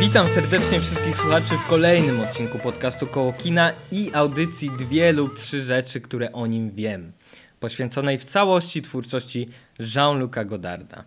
[0.00, 5.62] Witam serdecznie wszystkich słuchaczy w kolejnym odcinku podcastu Koło Kina i audycji Dwie lub Trzy
[5.62, 7.12] Rzeczy, które o nim wiem,
[7.60, 11.04] poświęconej w całości twórczości Jean-Luc'a Godarda.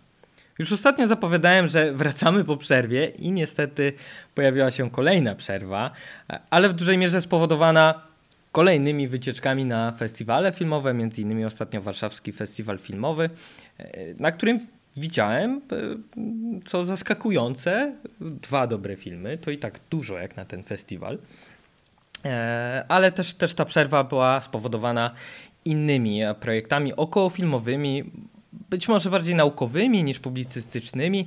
[0.58, 3.92] Już ostatnio zapowiadałem, że wracamy po przerwie i niestety
[4.34, 5.90] pojawiła się kolejna przerwa,
[6.50, 8.02] ale w dużej mierze spowodowana
[8.52, 13.30] kolejnymi wycieczkami na festiwale filmowe, między innymi ostatnio Warszawski Festiwal Filmowy,
[14.18, 14.60] na którym
[14.96, 19.38] widziałem, e, co zaskakujące, dwa dobre filmy.
[19.38, 21.18] To i tak dużo jak na ten festiwal.
[22.24, 25.10] E, ale też, też ta przerwa była spowodowana
[25.64, 28.04] innymi projektami okołofilmowymi,
[28.70, 31.26] być może bardziej naukowymi niż publicystycznymi.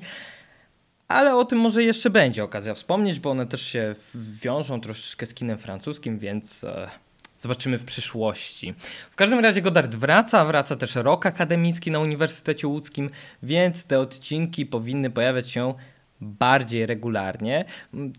[1.07, 5.33] Ale o tym może jeszcze będzie okazja wspomnieć, bo one też się wiążą troszeczkę z
[5.33, 6.89] kinem francuskim, więc e,
[7.37, 8.73] Zobaczymy w przyszłości.
[9.11, 13.09] W każdym razie Godard wraca, wraca też rok akademicki na Uniwersytecie Łódzkim,
[13.43, 15.73] więc te odcinki powinny pojawiać się
[16.21, 17.65] bardziej regularnie.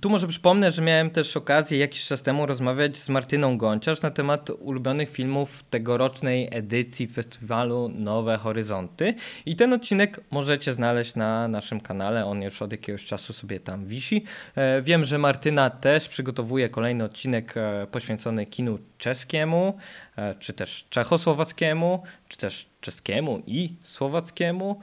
[0.01, 4.11] Tu może przypomnę, że miałem też okazję jakiś czas temu rozmawiać z Martyną Gonciarz na
[4.11, 9.15] temat ulubionych filmów tegorocznej edycji festiwalu Nowe Horyzonty.
[9.47, 13.87] I ten odcinek możecie znaleźć na naszym kanale, on już od jakiegoś czasu sobie tam
[13.87, 14.25] wisi.
[14.57, 19.79] E, wiem, że Martyna też przygotowuje kolejny odcinek e, poświęcony kinu czeskiemu,
[20.17, 24.81] e, czy też czechosłowackiemu, czy też czeskiemu i słowackiemu,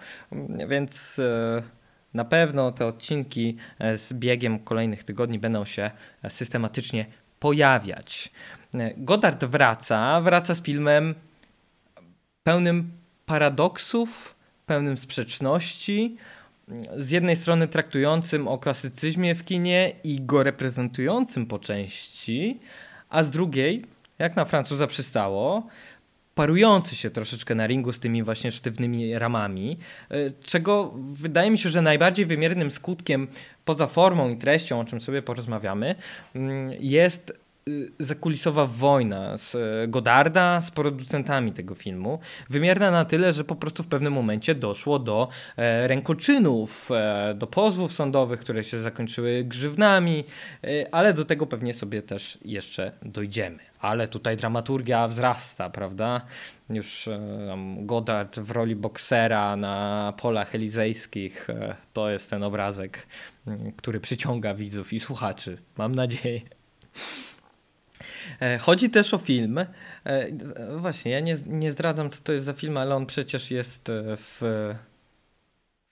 [0.68, 1.22] więc
[2.16, 5.92] na pewno te odcinki e, z biegiem kolejnych tygodni będą się
[6.24, 7.06] e, systematycznie
[7.40, 8.32] pojawiać.
[8.76, 11.16] E, Godard wraca, wraca z filmem
[12.44, 12.92] pełnym
[13.26, 16.18] paradoksów, pełnym sprzeczności.
[16.98, 22.60] Z jednej strony traktującym o klasycyzmie w kinie i go reprezentującym po części,
[23.10, 23.86] a z drugiej,
[24.20, 25.68] jak na Francuza przystało,
[26.36, 29.78] parujący się troszeczkę na ringu z tymi właśnie sztywnymi ramami,
[30.10, 33.28] e, czego wydaje mi się, że najbardziej wymiernym skutkiem
[33.66, 35.96] poza formą i treścią, o czym sobie porozmawiamy,
[36.36, 37.45] mm, jest
[38.00, 42.20] zakulisowa wojna z e, Godarda z producentami tego filmu.
[42.50, 45.28] Wymierna na tyle, że po prostu w pewnym momencie doszło do
[45.58, 46.90] e, rękoczynów,
[47.36, 50.24] do pozwów sądowych, które się zakończyły grzywnami,
[50.92, 56.22] ale do tego pewnie sobie też jeszcze dojdziemy ale tutaj dramaturgia wzrasta, prawda?
[56.70, 63.08] Już um, Godard w roli boksera na polach elizejskich e, to jest ten obrazek,
[63.78, 66.42] który przyciąga widzów i słuchaczy, mam nadzieję.
[68.42, 69.60] E, chodzi też o film.
[70.78, 74.42] Właśnie, ja nie, nie zdradzam, co to jest za film, ale on przecież jest w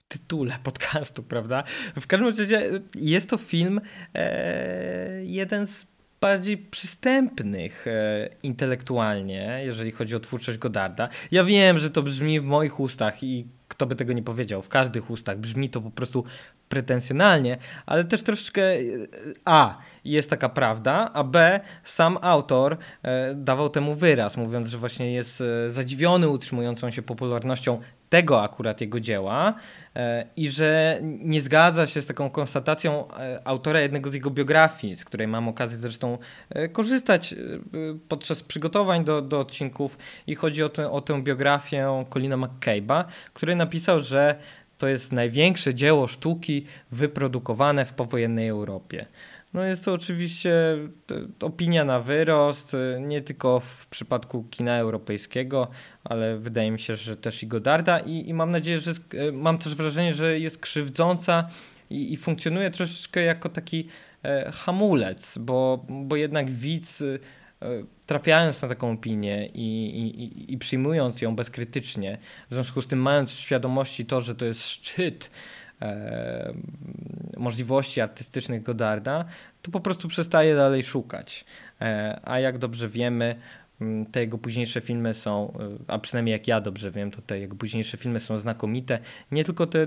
[0.08, 1.64] tytule podcastu, prawda?
[2.00, 3.80] W każdym razie jest to film,
[4.14, 5.86] e, jeden z
[6.20, 11.08] bardziej przystępnych e, intelektualnie, jeżeli chodzi o twórczość Godarda.
[11.30, 14.68] Ja wiem, że to brzmi w moich ustach i kto by tego nie powiedział, w
[14.68, 16.24] każdych ustach brzmi to po prostu
[16.74, 18.80] pretensjonalnie, ale też troszeczkę e,
[19.44, 25.12] A, jest taka prawda, a B, sam autor e, dawał temu wyraz, mówiąc, że właśnie
[25.12, 27.80] jest e, zadziwiony utrzymującą się popularnością
[28.14, 29.54] tego akurat jego dzieła
[29.96, 34.96] e, i że nie zgadza się z taką konstatacją e, autora jednego z jego biografii,
[34.96, 36.18] z której mam okazję zresztą
[36.50, 37.34] e, korzystać
[38.08, 39.98] podczas przygotowań do, do odcinków.
[40.26, 44.34] I chodzi o, te, o tę biografię Colina McCabe'a, który napisał, że
[44.84, 49.06] to jest największe dzieło sztuki wyprodukowane w powojennej Europie.
[49.54, 50.52] No jest to oczywiście
[51.40, 55.68] opinia na wyrost, nie tylko w przypadku kina europejskiego,
[56.04, 59.58] ale wydaje mi się, że też i Godarda i, i mam nadzieję, że e, mam
[59.58, 61.48] też wrażenie, że jest krzywdząca
[61.90, 63.88] i, i funkcjonuje troszeczkę jako taki
[64.22, 67.18] e, hamulec, bo, bo jednak widz e,
[68.06, 72.18] trafiając na taką opinię i, i, i przyjmując ją bezkrytycznie,
[72.50, 75.30] w związku z tym mając w świadomości to, że to jest szczyt
[75.82, 76.52] e,
[77.36, 79.24] możliwości artystycznych Godarda,
[79.62, 81.44] to po prostu przestaje dalej szukać.
[81.80, 83.36] E, a jak dobrze wiemy,
[84.12, 87.56] te jego późniejsze filmy są, e, a przynajmniej jak ja dobrze wiem, to te jego
[87.56, 88.98] późniejsze filmy są znakomite.
[89.32, 89.86] Nie tylko te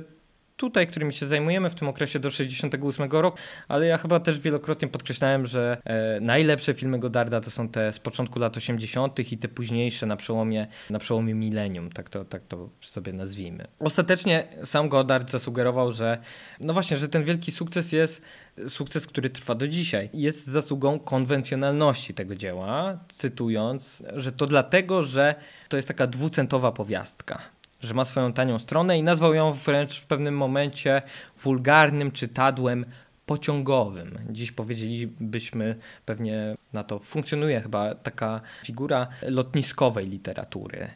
[0.57, 4.87] tutaj, którymi się zajmujemy w tym okresie do 68 roku, ale ja chyba też wielokrotnie
[4.87, 9.32] podkreślałem, że e, najlepsze filmy Godarda to są te z początku lat 80.
[9.32, 13.67] i te późniejsze na przełomie, na przełomie milenium, tak to, tak to sobie nazwijmy.
[13.79, 16.17] Ostatecznie sam Godard zasugerował, że
[16.59, 18.22] no właśnie, że ten wielki sukces jest
[18.67, 20.09] sukces, który trwa do dzisiaj.
[20.14, 25.35] Jest zasługą konwencjonalności tego dzieła, cytując, że to dlatego, że
[25.70, 30.06] to jest taka dwucentowa powiastka że ma swoją tanią stronę i nazwał ją wręcz w
[30.06, 31.02] pewnym momencie
[31.38, 32.85] wulgarnym czytadłem
[33.26, 34.20] pociągowym.
[34.29, 35.76] Dziś powiedzielibyśmy
[36.06, 40.88] pewnie na to funkcjonuje chyba taka figura lotniskowej literatury.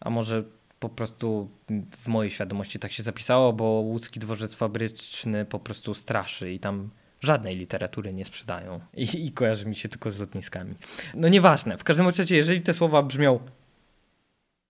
[0.00, 0.44] A może
[0.80, 1.50] po prostu
[1.96, 6.90] w mojej świadomości tak się zapisało, bo łódzki dworzec fabryczny po prostu straszy i tam
[7.20, 10.74] żadnej literatury nie sprzedają i, i kojarzy mi się tylko z lotniskami.
[11.14, 13.38] No nieważne, w każdym razie, jeżeli te słowa brzmią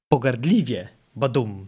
[0.08, 0.88] pogardliwie,
[1.18, 1.66] badum,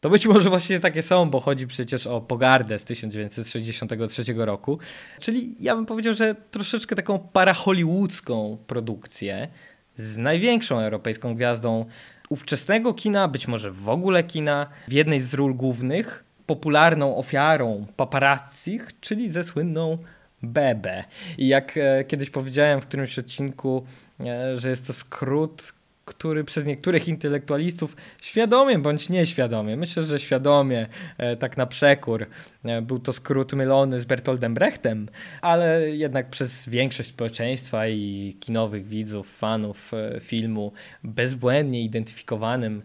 [0.00, 4.78] to być może właśnie takie są, bo chodzi przecież o pogardę z 1963 roku.
[5.20, 9.48] Czyli ja bym powiedział, że troszeczkę taką parahollywoodzką produkcję
[9.96, 11.84] z największą europejską gwiazdą
[12.28, 19.00] ówczesnego kina, być może w ogóle kina, w jednej z ról głównych, popularną ofiarą paparazzich,
[19.00, 19.98] czyli ze słynną
[20.42, 21.04] Bebe.
[21.38, 23.86] I jak e, kiedyś powiedziałem w którymś odcinku,
[24.20, 25.72] e, że jest to skrót,
[26.08, 30.88] który przez niektórych intelektualistów świadomie bądź nieświadomie, myślę, że świadomie,
[31.18, 32.26] e, tak na przekór,
[32.64, 35.08] e, był to skrót mylony z Bertoldem Brechtem,
[35.42, 40.72] ale jednak przez większość społeczeństwa i kinowych widzów, fanów e, filmu
[41.04, 42.82] bezbłędnie identyfikowanym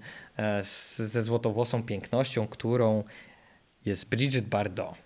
[0.96, 3.04] ze złotowłosą pięknością, którą
[3.86, 5.02] jest Bridget Bardot.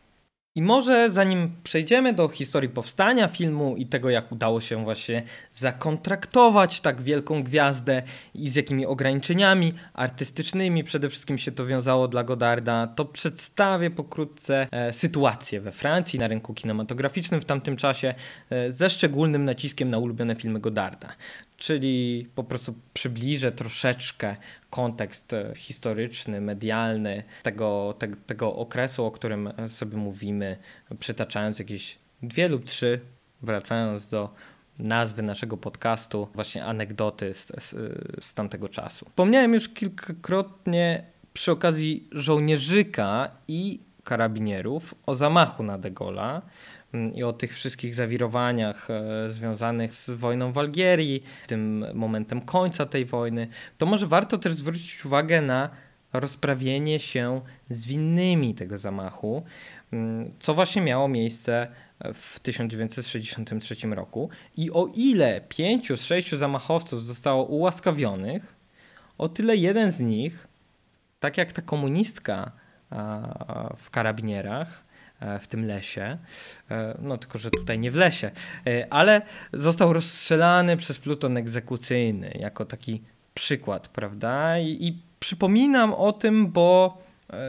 [0.58, 6.82] I może zanim przejdziemy do historii powstania filmu i tego, jak udało się właśnie zakontraktować
[6.82, 12.88] tak wielką gwiazdę i z jakimi ograniczeniami artystycznymi przede wszystkim się to wiązało dla Godarda,
[12.88, 18.14] to przedstawię pokrótce e, sytuację we Francji na rynku kinematograficznym w tamtym czasie
[18.50, 21.08] e, ze szczególnym naciskiem na ulubione filmy Godarda
[21.58, 24.36] czyli po prostu przybliżę troszeczkę
[24.70, 30.58] kontekst e, historyczny, medialny tego, te, tego okresu, o którym sobie mówimy,
[31.00, 33.00] przytaczając jakieś dwie lub trzy,
[33.42, 34.34] wracając do
[34.80, 37.76] nazwy naszego podcastu, właśnie anegdoty z, z,
[38.26, 39.06] z tamtego czasu.
[39.06, 46.42] Wspomniałem już kilkakrotnie przy okazji żołnierzyka i karabinierów o zamachu na De Gaulle'a,
[47.16, 53.06] i o tych wszystkich zawirowaniach e, związanych z wojną w Algierii, tym momentem końca tej
[53.06, 53.48] wojny,
[53.78, 55.70] to może warto też zwrócić uwagę na
[56.14, 59.44] rozprawienie się z winnymi tego zamachu,
[59.94, 61.68] mm, co właśnie miało miejsce
[62.14, 64.30] w 1963 roku.
[64.58, 68.56] I o ile pięciu z sześciu zamachowców zostało ułaskawionych,
[69.18, 70.48] o tyle jeden z nich,
[71.20, 72.52] tak jak ta komunistka
[73.78, 74.87] w karabinierach, E,
[75.42, 76.18] w tym lesie.
[76.72, 78.32] E, no tylko, że tutaj nie w lesie.
[78.68, 79.22] E, ale
[79.54, 83.02] został rozstrzelany przez pluton egzekucyjny jako taki
[83.34, 84.60] przykład, prawda?
[84.60, 86.98] I, i przypominam o tym, bo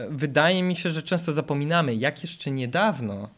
[0.09, 3.29] wydaje mi się, że często zapominamy, jak jeszcze niedawno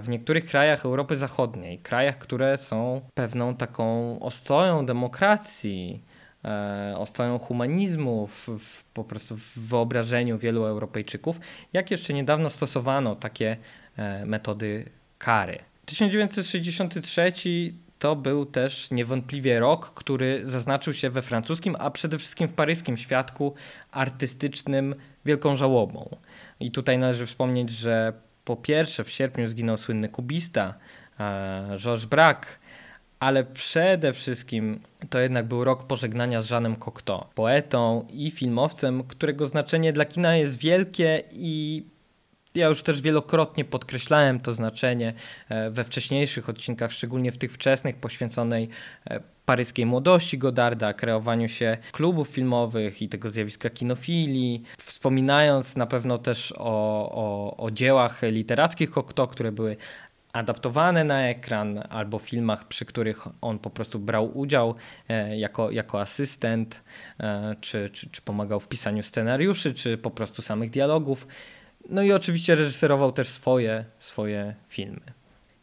[0.00, 6.02] w niektórych krajach Europy Zachodniej, krajach, które są pewną taką ostoją demokracji,
[6.46, 11.40] e, ostoją humanizmu w, w, po prostu w wyobrażeniu wielu Europejczyków,
[11.72, 13.56] jak jeszcze niedawno stosowano takie
[13.96, 14.84] e, metody
[15.18, 15.58] kary.
[15.84, 17.32] 1963
[17.98, 22.96] to był też niewątpliwie rok, który zaznaczył się we francuskim, a przede wszystkim w paryskim
[22.96, 23.54] świadku
[23.90, 24.94] artystycznym
[25.24, 26.16] wielką żałobą.
[26.60, 28.12] I tutaj należy wspomnieć, że
[28.44, 30.74] po pierwsze w sierpniu zginął słynny kubista
[31.20, 32.46] e, Georges Braque,
[33.20, 34.80] ale przede wszystkim
[35.10, 40.36] to jednak był rok pożegnania z Żanem Cocteau, poetą i filmowcem, którego znaczenie dla kina
[40.36, 41.84] jest wielkie i
[42.56, 45.12] ja już też wielokrotnie podkreślałem to znaczenie
[45.48, 48.68] e, we wcześniejszych odcinkach, szczególnie w tych wczesnych poświęconej
[49.10, 56.18] e, paryskiej młodości Godarda, kreowaniu się klubów filmowych i tego zjawiska kinofilii, wspominając na pewno
[56.18, 59.76] też o, o, o dziełach literackich Cocteau, które były
[60.36, 64.74] adaptowane na ekran, albo filmach, przy których on po prostu brał udział
[65.08, 66.82] e, jako, jako asystent,
[67.20, 71.26] e, czy, czy, czy pomagał w pisaniu scenariuszy, czy po prostu samych dialogów.
[71.90, 75.00] No i oczywiście reżyserował też swoje, swoje filmy.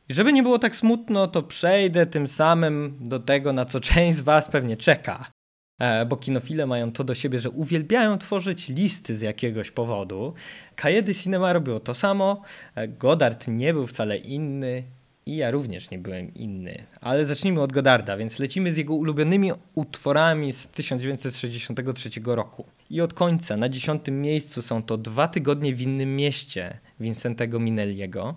[0.10, 4.18] I żeby nie było tak smutno, to przejdę tym samym do tego, na co część
[4.18, 5.33] z Was pewnie czeka.
[5.80, 10.34] E, bo kinofile mają to do siebie, że uwielbiają tworzyć listy z jakiegoś powodu.
[10.76, 12.42] Kajedy Cinema robiło to samo,
[12.76, 14.84] e, Godard nie był wcale inny
[15.26, 16.84] i ja również nie byłem inny.
[17.02, 22.66] Ale zacznijmy od Godarda, więc lecimy z jego ulubionymi utworami z 1963 roku.
[22.90, 28.36] I od końca, na dziesiątym miejscu są to Dwa tygodnie w innym mieście Vincentego Minelliego,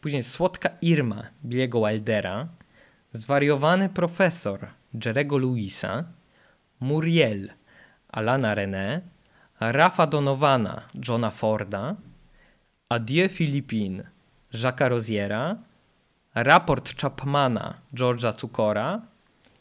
[0.00, 2.48] później Słodka Irma Billiego Wildera,
[3.12, 4.66] Zwariowany profesor
[5.04, 6.04] Jerego Louisa,
[6.80, 7.50] Muriel
[8.12, 9.02] Alana René,
[9.60, 11.96] Rafa Donowana Johna Forda,
[12.88, 14.02] Adieu Philippine
[14.52, 15.56] Jacques'a Roziera,
[16.34, 19.02] Raport Chapmana George'a Cukora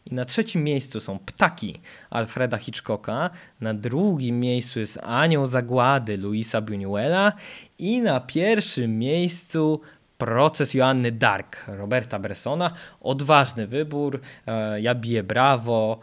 [0.05, 3.29] i na trzecim miejscu są Ptaki Alfreda Hitchcocka,
[3.61, 7.31] na drugim miejscu jest Anioł Zagłady Luisa Buñuela
[7.79, 9.81] i na pierwszym miejscu
[10.17, 12.71] Proces Joanny Dark Roberta Bressona.
[13.01, 15.99] Odważny wybór, e, ja biję brawo,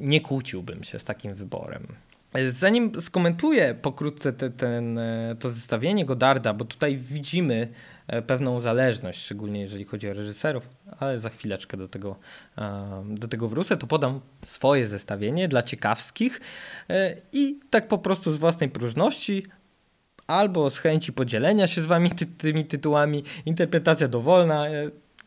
[0.00, 1.86] nie kłóciłbym się z takim wyborem.
[2.48, 7.68] Zanim skomentuję pokrótce te, ten, e, to zestawienie Godarda, bo tutaj widzimy
[8.06, 12.16] e, pewną zależność, szczególnie jeżeli chodzi o reżyserów, ale za chwileczkę do tego,
[13.04, 16.40] do tego wrócę, to podam swoje zestawienie dla ciekawskich
[17.32, 19.46] i tak po prostu z własnej próżności
[20.26, 24.66] albo z chęci podzielenia się z wami ty, tymi tytułami, interpretacja dowolna.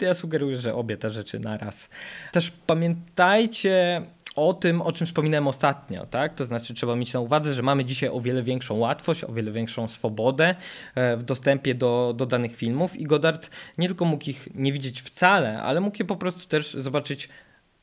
[0.02, 1.90] Ja sugeruję, że obie te rzeczy naraz.
[2.32, 4.02] Też pamiętajcie
[4.36, 6.34] o tym, o czym wspominałem ostatnio, tak?
[6.34, 9.52] To znaczy trzeba mieć na uwadze, że mamy dzisiaj o wiele większą łatwość, o wiele
[9.52, 10.56] większą swobodę
[10.96, 15.02] e, w dostępie do, do danych filmów i Godard nie tylko mógł ich nie widzieć
[15.02, 17.30] wcale, ale mógł je po prostu też zobaczyć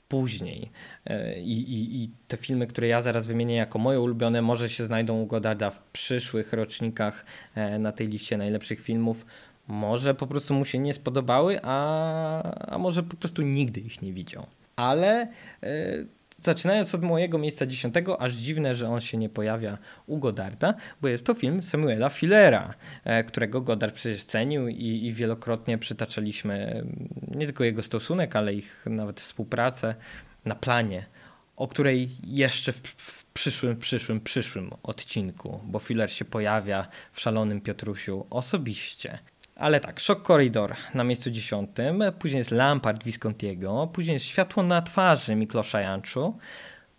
[0.09, 0.71] później.
[1.07, 4.85] E, I, i, I, te filmy, które ja zaraz wymienię jako moje ulubione, może się
[4.85, 9.27] znajdą u Godarda w przyszłych rocznikach e, na tej liście najlepszych filmów.
[9.69, 14.13] Może po prostu mu się nie spodobały, a, a może po prostu nigdy ich nie
[14.13, 14.47] widział.
[14.77, 15.29] Ale
[16.41, 21.09] zaczynając od mojego miejsca dziesiątego, aż dziwne, że on się nie pojawia u Godarda, bo
[21.09, 27.09] jest to film Samuela Fillera, e, którego Godard przecież cenił i, i wielokrotnie przytaczaliśmy mm,
[27.35, 29.95] nie tylko jego stosunek, ale ich nawet współpracę
[30.45, 31.07] na planie,
[31.57, 37.61] o której jeszcze w, w przyszłym, przyszłym, przyszłym odcinku, bo Filler się pojawia w Szalonym
[37.61, 39.19] Piotrusiu osobiście.
[39.61, 44.83] Ale tak, Shock Corridor na miejscu dziesiątym, później jest Lampard Viscontiego, później jest Światło na
[44.83, 46.39] twarzy Miklosza Janczu,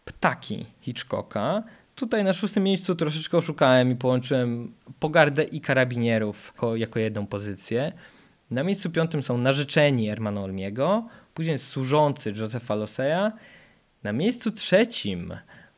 [0.05, 1.63] Ptaki Hitchcocka.
[1.95, 7.91] Tutaj na szóstym miejscu troszeczkę oszukałem i połączyłem Pogardę i Karabinierów jako, jako jedną pozycję.
[8.51, 13.31] Na miejscu piątym są Narzeczeni Ermana Olmiego, później Służący Josefa Loseja.
[14.03, 15.33] Na miejscu trzecim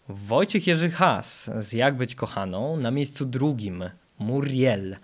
[0.09, 2.77] Wojciech Jerzy Has z Jak być kochaną.
[2.77, 3.83] Na miejscu drugim
[4.24, 4.96] Muriel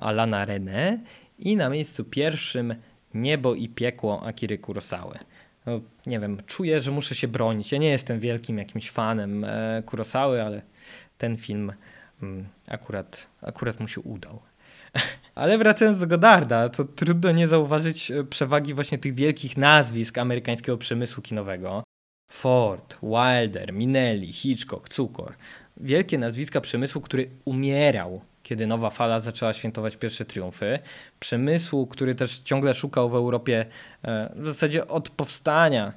[0.00, 0.98] Alana René
[1.38, 2.74] i na miejscu pierwszym
[3.14, 5.18] Niebo i piekło Akiry Kurosawy.
[5.66, 7.72] No, nie wiem, czuję, że muszę się bronić.
[7.72, 10.62] Ja nie jestem wielkim jakimś fanem e, Kurosawy, ale
[11.18, 11.72] ten film
[12.22, 14.42] mm, akurat, akurat mu się udał.
[15.34, 20.78] Ale wracając do Godarda, to trudno nie zauważyć e, przewagi właśnie tych wielkich nazwisk amerykańskiego
[20.78, 21.84] przemysłu kinowego.
[22.30, 25.34] Ford, Wilder, Minelli, Hitchcock, Cukor.
[25.76, 30.78] Wielkie nazwiska przemysłu, który umierał kiedy nowa fala zaczęła świętować pierwsze triumfy.
[31.20, 33.66] Przemysłu, który też ciągle szukał w Europie,
[34.02, 35.92] e, w zasadzie od powstania,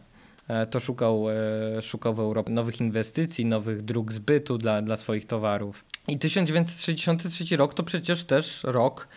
[0.47, 5.27] e, to szukał, e, szukał w Europie nowych inwestycji, nowych dróg zbytu dla, dla swoich
[5.27, 5.85] towarów.
[6.07, 9.07] I 1963 rok to przecież też rok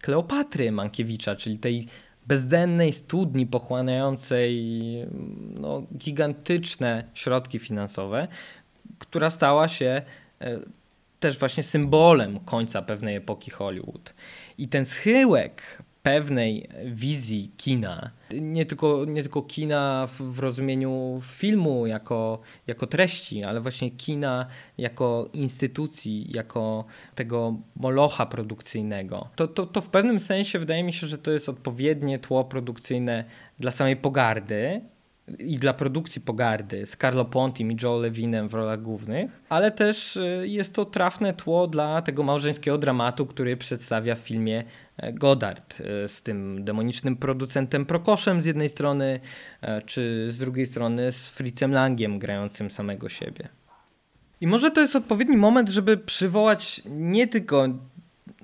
[0.00, 1.86] Kleopatry Mankiewicza, czyli tej
[2.26, 4.74] bezdennej studni pochłaniającej
[5.54, 8.28] no, gigantyczne środki finansowe,
[8.98, 10.02] która stała się
[11.20, 14.14] też właśnie symbolem końca pewnej epoki Hollywood.
[14.58, 21.86] I ten schyłek pewnej wizji kina, nie tylko, nie tylko kina w, w, rozumieniu filmu
[21.86, 24.46] jako, jako treści, ale właśnie kina
[24.78, 26.84] jako instytucji, jako
[27.14, 29.28] tego molocha produkcyjnego.
[29.36, 33.24] To, to, to w pewnym sensie wydaje mi się, że to jest odpowiednie tło produkcyjne
[33.58, 34.80] dla samej pogardy,
[35.38, 40.16] i dla produkcji Pogardy z Carlo Pontim i Joe Levinem w rolach głównych, ale też
[40.16, 44.64] y, jest to trafne tło dla tego małżeńskiego dramatu, który przedstawia w filmie
[44.96, 49.20] e, Godard e, z tym demonicznym producentem Prokoszem z jednej strony,
[49.60, 53.48] e, czy z drugiej strony z Fritzem Langiem grającym samego siebie.
[54.40, 57.68] I może to jest odpowiedni moment, żeby przywołać nie tylko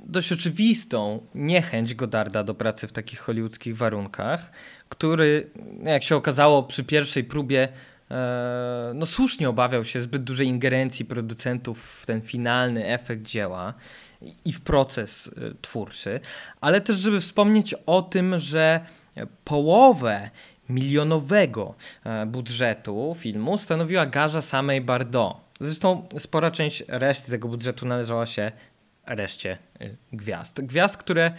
[0.07, 4.53] dość oczywistą niechęć Godarda do pracy w takich hollywoodzkich warunkach,
[4.95, 5.51] który,
[5.85, 7.69] jak się okazało przy pierwszej próbie,
[8.11, 13.75] e, no słusznie obawiał się zbyt dużej ingerencji producentów w ten finalny efekt dzieła
[14.45, 16.21] i w proces e, twórczy,
[16.61, 18.81] ale też żeby wspomnieć o tym, że
[19.45, 20.31] połowę
[20.69, 21.75] milionowego
[22.05, 25.37] e, budżetu filmu stanowiła garza samej Bardot.
[25.61, 28.53] Zresztą spora część reszty tego budżetu należała się
[29.07, 29.59] reszcie
[30.13, 30.61] gwiazd.
[30.61, 31.33] Gwiazd, które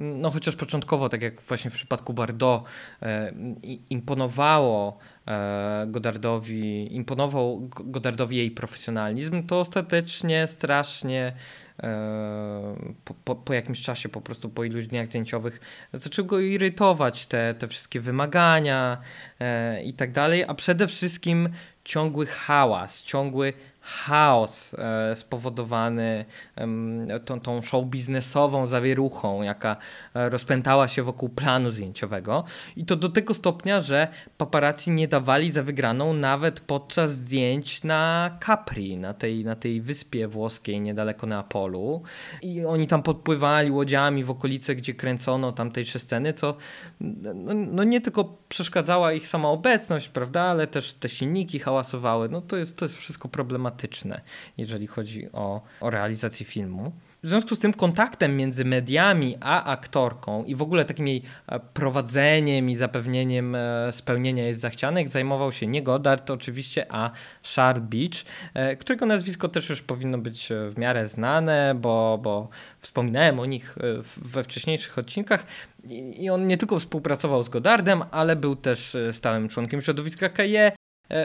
[0.00, 2.64] no chociaż początkowo, tak jak właśnie w przypadku Bardot,
[3.02, 3.32] e,
[3.90, 11.32] imponowało e, Godardowi, imponował Godardowi jej profesjonalizm, to ostatecznie strasznie
[11.82, 15.60] e, po, po, po, jakimś czasie, po prostu po iluś dniach zdjęciowych,
[15.92, 18.98] zaczęły go irytować te, te wszystkie wymagania
[19.84, 21.48] i tak dalej, a przede wszystkim
[21.84, 26.24] ciągły hałas, ciągły chaos e, spowodowany
[27.24, 29.76] tą, tą show biznesową zawieruchą, jaka
[30.14, 32.44] e, rozpętała się wokół planu zdjęciowego.
[32.76, 34.08] I to do tego stopnia, że
[34.38, 40.28] paparazzi nie dawali za wygraną nawet podczas zdjęć na Capri, na tej, na tej wyspie
[40.28, 42.02] włoskiej niedaleko Neapolu.
[42.42, 46.56] I oni tam podpływali łodziami w okolice, gdzie kręcono tamtejsze sceny, co
[47.00, 52.28] no, no nie tylko przeszkadzała ich sama obecność, prawda, ale też te silniki hałasowały.
[52.28, 53.69] No to jest, to jest wszystko problematyczne
[54.58, 56.92] jeżeli chodzi o, o realizację filmu.
[57.22, 61.60] W związku z tym kontaktem między mediami a aktorką i w ogóle takim jej e,
[61.60, 67.10] prowadzeniem i zapewnieniem e, spełnienia jej zachcianek zajmował się nie Goddard oczywiście, a
[67.42, 68.24] Shard Beach,
[68.54, 72.48] e, którego nazwisko też już powinno być w miarę znane, bo, bo
[72.80, 73.76] wspominałem o nich
[74.16, 75.46] we wcześniejszych odcinkach
[76.18, 80.72] i on nie tylko współpracował z Goddardem, ale był też stałym członkiem środowiska KE, E,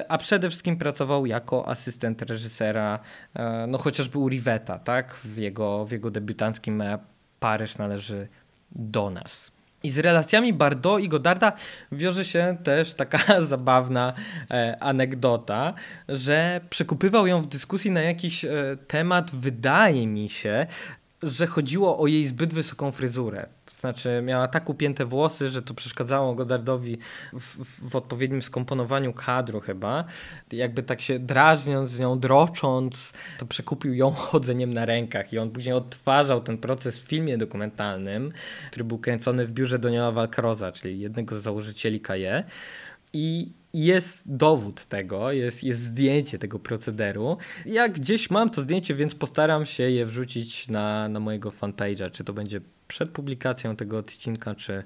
[0.09, 2.99] a przede wszystkim pracował jako asystent reżysera,
[3.33, 5.13] e, no chociażby u Riveta, tak?
[5.13, 6.97] W jego, w jego debiutanckim e,
[7.39, 8.27] Paryż należy
[8.71, 9.51] do nas.
[9.83, 11.53] I z relacjami Bardot i Godarda
[11.91, 14.13] wiąże się też taka zabawna
[14.51, 15.73] e, anegdota,
[16.09, 18.51] że przekupywał ją w dyskusji na jakiś e,
[18.87, 20.67] temat, wydaje mi się,
[21.25, 23.45] że chodziło o jej zbyt wysoką fryzurę.
[23.65, 26.97] To znaczy miała tak upięte włosy, że to przeszkadzało Godardowi
[27.33, 30.05] w, w, odpowiednim skomponowaniu kadru chyba.
[30.51, 35.51] Jakby tak się drażniąc z nią, drocząc, to przekupił ją chodzeniem na rękach i on
[35.51, 38.31] później odtwarzał ten proces w filmie dokumentalnym,
[38.71, 42.43] który był kręcony w biurze Daniela Valcaroza, czyli jednego z założycieli Kaje.
[43.13, 43.53] I
[43.83, 47.37] jest dowód tego, jest, jest zdjęcie tego procederu.
[47.65, 52.11] Ja gdzieś mam to zdjęcie, więc postaram się je wrzucić na, na mojego fanpage'a.
[52.11, 54.83] Czy to będzie przed publikacją tego odcinka, czy,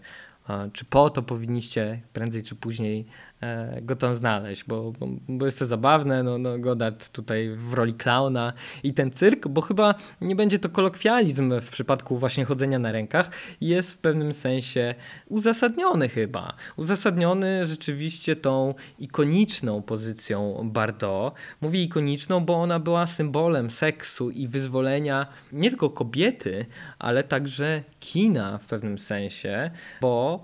[0.74, 3.06] czy po, to powinniście prędzej czy później
[3.42, 4.94] E, go tam znaleźć, bo,
[5.28, 8.54] bo, jest to zabawne, no, no Godard tutaj w roli klauna
[8.84, 13.30] i ten cyrk, bo chyba nie będzie to kolokwializm w przypadku właśnie chodzenia na rękach,
[13.62, 14.96] jest w pewnym sensie
[15.28, 16.54] uzasadniony chyba.
[16.76, 21.34] Uzasadniony rzeczywiście tą ikoniczną pozycją Bardot.
[21.62, 26.66] Mówię ikoniczną, bo ona była symbolem seksu i wyzwolenia nie tylko kobiety,
[27.00, 30.39] ale także kina w pewnym sensie, bo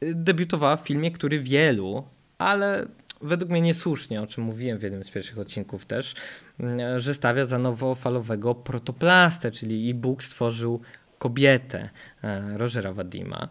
[0.00, 2.04] debiutowała w filmie, który wielu
[2.38, 2.86] ale
[3.22, 6.14] według mnie niesłusznie, o czym mówiłem w jednym z pierwszych odcinków też,
[6.60, 10.80] mm, że stawia za nowofalowego protoplastę, czyli i Bóg stworzył
[11.18, 11.90] kobietę
[12.24, 13.48] e, Rogera Wadima.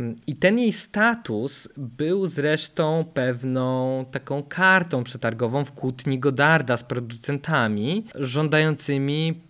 [0.00, 6.84] Mm, I ten jej status był zresztą pewną taką kartą przetargową w kłótni Godarda z
[6.84, 9.49] producentami żądającymi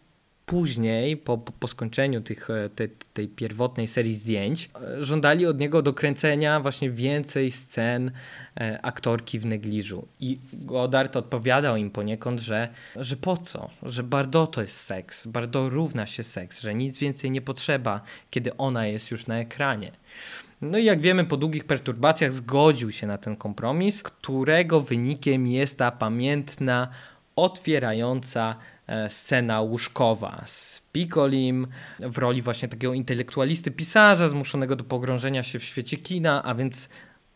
[0.51, 5.83] później, po, po skończeniu tych, e, te, tej pierwotnej serii zdjęć, e, żądali od niego
[5.83, 8.11] dokręcenia właśnie więcej scen
[8.61, 10.09] e, aktorki w negliżu.
[10.21, 13.71] I Godard odpowiadał im poniekąd, że, że po co?
[13.83, 18.57] Że Bardot to jest seks, Bardot równa się seks, że nic więcej nie potrzeba, kiedy
[18.57, 19.93] ona jest już na ekranie.
[20.61, 25.79] No i jak wiemy, po długich perturbacjach zgodził się na ten kompromis, którego wynikiem jest
[25.79, 26.89] ta pamiętna,
[27.37, 28.57] otwierająca
[29.09, 31.67] scena łóżkowa z Piccolim
[32.01, 36.89] w roli właśnie takiego intelektualisty, pisarza zmuszonego do pogrążenia się w świecie kina, a więc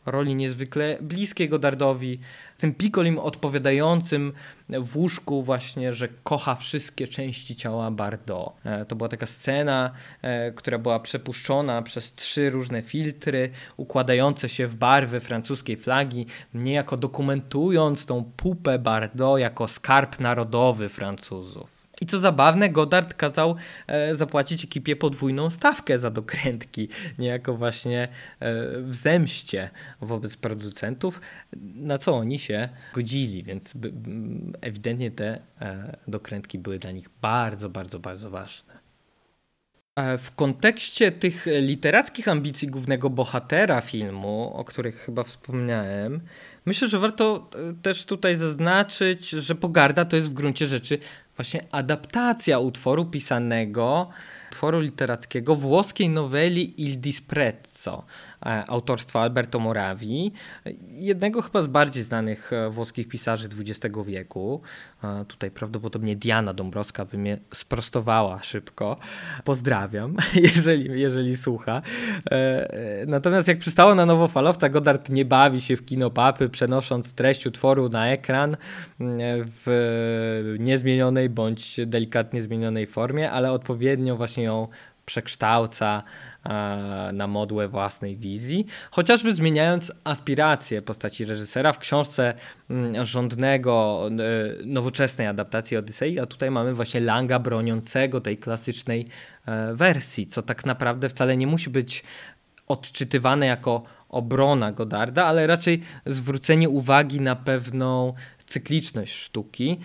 [0.07, 2.19] roli niezwykle bliskiej Godardowi,
[2.59, 4.33] tym Piccolim odpowiadającym
[4.69, 8.53] w łóżku właśnie, że kocha wszystkie części ciała Bardot.
[8.65, 9.91] E, to była taka scena,
[10.23, 16.97] e, która była przepuszczona przez trzy różne filtry, układające się w barwy francuskiej flagi, niejako
[16.97, 21.74] dokumentując tą pupę Bardot jako skarb narodowy Francuzów.
[22.05, 26.89] I co zabawne, Godard kazał e, zapłacić ekipie podwójną stawkę za dokrętki,
[27.19, 28.09] niejako właśnie e,
[28.81, 31.21] w zemście wobec producentów,
[31.75, 33.93] na co oni się godzili, więc by,
[34.61, 38.85] ewidentnie te e, dokrętki były dla nich bardzo, bardzo, bardzo ważne.
[39.97, 46.21] E, w kontekście tych literackich ambicji głównego bohatera filmu, o których chyba wspomniałem,
[46.67, 50.99] myślę, że warto e, też tutaj zaznaczyć, że Pogarda to jest w gruncie rzeczy
[51.37, 54.09] właśnie adaptacja utworu pisanego
[54.51, 58.05] utworu literackiego włoskiej noweli Il Disprezzo
[58.45, 60.33] autorstwa Alberto Moravi,
[60.91, 64.63] jednego chyba z bardziej znanych e, włoskich pisarzy XX wieku.
[65.05, 68.97] E, tutaj prawdopodobnie Diana Dąbrowska by mnie sprostowała szybko.
[69.45, 70.17] Pozdrawiam,
[70.55, 71.83] jeżeli, jeżeli słucha.
[73.07, 78.09] Natomiast jak przystało na nowofalowca, Godard nie bawi się w kinopapy, przenosząc treść utworu na
[78.09, 78.57] ekran
[79.67, 84.69] w niezmienionej bądź delikatnie zmienionej formie, ale odpowiednio właśnie ją
[85.07, 86.03] przekształca
[86.45, 86.51] e,
[87.13, 92.35] na modłę własnej wizji, chociażby zmieniając aspiracje postaci reżysera w książce
[92.71, 94.05] mm, rządnego
[94.61, 99.07] e, nowoczesnej adaptacji Odysei, a tutaj mamy właśnie Langa broniącego tej klasycznej
[99.47, 102.05] e, wersji, co tak naprawdę wcale nie musi być
[102.69, 108.15] odczytywane jako obrona Godarda, ale raczej zwrócenie uwagi na pewną
[108.47, 109.81] cykliczność sztuki,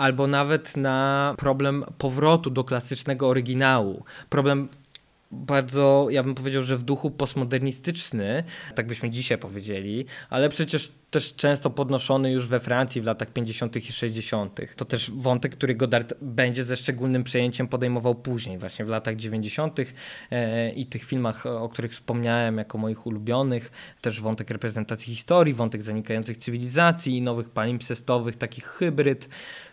[0.00, 4.04] albo nawet na problem powrotu do klasycznego oryginału.
[4.28, 4.68] Problem
[5.30, 11.34] bardzo, ja bym powiedział, że w duchu postmodernistyczny, tak byśmy dzisiaj powiedzieli, ale przecież też
[11.34, 13.76] często podnoszony już we Francji w latach 50.
[13.76, 14.60] i 60.
[14.76, 19.78] To też wątek, który Godard będzie ze szczególnym przejęciem podejmował później, właśnie w latach 90.
[20.30, 25.82] E, i tych filmach, o których wspomniałem jako moich ulubionych, też wątek reprezentacji historii, wątek
[25.82, 29.28] zanikających cywilizacji i nowych palimpsestowych, takich hybryd.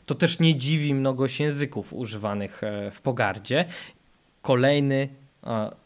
[0.06, 3.65] To też nie dziwi mnogość języków używanych e, w pogardzie.
[4.41, 5.10] Kolejny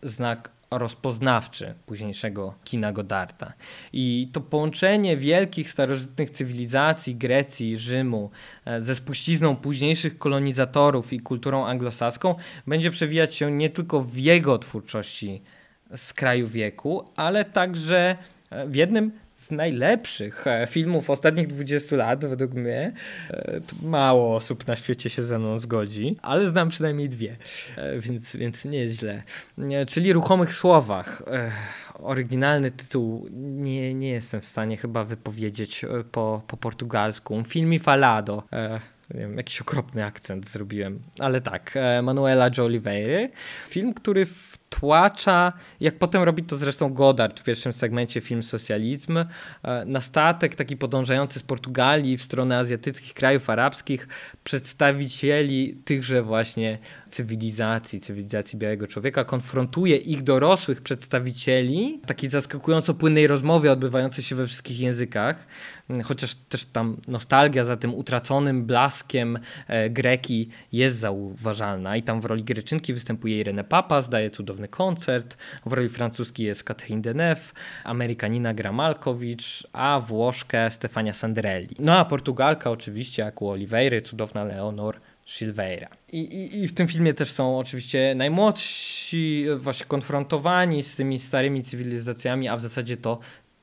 [0.02, 3.54] znak rozpoznawczy późniejszego kina Godarta.
[3.94, 8.32] I to połączenie wielkich starożytnych cywilizacji Grecji, Rzymu
[8.66, 12.36] e, ze spuścizną późniejszych kolonizatorów i kulturą anglosaską
[12.68, 15.42] będzie przewijać się nie tylko w jego twórczości
[15.96, 18.18] z kraju wieku, ale także e,
[18.68, 19.12] w jednym
[19.42, 22.92] z najlepszych e, filmów ostatnich 20 lat, według mnie.
[23.30, 27.36] E, mało osób na świecie się ze mną zgodzi, ale znam przynajmniej dwie,
[27.78, 29.24] e, więc, więc nie jest źle.
[29.88, 31.24] Czyli Ruchomych Słowach.
[31.94, 37.44] Oryginalny tytuł nie, nie jestem w stanie chyba wypowiedzieć po, po portugalsku.
[37.48, 38.44] Filmi falado.
[39.14, 43.28] Nie wiem, jakiś okropny akcent zrobiłem, ale tak, Manuela de Oliveira.
[43.70, 49.18] Film, który w tłacza, jak potem robi to zresztą Godard w pierwszym segmencie film Socjalizm,
[49.18, 49.26] e,
[49.86, 54.08] na statek taki podążający z Portugalii w stronę azjatyckich krajów arabskich
[54.44, 56.78] przedstawicieli tychże właśnie
[57.10, 64.48] cywilizacji, cywilizacji białego człowieka, konfrontuje ich dorosłych przedstawicieli, takiej zaskakująco płynnej rozmowy odbywającej się we
[64.48, 65.48] wszystkich językach,
[66.04, 72.26] chociaż też tam nostalgia za tym utraconym blaskiem e, Greki jest zauważalna i tam w
[72.26, 78.54] roli Greczynki występuje Irene Papa, zdaje cudowny koncert, w roli francuskiej jest Catherine Deneuve, Amerykanina
[78.54, 81.76] gra Malkowicz, a Włoszkę Stefania Sandrelli.
[81.80, 85.88] No a Portugalka oczywiście, jak u Oliveira, cudowna Leonor Silveira.
[86.12, 91.64] I, i, I, w tym filmie też są oczywiście najmłodsi, właśnie konfrontowani z tymi starymi
[91.64, 93.20] cywilizacjami, a w zasadzie to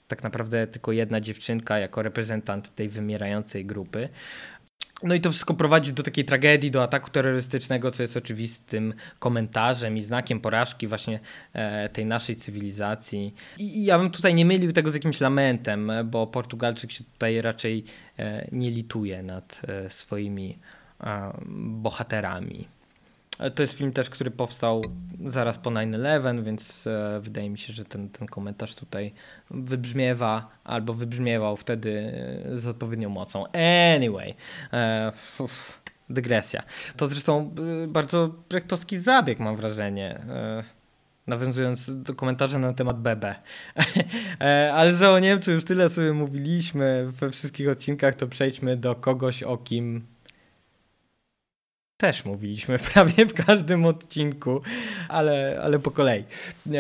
[0.09, 4.09] tak naprawdę tylko jedna dziewczynka jako reprezentant tej wymierającej grupy.
[5.03, 9.97] No i to wszystko prowadzi do takiej tragedii, do ataku terrorystycznego, co jest oczywistym komentarzem
[9.97, 11.21] i znakiem porażki właśnie
[11.53, 13.35] e, tej naszej cywilizacji.
[13.59, 17.85] I, ja bym tutaj nie mylił tego z jakimś lamentem, bo Portugalczyk się tutaj raczej
[18.19, 20.59] e, nie lituje nad e, swoimi
[21.57, 22.69] bohaterami.
[23.55, 24.83] To jest film też, który powstał
[25.27, 29.13] zaraz po 9-11, więc e, wydaje mi się, że ten, ten komentarz tutaj
[29.51, 32.13] wybrzmiewa albo wybrzmiewał wtedy
[32.45, 33.45] e, z odpowiednią mocą.
[33.97, 34.35] Anyway,
[34.73, 36.63] e, uf, dygresja.
[36.97, 40.21] To zresztą e, bardzo brechtowski zabieg, mam wrażenie.
[40.29, 40.65] E,
[41.27, 42.97] nawiązując do komentarza na temat.
[44.41, 48.95] E, ale że o Niemcu już tyle sobie mówiliśmy we wszystkich odcinkach, to przejdźmy do
[48.95, 50.07] kogoś, o kim
[51.99, 54.61] też mówiliśmy prawie w każdym odcinku,
[55.09, 56.21] ale, ale po kolei.
[56.21, 56.75] E,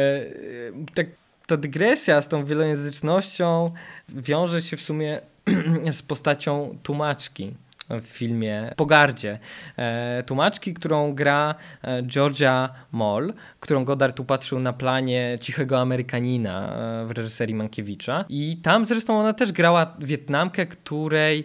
[0.94, 1.06] tak,
[1.46, 3.70] ta dygresja z tą wielojęzycznością
[4.08, 5.20] wiąże się w sumie
[5.92, 7.54] z postacią tłumaczki
[7.90, 9.38] w filmie Pogardzie.
[9.76, 16.72] E, tłumaczki, którą gra e, Georgia Moll, którą Godard upatrzył na planie Cichego Amerykanina
[17.06, 18.24] w reżyserii Mankiewicza.
[18.28, 21.44] I tam zresztą ona też grała Wietnamkę, której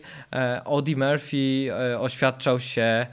[0.66, 3.08] Audie Murphy oświadczał się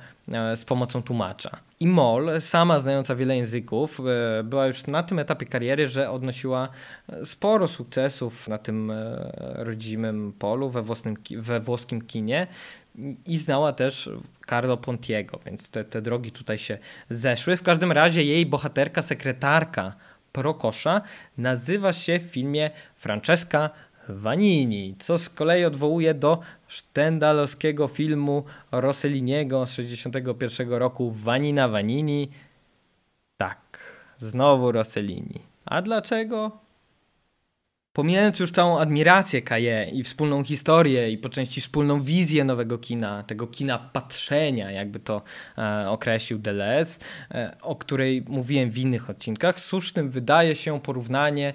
[0.56, 1.50] z pomocą tłumacza.
[1.80, 6.68] I Moll, sama znająca wiele języków, e, była już na tym etapie kariery, że odnosiła
[7.08, 8.92] e, sporo sukcesów na tym
[9.54, 12.46] rodzimym polu we, włoskim, we włoskim kinie
[13.26, 14.10] i znała też
[14.48, 16.78] Carlo Pontiego, więc te, te drogi tutaj się
[17.10, 17.56] zeszły.
[17.56, 19.92] W każdym razie jej bohaterka, sekretarka
[20.32, 21.00] Prokosza
[21.38, 23.70] nazywa się w filmie Francesca
[24.10, 32.28] Vanini, co z kolei odwołuje do sztendalowskiego filmu Rosselliniego z 1961 roku Vanina Vanini.
[33.36, 33.78] Tak,
[34.18, 35.40] znowu Rossellini.
[35.64, 36.60] A dlaczego?
[37.92, 43.22] Pomijając już całą admirację Kaje i wspólną historię i po części wspólną wizję nowego kina,
[43.22, 45.22] tego kina patrzenia, jakby to
[45.58, 46.98] e, określił Deleuze,
[47.30, 51.54] e, o której mówiłem w innych odcinkach, słusznym wydaje się porównanie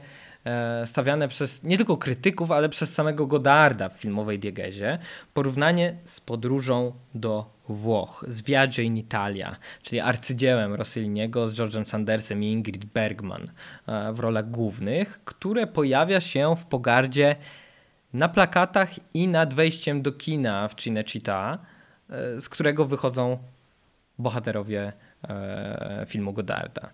[0.86, 4.98] stawiane przez nie tylko krytyków, ale przez samego Godarda w filmowej diegezie,
[5.34, 12.44] porównanie z podróżą do Włoch, z Viaggio in Italia, czyli arcydziełem Rosselliniego z George'em Sandersem
[12.44, 13.52] i Ingrid Bergman
[13.88, 17.36] e, w rolach głównych, które pojawia się w pogardzie
[18.14, 21.58] na plakatach i nad wejściem do kina w Cinecittà,
[22.10, 23.38] e, z którego wychodzą
[24.20, 24.94] bohaterowie
[26.08, 26.90] filmu Godarda.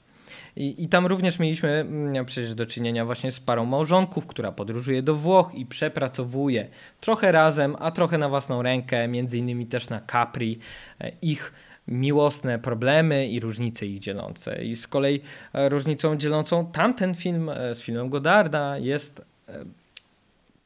[0.56, 5.02] I, I tam również mieliśmy mm, przecież do czynienia właśnie z parą małżonków, która podróżuje
[5.02, 6.68] do Włoch i przepracowuje
[7.00, 10.60] trochę razem, a trochę na własną rękę, między innymi też na Capri,
[11.02, 11.54] e, ich
[11.88, 14.66] miłosne problemy i różnice ich dzielące.
[14.66, 15.22] I z kolei
[15.54, 19.26] różnicą dzielącą tamten film z filmem Godarda jest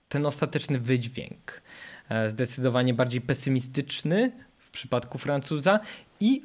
[0.09, 1.61] ten ostateczny wydźwięk.
[2.27, 5.79] Zdecydowanie bardziej pesymistyczny w przypadku Francuza
[6.19, 6.41] i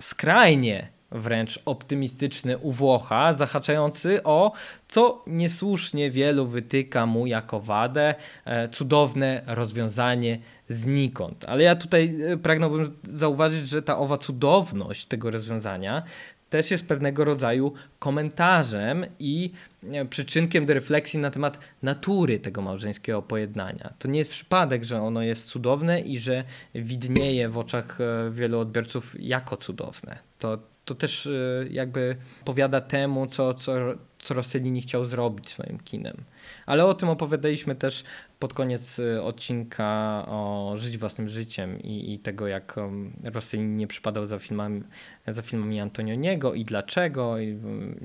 [0.00, 4.52] skrajnie wręcz optymistyczny u Włocha, zahaczający o
[4.88, 11.44] co niesłusznie wielu wytyka mu jako wadę, e, cudowne rozwiązanie znikąd.
[11.48, 16.02] Ale ja tutaj e, pragnąłbym zauważyć, że ta owa cudowność tego rozwiązania
[16.50, 19.52] też jest pewnego rodzaju komentarzem i
[19.92, 23.92] e, przyczynkiem do refleksji na temat natury tego małżeńskiego pojednania.
[23.98, 26.44] To nie jest przypadek, że ono jest cudowne i że
[26.74, 27.98] widnieje w oczach
[28.30, 30.18] wielu odbiorców jako cudowne.
[30.38, 33.72] To to też y, jakby powiada temu, co, co,
[34.18, 36.16] co Rossellini chciał zrobić swoim kinem.
[36.66, 38.04] Ale o tym opowiadaliśmy też
[38.38, 43.86] pod koniec y, odcinka o Żyć własnym życiem i, i tego, jak um, Rossellini nie
[43.86, 44.82] przypadał za filmami,
[45.26, 47.58] za filmami Antonioniego i dlaczego i,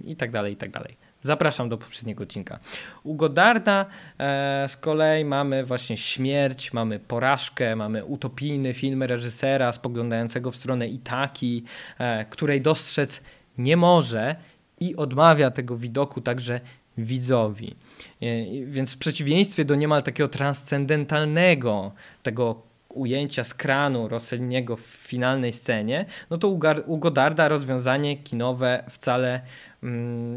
[0.03, 0.97] i tak dalej, i tak dalej.
[1.23, 2.59] Zapraszam do poprzedniego odcinka.
[3.03, 3.85] U Godarda
[4.19, 10.87] e, z kolei mamy właśnie śmierć, mamy porażkę, mamy utopijny film reżysera spoglądającego w stronę
[10.87, 11.63] Itaki,
[11.99, 13.21] e, której dostrzec
[13.57, 14.35] nie może
[14.79, 16.59] i odmawia tego widoku także
[16.97, 17.75] widzowi.
[18.21, 18.25] E,
[18.65, 21.91] więc w przeciwieństwie do niemal takiego transcendentalnego,
[22.23, 26.47] tego ujęcia z kranu Rosselliniego w finalnej scenie, no to
[26.85, 29.41] u, Godarda rozwiązanie kinowe wcale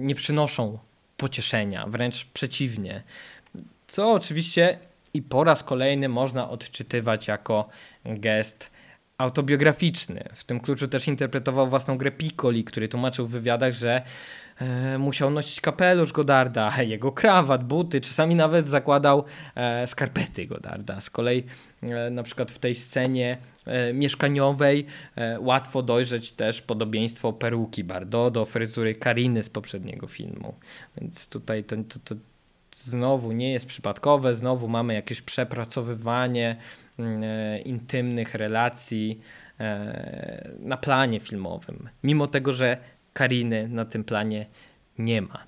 [0.01, 0.79] nie przynoszą
[1.17, 3.03] pocieszenia, wręcz przeciwnie.
[3.87, 4.79] Co oczywiście
[5.15, 7.69] i po raz kolejny można odczytywać jako
[8.05, 8.71] gest
[9.19, 10.29] autobiograficzny.
[10.35, 14.03] W tym kluczu też interpretował własną grę Piccoli, który tłumaczył w wywiadach, że
[14.99, 21.01] musiał nosić kapelusz Godarda, jego krawat, buty, czasami nawet zakładał e, skarpety Godarda.
[21.01, 21.45] Z kolei
[21.83, 28.31] e, na przykład w tej scenie e, mieszkaniowej e, łatwo dojrzeć też podobieństwo peruki Bardo
[28.31, 30.55] do fryzury Kariny z poprzedniego filmu.
[31.01, 32.15] Więc tutaj to, to, to
[32.73, 36.57] znowu nie jest przypadkowe, znowu mamy jakieś przepracowywanie
[36.99, 39.21] mm, e, intymnych relacji
[39.61, 42.77] e, na planie filmowym, mimo tego, że
[43.17, 44.47] Kariny na tym planie
[44.99, 45.45] nie ma.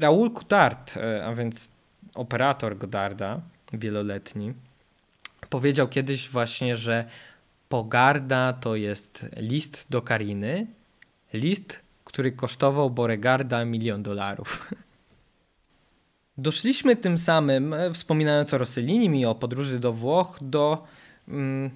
[0.00, 1.70] Raoul Coutard, e, a więc
[2.14, 3.40] operator Godarda,
[3.72, 4.52] wieloletni,
[5.50, 7.04] powiedział kiedyś właśnie, że
[7.68, 10.66] pogarda to jest list do Kariny,
[11.32, 14.74] list, który kosztował Boregarda milion dolarów.
[16.38, 20.86] Doszliśmy tym samym, e, wspominając o Rossellini i o podróży do Włoch, do
[21.28, 21.70] mm,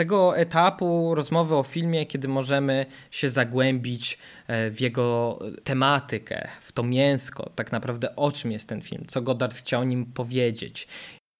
[0.00, 6.82] tego etapu rozmowy o filmie, kiedy możemy się zagłębić e, w jego tematykę, w to
[6.82, 10.88] mięsko, tak naprawdę o czym jest ten film, co Godard chciał nim powiedzieć.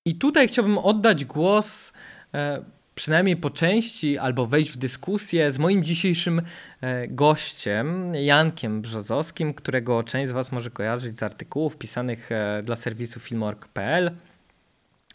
[0.06, 1.92] I tutaj chciałbym oddać głos
[2.34, 6.42] e, przynajmniej po części albo wejść w dyskusję z moim dzisiejszym
[6.80, 12.30] e, gościem, Jankiem Brzozowskim, którego część z Was może kojarzyć z artykułów pisanych
[12.62, 14.10] dla serwisu filmorg.pl.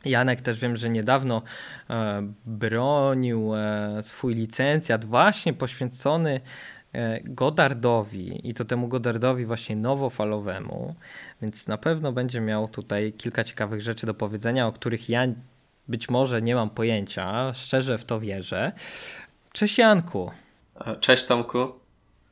[0.05, 1.41] Janek też wiem, że niedawno
[1.89, 3.51] e, bronił
[4.01, 6.41] swój licencjat właśnie poświęcony
[7.23, 10.95] Godardowi i to temu Godardowi właśnie nowofalowemu,
[11.41, 15.27] więc na pewno będzie miał tutaj kilka ciekawych rzeczy do powiedzenia, o których ja
[15.87, 18.71] być może nie mam pojęcia, szczerze w to wierzę.
[19.51, 20.31] Cześć Janku.
[20.99, 21.84] Cześć Tomku.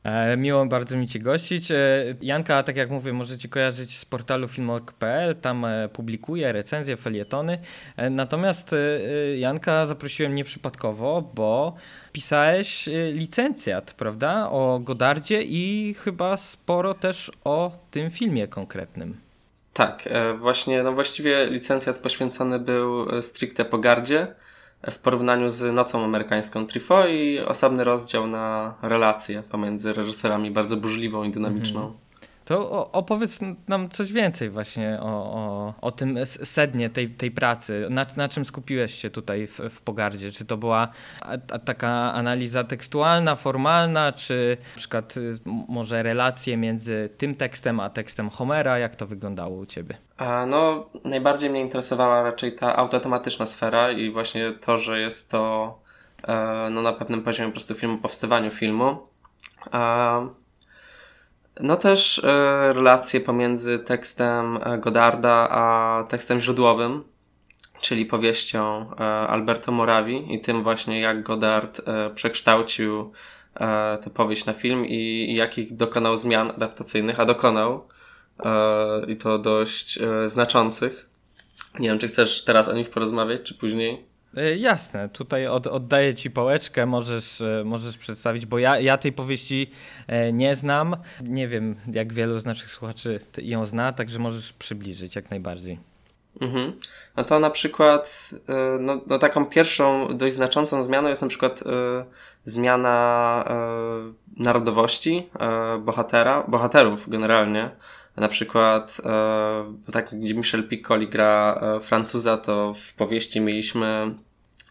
[0.04, 1.70] E, miło bardzo mi Cię gościć.
[1.70, 1.76] E,
[2.22, 7.58] Janka, tak jak mówię, możecie kojarzyć z portalu filmorg.pl, tam e, publikuje recenzje, felietony.
[8.10, 8.74] Natomiast
[9.36, 11.74] Janka zaprosiłem nieprzypadkowo, bo
[12.12, 19.16] pisałeś licencjat, prawda, o Godardzie i chyba sporo też o tym filmie konkretnym.
[19.72, 24.34] Tak, właśnie, no właściwie licencjat poświęcony był stricte Pogardzie
[24.90, 31.24] w porównaniu z Nocą Amerykańską Trifo i osobny rozdział na relacje pomiędzy reżyserami, bardzo burzliwą
[31.24, 31.80] i dynamiczną.
[31.80, 32.03] Mhm.
[32.44, 37.86] To opowiedz nam coś więcej właśnie o, o, o tym sednie tej, tej pracy.
[37.90, 40.32] Na, na czym skupiłeś się tutaj w, w Pogardzie?
[40.32, 40.88] Czy to była
[41.64, 48.30] taka analiza tekstualna, formalna, czy na przykład y, może relacje między tym tekstem a tekstem
[48.30, 48.78] Homera?
[48.78, 49.96] Jak to wyglądało u ciebie?
[50.16, 55.74] A no, najbardziej mnie interesowała raczej ta autotematyczna sfera i właśnie to, że jest to
[56.28, 58.98] e, no, na pewnym poziomie po prostu filmu, powstawaniu filmu.
[59.70, 60.20] A
[61.60, 62.22] no też e,
[62.72, 67.04] relacje pomiędzy tekstem e, Godarda a tekstem źródłowym,
[67.80, 71.80] czyli powieścią e, Alberto Morawi i tym właśnie jak Godard
[72.14, 73.12] przekształcił
[74.04, 77.88] tę powieść na film i, i jakich dokonał zmian adaptacyjnych, a dokonał
[79.08, 81.08] i to dość znaczących.
[81.78, 84.13] Nie wiem, czy chcesz teraz o nich porozmawiać, czy później?
[84.36, 89.12] E, jasne, tutaj od, oddaję ci pałeczkę, możesz, e, możesz przedstawić, bo ja, ja tej
[89.12, 89.70] powieści
[90.06, 90.96] e, nie znam.
[91.22, 95.78] Nie wiem, jak wielu z naszych słuchaczy ją zna, także możesz przybliżyć jak najbardziej.
[96.40, 96.72] Mhm.
[97.16, 98.30] No to na przykład,
[98.80, 101.64] no, no, taką pierwszą dość znaczącą zmianą jest na przykład
[102.44, 103.44] zmiana
[104.36, 105.28] narodowości
[105.80, 107.70] bohatera, bohaterów generalnie.
[108.16, 114.14] Na przykład, e, tak gdzie Michel Piccoli gra e, Francuza, to w powieści mieliśmy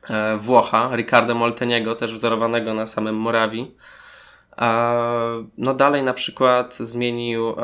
[0.09, 3.75] e, Włocha, Riccardo Molteniego, też wzorowanego na samym Morawii.
[5.57, 7.55] No dalej na przykład zmienił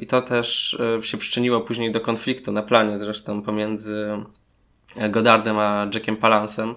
[0.00, 4.08] i to też się przyczyniło później do konfliktu na planie zresztą pomiędzy
[5.10, 6.74] Godardem a Jackiem Palancem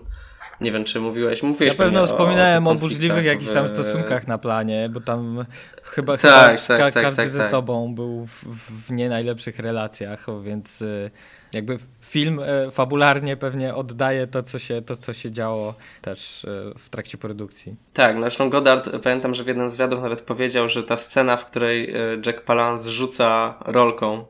[0.61, 1.43] nie wiem, czy mówiłeś.
[1.43, 5.45] Mówiłeś Na pewno wspominałem o, o burzliwych jakichś tam stosunkach na planie, bo tam
[5.83, 7.49] chyba, tak, chyba tak, ka tak, każdy tak, ze tak.
[7.49, 8.43] sobą był w,
[8.87, 11.11] w, nie najlepszych relacjach, więc y,
[11.53, 16.73] jakby film y, fabularnie pewnie oddaje to, co się, to, co się działo też y,
[16.77, 17.75] w trakcie produkcji.
[17.93, 21.45] Tak, zresztą Godard, pamiętam, że w jednym z wywiadów nawet powiedział, że ta scena, w
[21.45, 21.93] której
[22.25, 24.25] Jack Palance rzuca rolką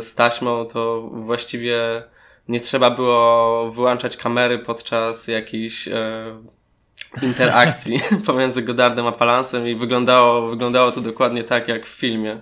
[0.00, 2.02] z taśmą, to właściwie
[2.48, 6.24] nie trzeba było wyłączać kamery podczas jakiejś e,
[7.22, 12.40] interakcji pomiędzy Godardem a Palansem i wyglądało, wyglądało to dokładnie tak jak w filmie.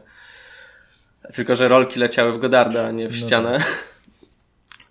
[1.35, 3.59] Tylko, że rolki leciały w Godarda, a nie w no ścianę.
[3.59, 3.93] Tak.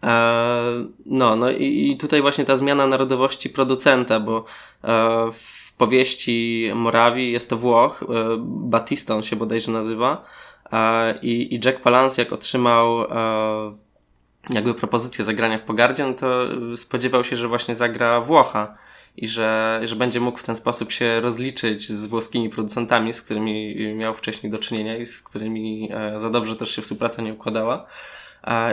[0.03, 4.45] E, no, no i, i tutaj właśnie ta zmiana narodowości producenta, bo
[4.83, 8.05] e, w powieści Morawi jest to Włoch, e,
[8.47, 10.25] Batista on się bodajże nazywa,
[10.71, 13.07] e, i, i Jack Palance jak otrzymał e,
[14.49, 18.77] jakby propozycję zagrania w Pogardzie, no to spodziewał się, że właśnie zagra Włocha
[19.17, 23.75] i że, że będzie mógł w ten sposób się rozliczyć z włoskimi producentami, z którymi
[23.95, 27.87] miał wcześniej do czynienia i z którymi e, za dobrze też się współpraca nie układała.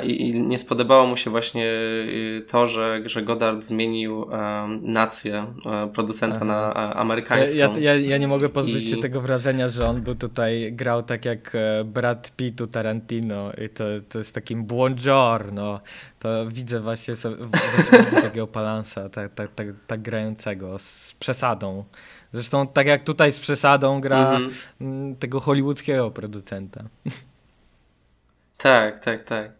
[0.02, 5.46] I, I, nie spodobało mu się właśnie y, to, że, że Godard zmienił um, nację
[5.64, 6.44] um, producenta Aha.
[6.44, 7.56] na amerykańską.
[7.56, 8.90] Ja, ja, ja, nie mogę pozbyć I...
[8.90, 13.68] się tego wrażenia, że on był tutaj, grał tak jak e, Brad Pittu Tarantino i
[13.68, 15.80] to, to jest takim buongiorno.
[16.18, 21.84] To widzę właśnie, właśnie takiego palansa, tak, tak, tak, tak grającego, z przesadą.
[22.32, 24.50] Zresztą tak jak tutaj z przesadą gra mm
[24.80, 25.16] -hmm.
[25.18, 26.84] tego hollywoodzkiego producenta.
[28.58, 29.57] Tak, tak, tak.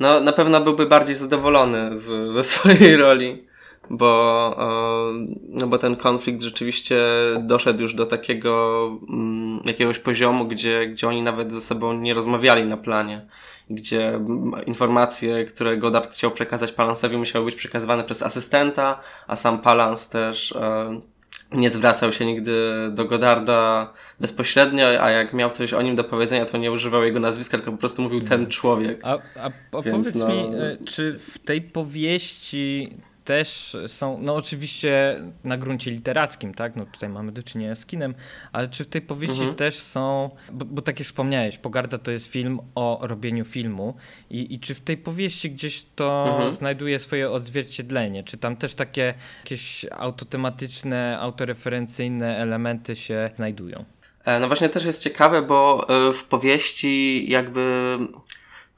[0.00, 3.46] No, na pewno byłby bardziej zadowolony z, ze swojej roli,
[3.90, 4.56] bo,
[5.48, 6.98] no bo ten konflikt rzeczywiście
[7.40, 12.64] doszedł już do takiego mm, jakiegoś poziomu, gdzie, gdzie oni nawet ze sobą nie rozmawiali
[12.64, 13.26] na planie,
[13.70, 14.20] gdzie
[14.66, 20.54] informacje, które Godard chciał przekazać Palansowi, musiały być przekazywane przez asystenta, a sam Palans też
[21.52, 22.52] nie zwracał się nigdy
[22.90, 27.20] do Godarda bezpośrednio, a jak miał coś o nim do powiedzenia, to nie używał jego
[27.20, 29.00] nazwiska, tylko po prostu mówił ten człowiek.
[29.02, 30.28] A, a, a powiedz no...
[30.28, 32.96] mi, e, czy w tej powieści
[33.26, 38.14] też są, no oczywiście na gruncie literackim, tak, no tutaj mamy do czynienia z kinem,
[38.52, 39.56] ale czy w tej powieści mhm.
[39.56, 43.94] też są, bo, bo tak jak wspomniałeś, Pogarda to jest film o robieniu filmu
[44.30, 46.52] i, i czy w tej powieści gdzieś to mhm.
[46.52, 53.84] znajduje swoje odzwierciedlenie, czy tam też takie jakieś autotematyczne, autoreferencyjne elementy się znajdują?
[54.24, 57.98] E, no właśnie też jest ciekawe, bo e, w powieści jakby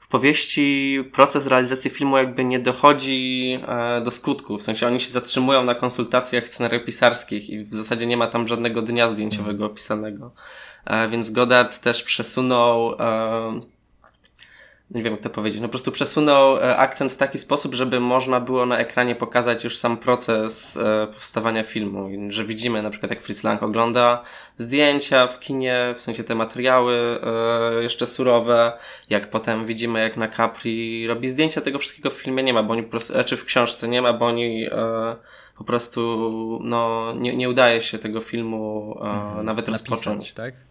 [0.09, 4.57] powieści proces realizacji filmu jakby nie dochodzi e, do skutku.
[4.57, 8.81] W sensie oni się zatrzymują na konsultacjach scenariopisarskich i w zasadzie nie ma tam żadnego
[8.81, 10.31] dnia zdjęciowego opisanego.
[10.85, 13.61] E, więc Godard też przesunął e,
[14.91, 17.99] nie wiem jak to powiedzieć, no po prostu przesunął e, akcent w taki sposób, żeby
[17.99, 23.09] można było na ekranie pokazać już sam proces e, powstawania filmu, że widzimy na przykład
[23.09, 24.23] jak Fritz Lang ogląda
[24.57, 28.73] zdjęcia w kinie, w sensie te materiały e, jeszcze surowe,
[29.09, 32.73] jak potem widzimy jak na Capri robi zdjęcia tego wszystkiego w filmie nie ma, bo
[32.73, 34.67] oni po prostu, czy w książce nie ma, bo oni
[35.57, 39.45] po prostu no nie, nie udaje się tego filmu mhm.
[39.45, 40.31] nawet Napisać, rozpocząć.
[40.31, 40.68] tak?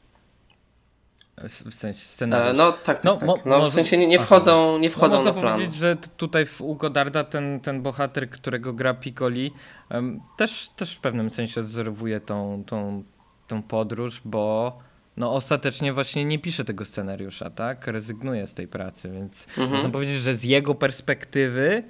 [1.44, 2.51] W sensie scenariusz.
[2.51, 3.46] E, no tak, tak, no, tak.
[3.46, 6.61] no w sensie nie, nie wchodzą, nie wchodzą no, można na powiedzieć, że tutaj w
[6.61, 9.53] u Godarda ten, ten bohater, którego gra Piccoli,
[9.90, 13.03] um, też, też w pewnym sensie odwzorowuje tą, tą,
[13.46, 14.79] tą podróż, bo
[15.16, 17.87] no ostatecznie właśnie nie pisze tego scenariusza, tak?
[17.87, 19.70] Rezygnuje z tej pracy, więc mhm.
[19.70, 21.83] można powiedzieć, że z jego perspektywy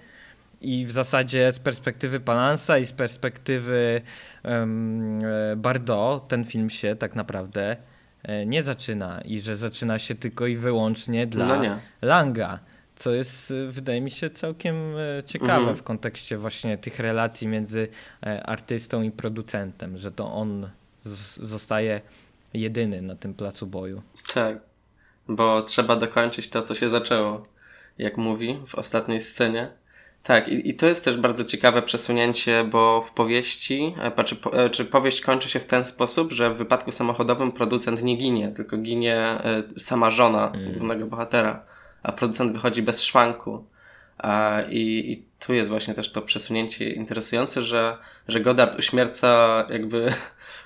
[0.61, 4.01] i w zasadzie z perspektywy Palansa i z perspektywy
[4.45, 5.21] um,
[5.57, 7.98] Bardot ten film się tak naprawdę E,
[8.47, 12.59] nie zaczyna i że zaczyna się tylko i wyłącznie dla no Langa.
[12.97, 15.77] Co jest, e, wydaje mi się, całkiem e, ciekawe mhm.
[15.77, 17.89] w kontekście właśnie tych relacji między
[18.45, 20.69] artystą i producentem, że to on
[21.37, 22.01] zostaje
[22.55, 24.03] jedyny na tym placu boju.
[24.35, 24.59] Tak,
[25.29, 27.47] bo trzeba dokończyć to, co się zaczęło,
[27.99, 29.71] jak mówi w ostatniej scenie.
[30.23, 34.71] Tak, i, i to jest też bardzo ciekawe przesunięcie, bo w powieści, e, czy, e,
[34.71, 38.77] czy powieść kończy się w ten sposób, że w wypadku samochodowym producent nie ginie, tylko
[38.77, 40.73] ginie e, sama żona mm.
[40.73, 41.65] głównego bohatera,
[42.03, 43.65] a producent wychodzi bez szwanku.
[44.71, 47.97] I, I tu jest właśnie też to przesunięcie interesujące, że,
[48.29, 50.13] że Godard uśmierca jakby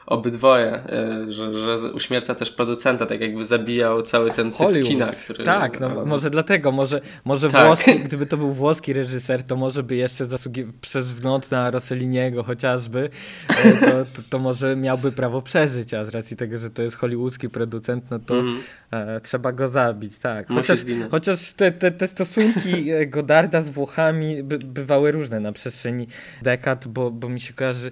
[0.07, 4.89] obydwoje, e, że, że uśmierca też producenta, tak jakby zabijał cały ten typ Hollywood.
[4.89, 5.45] kina, który...
[5.45, 7.67] Tak, no, może dlatego, może, może tak.
[7.67, 12.43] włoski, gdyby to był włoski reżyser, to może by jeszcze zasługiwał, przez wzgląd na Rosselliniego
[12.43, 13.11] chociażby,
[13.49, 16.97] e, to, to, to, może miałby prawo przeżyć, a z racji tego, że to jest
[16.97, 18.61] hollywoodzki producent, no to mm.
[18.91, 20.49] e, trzeba go zabić, tak.
[20.49, 20.79] Chociaż,
[21.11, 26.07] chociaż te, te, te stosunki Godarda z Włochami by, bywały różne na przestrzeni
[26.43, 27.91] dekad, bo, bo mi się kojarzy,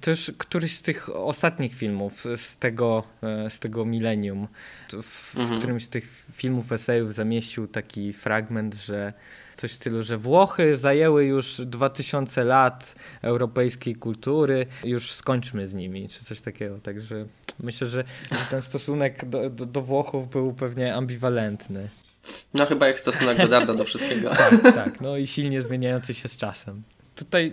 [0.00, 4.48] to już któryś z tych ostatnich filmów z tego, e, z tego milenium.
[5.02, 5.56] W, mhm.
[5.56, 9.12] w którymś z tych filmów, esejów zamieścił taki fragment, że
[9.54, 16.08] coś w stylu, że Włochy zajęły już 2000 lat europejskiej kultury, już skończmy z nimi,
[16.08, 16.78] czy coś takiego.
[16.78, 17.26] Także
[17.62, 18.04] myślę, że
[18.50, 21.88] ten stosunek do, do, do Włochów był pewnie ambiwalentny.
[22.54, 24.30] No chyba jak stosunek Godarda do wszystkiego.
[24.30, 25.00] tak, tak.
[25.00, 26.82] No i silnie zmieniający się z czasem
[27.24, 27.52] tutaj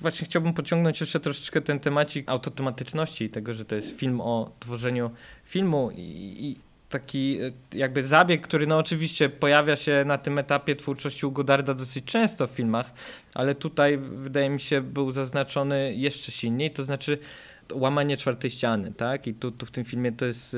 [0.00, 4.50] właśnie chciałbym pociągnąć jeszcze troszeczkę ten temacik autotematyczności i tego, że to jest film o
[4.60, 5.10] tworzeniu
[5.44, 6.56] filmu i, i
[6.88, 11.74] taki e, jakby zabieg, który no oczywiście pojawia się na tym etapie twórczości u Godarda
[11.74, 12.92] dosyć często w filmach,
[13.34, 17.18] ale tutaj wydaje mi się był zaznaczony jeszcze silniej, to znaczy
[17.72, 19.26] łamanie czwartej ściany, tak?
[19.26, 20.56] I tu, tu w tym filmie to jest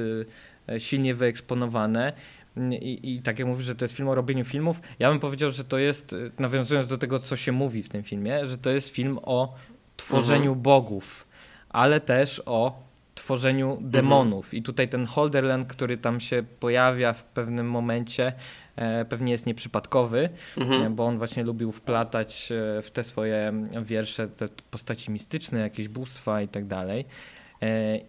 [0.68, 2.12] e, silnie wyeksponowane
[2.56, 5.50] i, I tak jak mówisz, że to jest film o robieniu filmów, ja bym powiedział,
[5.50, 8.70] że to jest, y, nawiązując do tego, co się mówi w tym filmie, że to
[8.70, 9.54] jest film o
[9.96, 10.62] tworzeniu mhm.
[10.62, 11.26] bogów,
[11.68, 13.90] ale też o tworzeniu mhm.
[13.90, 14.44] demonów.
[14.44, 14.58] Mhm.
[14.58, 18.32] I tutaj ten Holderland, który tam się pojawia w pewnym momencie,
[18.76, 20.28] e, pewnie jest nieprzypadkowy,
[20.58, 20.82] mhm.
[20.82, 25.88] E, bo on właśnie lubił wplatać e, w te swoje wiersze te postaci mistyczne, jakieś
[25.88, 27.04] bóstwa i tak dalej.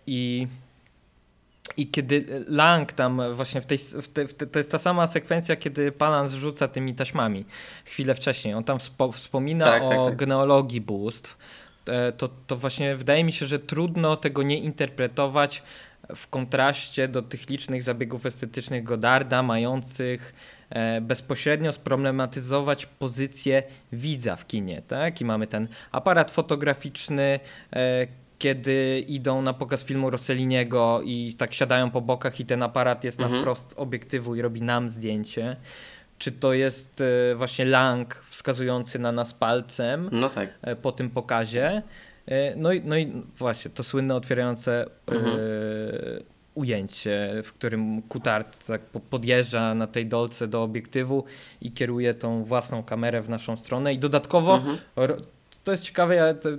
[0.08, 0.48] I
[1.78, 5.08] i kiedy Lang tam właśnie w tej, w te, w te, to jest ta sama
[5.08, 7.46] sekwencja, kiedy Palan zrzuca tymi taśmami
[7.86, 8.54] chwilę wcześniej.
[8.54, 10.16] On tam wspo, wspomina tak, o tak, tak.
[10.16, 11.38] genealogii bóstw.
[11.86, 15.64] E, to, to właśnie wydaje mi się, że trudno tego nie interpretować
[16.16, 20.34] w kontraście do tych licznych zabiegów estetycznych Godarda, mających
[20.70, 24.82] e, bezpośrednio sproblematyzować pozycję widza w kinie.
[24.88, 25.22] Tak?
[25.22, 27.40] I mamy ten aparat fotograficzny,
[27.74, 28.08] e,
[28.42, 33.20] kiedy idą na pokaz filmu Rosselliniego i tak siadają po bokach i ten aparat jest
[33.20, 33.36] mhm.
[33.36, 35.56] na wprost obiektywu i robi nam zdjęcie.
[36.18, 40.50] Czy to jest e, właśnie Lang wskazujący na nas palcem no tak.
[40.62, 41.82] E, po tym pokazie.
[42.26, 45.38] E, no i, no i właśnie to słynne otwierające mhm.
[46.54, 51.24] ujęcie, w którym Kutart tak podjeżdża na tej dolce do obiektywu
[51.62, 54.78] i kieruje tą własną kamerę w naszą stronę i dodatkowo mhm
[55.64, 56.50] to jest ciekawe, ja to,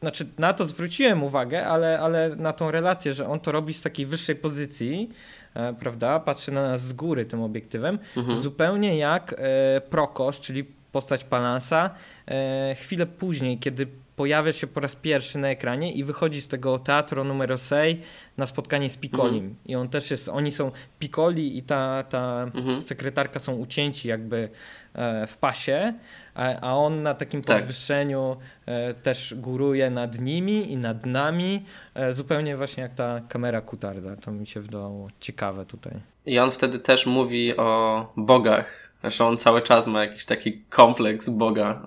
[0.00, 3.82] znaczy na to zwróciłem uwagę, ale, ale na tą relację, że on to robi z
[3.82, 5.10] takiej wyższej pozycji,
[5.54, 8.40] e, prawda, patrzy na nas z góry tym obiektywem, mhm.
[8.40, 11.90] zupełnie jak e, Prokosz, czyli postać Palansa,
[12.28, 16.78] e, chwilę później, kiedy pojawia się po raz pierwszy na ekranie i wychodzi z tego
[16.78, 17.96] teatru numer 6
[18.36, 19.44] na spotkanie z Piccolim.
[19.44, 19.56] Mhm.
[19.66, 22.82] I on też jest, oni są Piccoli i ta, ta mhm.
[22.82, 24.48] sekretarka są ucięci jakby
[24.94, 25.94] e, w pasie,
[26.34, 27.58] a on na takim tak.
[27.58, 31.64] podwyższeniu e, też góruje nad nimi i nad nami,
[31.94, 34.16] e, zupełnie właśnie jak ta kamera Kutarda.
[34.16, 35.92] To mi się wydawało ciekawe tutaj.
[36.26, 41.28] I on wtedy też mówi o bogach, że on cały czas ma jakiś taki kompleks
[41.28, 41.86] Boga.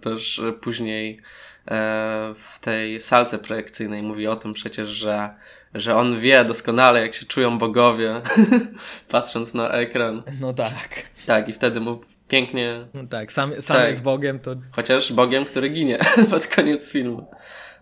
[0.00, 1.20] Też później
[1.68, 5.30] e, w tej salce projekcyjnej mówi o tym przecież, że,
[5.74, 8.20] że on wie doskonale, jak się czują bogowie,
[9.10, 10.22] patrząc na ekran.
[10.40, 10.88] No tak.
[11.26, 12.86] Tak, i wtedy mu pięknie.
[12.94, 13.88] No tak, sam, sam tak.
[13.88, 14.54] jest Bogiem to.
[14.72, 15.98] Chociaż Bogiem, który ginie
[16.30, 17.26] pod koniec filmu.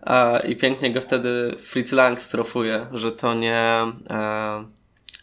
[0.01, 4.65] A, I pięknie go wtedy Fritz Lang strofuje, że to nie e,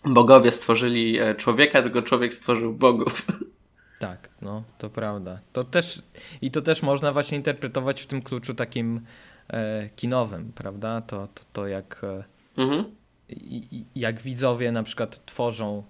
[0.05, 3.27] bogowie stworzyli e, człowieka, tylko człowiek stworzył bogów.
[3.99, 5.41] Tak, no to prawda.
[5.53, 6.03] To też,
[6.41, 9.01] I to też można właśnie interpretować w tym kluczu takim
[9.49, 11.01] e, kinowym, prawda?
[11.01, 12.25] To, to, to jak, e,
[12.62, 12.85] mhm.
[13.29, 15.83] i, jak widzowie na przykład tworzą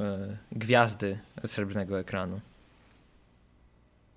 [0.00, 2.40] e, gwiazdy srebrnego ekranu.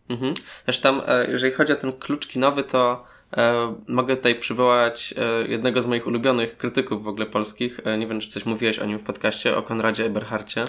[0.09, 0.33] Mhm.
[0.65, 3.05] Zresztą, e, jeżeli chodzi o ten klucz kinowy, to
[3.37, 7.79] e, mogę tutaj przywołać e, jednego z moich ulubionych krytyków w ogóle polskich.
[7.97, 10.63] Nie wiem, czy coś mówiłeś o nim w podcaście, o Konradzie Eberharcie.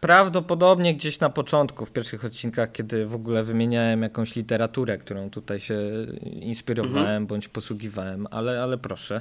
[0.00, 5.60] Prawdopodobnie gdzieś na początku, w pierwszych odcinkach, kiedy w ogóle wymieniałem jakąś literaturę, którą tutaj
[5.60, 5.78] się
[6.22, 7.26] inspirowałem mhm.
[7.26, 9.20] bądź posługiwałem, ale, ale proszę,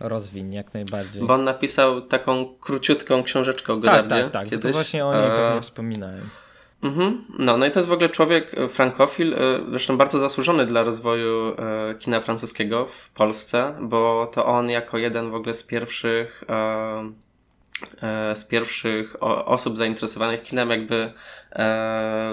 [0.00, 1.22] rozwiń jak najbardziej.
[1.22, 4.08] Bo on napisał taką króciutką książeczkę o Godardzie.
[4.08, 4.44] Tak, tak, tak.
[4.44, 4.62] Kiedyś.
[4.62, 6.30] To właśnie o niej pewnie wspominałem.
[6.84, 7.24] Mhm.
[7.38, 10.82] No, no i to jest w ogóle człowiek e, frankofil, e, zresztą bardzo zasłużony dla
[10.82, 16.44] rozwoju e, kina francuskiego w Polsce, bo to on jako jeden w ogóle z pierwszych
[18.34, 21.12] z pierwszych osób zainteresowanych kinem jakby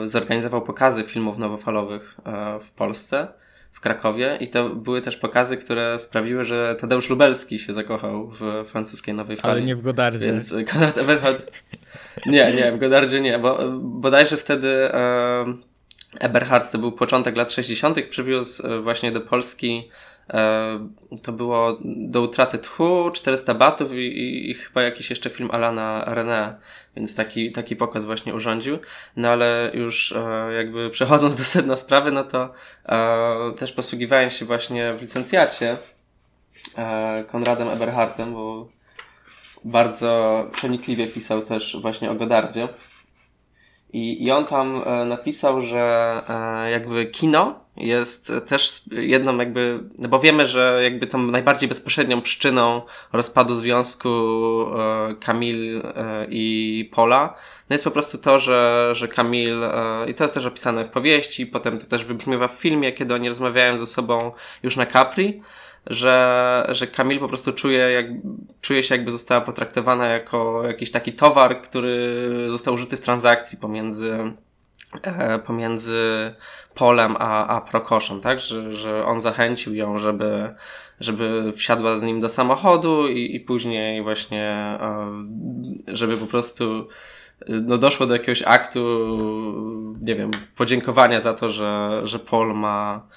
[0.04, 2.18] zorganizował pokazy filmów nowofalowych
[2.62, 3.28] w Polsce,
[3.82, 8.66] w Krakowie i to były też pokazy, które sprawiły, że Tadeusz Lubelski się zakochał w
[8.68, 9.52] francuskiej nowej fali.
[9.52, 10.26] Ale nie w Godardzie.
[10.26, 11.52] Więc Konrad Eberhard
[12.26, 15.46] nie, nie, w Godardzie nie, bo bodajże wtedy e,
[16.20, 19.90] Eberhard to był początek lat 60., przywiózł e, właśnie do Polski
[21.22, 26.06] to było do utraty tchu, 400 batów i, i, i, chyba jakiś jeszcze film Alana
[26.08, 26.54] René,
[26.96, 28.80] więc taki, taki pokaz właśnie urządził.
[29.16, 32.54] No ale już e, jakby przechodząc do sedna sprawy, no to
[32.86, 35.78] e, też posługiwałem się właśnie w licencjacie
[36.78, 38.68] e, Konradem Eberhardem, bo
[39.64, 42.68] bardzo przenikliwie pisał też właśnie o Godardzie.
[43.94, 50.10] I, I on tam e, napisał, że e, jakby kino jest też jedną jakby, no
[50.10, 52.82] bo wiemy, że jakby tą najbardziej bezpośrednią przyczyną
[53.14, 55.82] rozpadu związku e, Kamil
[56.30, 57.36] i Pola,
[57.70, 59.62] no jest po prostu to, że, że Kamil,
[60.08, 63.30] i to jest też opisane w powieści, potem to też wybrzmiewa w filmie, kiedy oni
[63.30, 64.32] rozmawiają ze sobą
[64.64, 65.42] już na Capri,
[65.88, 68.06] że, że Kamil po prostu czuje, jak,
[68.62, 74.14] czuje się jakby została potraktowana jako jakiś taki towar, który został użyty w transakcji pomiędzy
[74.14, 74.34] e,
[75.46, 76.34] pomiędzy
[76.76, 78.40] Polem a, a Prokoszem, tak?
[78.40, 80.56] Że, że on zachęcił ją, żeby,
[81.00, 85.24] żeby wsiadła z nim do samochodu i, i później właśnie, e,
[85.88, 86.88] żeby po prostu
[87.50, 88.82] no doszło do jakiegoś aktu,
[90.02, 93.08] nie wiem, podziękowania za to, że, że Paul ma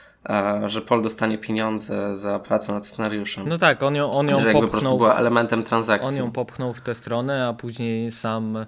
[0.67, 3.49] że Paul dostanie pieniądze za pracę nad scenariuszem.
[3.49, 4.63] No tak, on ją, on ją że popchnął.
[4.63, 6.09] po prostu była elementem transakcji.
[6.09, 8.67] On ją popchnął w tę stronę, a później sam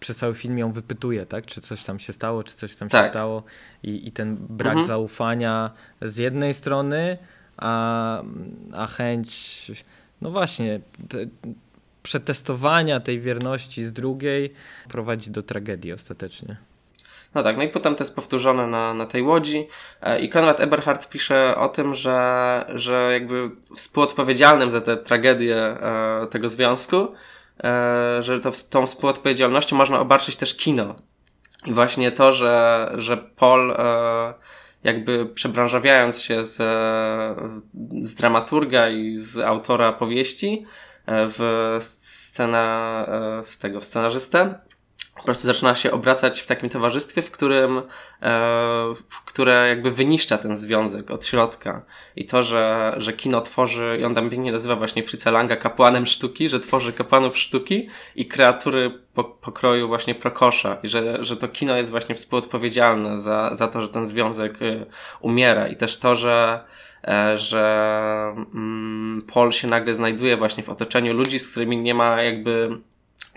[0.00, 1.46] przez cały film ją wypytuje, tak?
[1.46, 3.04] Czy coś tam się stało, czy coś tam tak.
[3.04, 3.42] się stało.
[3.82, 4.86] I, I ten brak mhm.
[4.86, 5.70] zaufania
[6.02, 7.18] z jednej strony,
[7.56, 8.22] a,
[8.72, 9.72] a chęć,
[10.20, 11.18] no właśnie, te,
[12.02, 14.52] przetestowania tej wierności z drugiej
[14.88, 16.56] prowadzi do tragedii ostatecznie.
[17.34, 19.68] No tak, no i potem to jest powtórzone na, na tej łodzi
[20.02, 26.26] e, i Konrad Eberhard pisze o tym, że, że jakby współodpowiedzialnym za tę tragedię e,
[26.30, 27.08] tego związku,
[28.20, 30.94] że to, tą współodpowiedzialnością można obarczyć też kino.
[31.66, 33.74] I właśnie to, że, że Paul
[34.84, 36.56] jakby przebranżawiając się z,
[38.02, 40.66] z dramaturga i z autora powieści
[41.06, 43.06] w scena,
[43.44, 44.54] w tego, w scenarzystę,
[45.18, 47.82] po prostu zaczyna się obracać w takim towarzystwie, w którym,
[48.22, 48.94] e,
[49.24, 51.84] które jakby wyniszcza ten związek od środka.
[52.16, 56.06] I to, że, że kino tworzy, i on tam pięknie nazywa właśnie Fritza Langa kapłanem
[56.06, 60.76] sztuki, że tworzy kapłanów sztuki i kreatury po, pokroju właśnie Prokosza.
[60.82, 64.86] I że, że to kino jest właśnie współodpowiedzialne za, za to, że ten związek y,
[65.20, 65.68] umiera.
[65.68, 66.64] I też to, że
[67.08, 72.22] e, że mm, Paul się nagle znajduje właśnie w otoczeniu ludzi, z którymi nie ma
[72.22, 72.70] jakby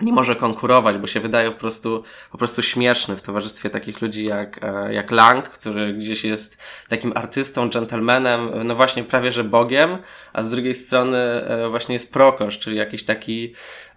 [0.01, 4.25] nie może konkurować, bo się wydaje po prostu, po prostu śmieszny w towarzystwie takich ludzi
[4.25, 6.57] jak, e, jak Lang, który gdzieś jest
[6.89, 9.97] takim artystą, gentlemanem, no właśnie prawie że Bogiem,
[10.33, 13.53] a z drugiej strony e, właśnie jest Prokosz, czyli jakiś taki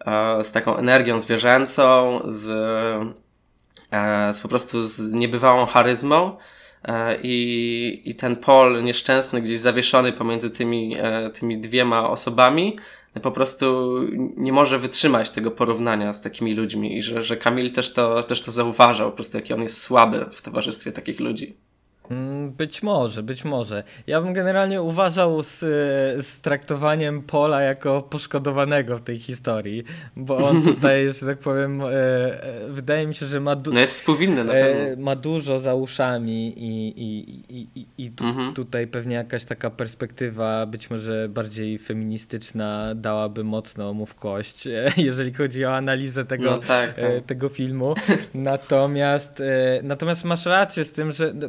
[0.06, 2.44] e, z taką energią zwierzęcą, z,
[4.36, 6.36] z po prostu z niebywałą charyzmą.
[7.22, 10.96] I, I ten Pol nieszczęsny, gdzieś zawieszony pomiędzy tymi,
[11.34, 12.76] tymi dwiema osobami,
[13.20, 13.98] po prostu
[14.36, 18.40] nie może wytrzymać tego porównania z takimi ludźmi i że, że Kamil też to, też
[18.40, 21.56] to zauważał, po prostu jaki on jest słaby w towarzystwie takich ludzi.
[22.10, 23.82] Mm, być może, być może.
[24.06, 25.58] Ja bym generalnie uważał z,
[26.26, 29.84] z traktowaniem Pola jako poszkodowanego w tej historii,
[30.16, 33.80] bo on tutaj, że tak powiem, e, e, wydaje mi się, że ma, du- no
[33.80, 38.54] jest współwinny na e, ma dużo za uszami i, i, i, i, i tu, mhm.
[38.54, 45.32] tutaj pewnie jakaś taka perspektywa, być może bardziej feministyczna, dałaby mocno mu w kość, jeżeli
[45.32, 47.04] chodzi o analizę tego, no tak, tak.
[47.26, 47.94] tego filmu.
[48.34, 49.42] Natomiast,
[49.82, 51.48] natomiast masz rację z tym, że no,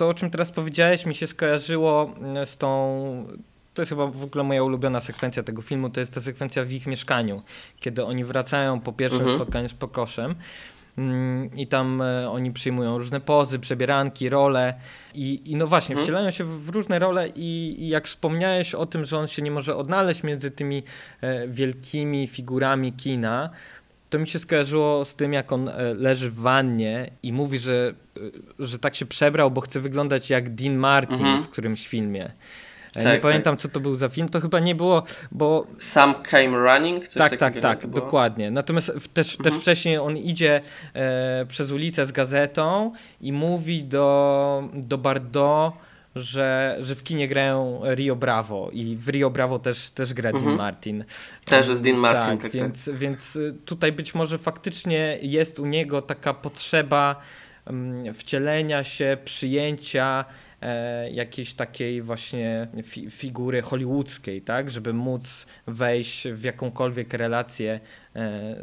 [0.00, 3.26] to, o czym teraz powiedziałeś, mi się skojarzyło mm, z tą.
[3.74, 5.90] To jest chyba w ogóle moja ulubiona sekwencja tego filmu.
[5.90, 7.42] To jest ta sekwencja w ich mieszkaniu,
[7.80, 9.38] kiedy oni wracają po pierwszym mhm.
[9.38, 10.34] spotkaniu z Pokoszem.
[10.98, 14.74] Mm, I tam e, oni przyjmują różne pozy, przebieranki, role
[15.14, 16.04] i, i no właśnie, mhm.
[16.04, 19.50] wcielają się w, różne role i, i, jak wspomniałeś o tym, że on się nie
[19.50, 20.82] może odnaleźć między tymi
[21.20, 23.50] e, wielkimi figurami kina,
[24.10, 27.94] to mi się skojarzyło z tym, jak on e, leży w wannie i mówi, że,
[28.16, 28.20] e,
[28.58, 31.42] że tak się przebrał, bo chce wyglądać jak Dean Martin mhm.
[31.42, 32.30] w którymś filmie.
[32.92, 33.20] Tak, nie tak.
[33.20, 34.28] pamiętam, co to był za film.
[34.28, 35.02] To chyba nie było,
[35.32, 35.66] bo.
[35.78, 37.08] Sam Came Running?
[37.08, 38.50] Coś tak, tak, tak, dokładnie.
[38.50, 39.50] Natomiast też, mhm.
[39.50, 40.60] też wcześniej on idzie
[40.94, 45.72] e, przez ulicę z gazetą i mówi do, do Bardot
[46.14, 50.44] że, że w kinie grają Rio Bravo i w Rio Bravo też, też gra mhm.
[50.44, 51.04] Dean Martin.
[51.44, 52.38] Też jest Dean Martin.
[52.38, 52.96] Tak, tak, więc, tak.
[52.96, 57.20] więc tutaj być może faktycznie jest u niego taka potrzeba
[57.66, 60.24] um, wcielenia się, przyjęcia
[60.62, 67.80] e, jakiejś takiej właśnie fi figury hollywoodzkiej, tak, żeby móc wejść w jakąkolwiek relację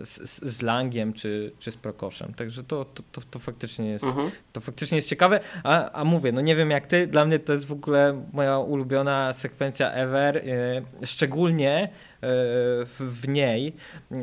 [0.01, 2.33] z, z Langiem czy, czy z Prokoszem.
[2.33, 4.31] Także to, to, to, to faktycznie jest mhm.
[4.53, 5.39] to faktycznie jest ciekawe.
[5.63, 8.59] A, a mówię, no nie wiem jak ty, dla mnie to jest w ogóle moja
[8.59, 10.41] ulubiona sekwencja ever, e,
[11.05, 11.89] szczególnie
[12.21, 13.73] w, w niej,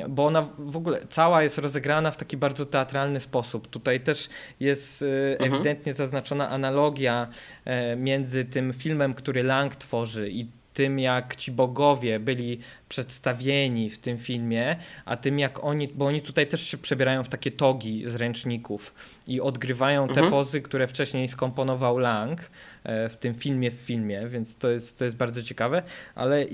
[0.08, 3.68] bo ona w ogóle cała jest rozegrana w taki bardzo teatralny sposób.
[3.68, 4.28] Tutaj też
[4.60, 5.54] jest e, mhm.
[5.54, 7.26] ewidentnie zaznaczona analogia
[7.64, 12.58] e, między tym filmem, który Lang tworzy i tym, jak ci bogowie byli
[12.88, 17.28] przedstawieni w tym filmie, a tym, jak oni, bo oni tutaj też się przebierają w
[17.28, 18.94] takie togi z ręczników
[19.28, 20.30] i odgrywają te mhm.
[20.30, 22.50] pozy, które wcześniej skomponował Lang
[22.84, 25.82] e, w tym filmie w filmie, więc to jest, to jest bardzo ciekawe,
[26.14, 26.44] ale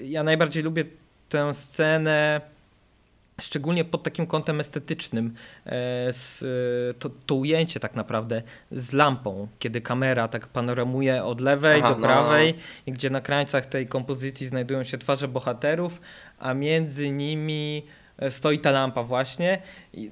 [0.00, 0.84] ja najbardziej lubię
[1.28, 2.40] tę scenę
[3.40, 5.34] szczególnie pod takim kątem estetycznym,
[5.66, 5.70] e,
[6.12, 6.44] z,
[6.98, 11.94] to, to, ujęcie tak naprawdę z lampą, kiedy kamera tak panoramuje od lewej Aha, do
[11.94, 12.02] no.
[12.02, 12.54] prawej,
[12.86, 12.92] no.
[12.92, 16.00] gdzie na krańcach tej kompozycji znajdują się twarze bohaterów,
[16.38, 17.97] a między nimi e,
[18.30, 19.58] stoi ta lampa właśnie,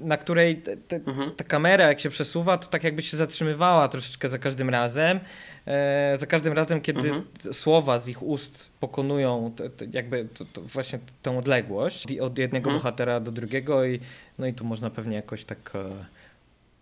[0.01, 1.31] na której te, te, mhm.
[1.31, 5.21] ta kamera jak się przesuwa, to tak jakby się zatrzymywała troszeczkę za każdym razem
[5.67, 7.25] e, za każdym razem, kiedy mhm.
[7.55, 9.55] słowa z ich ust pokonują
[9.93, 12.83] jakby właśnie tę odległość od jednego mhm.
[12.83, 14.01] bohatera do drugiego i
[14.39, 16.05] no i tu można pewnie jakoś tak e,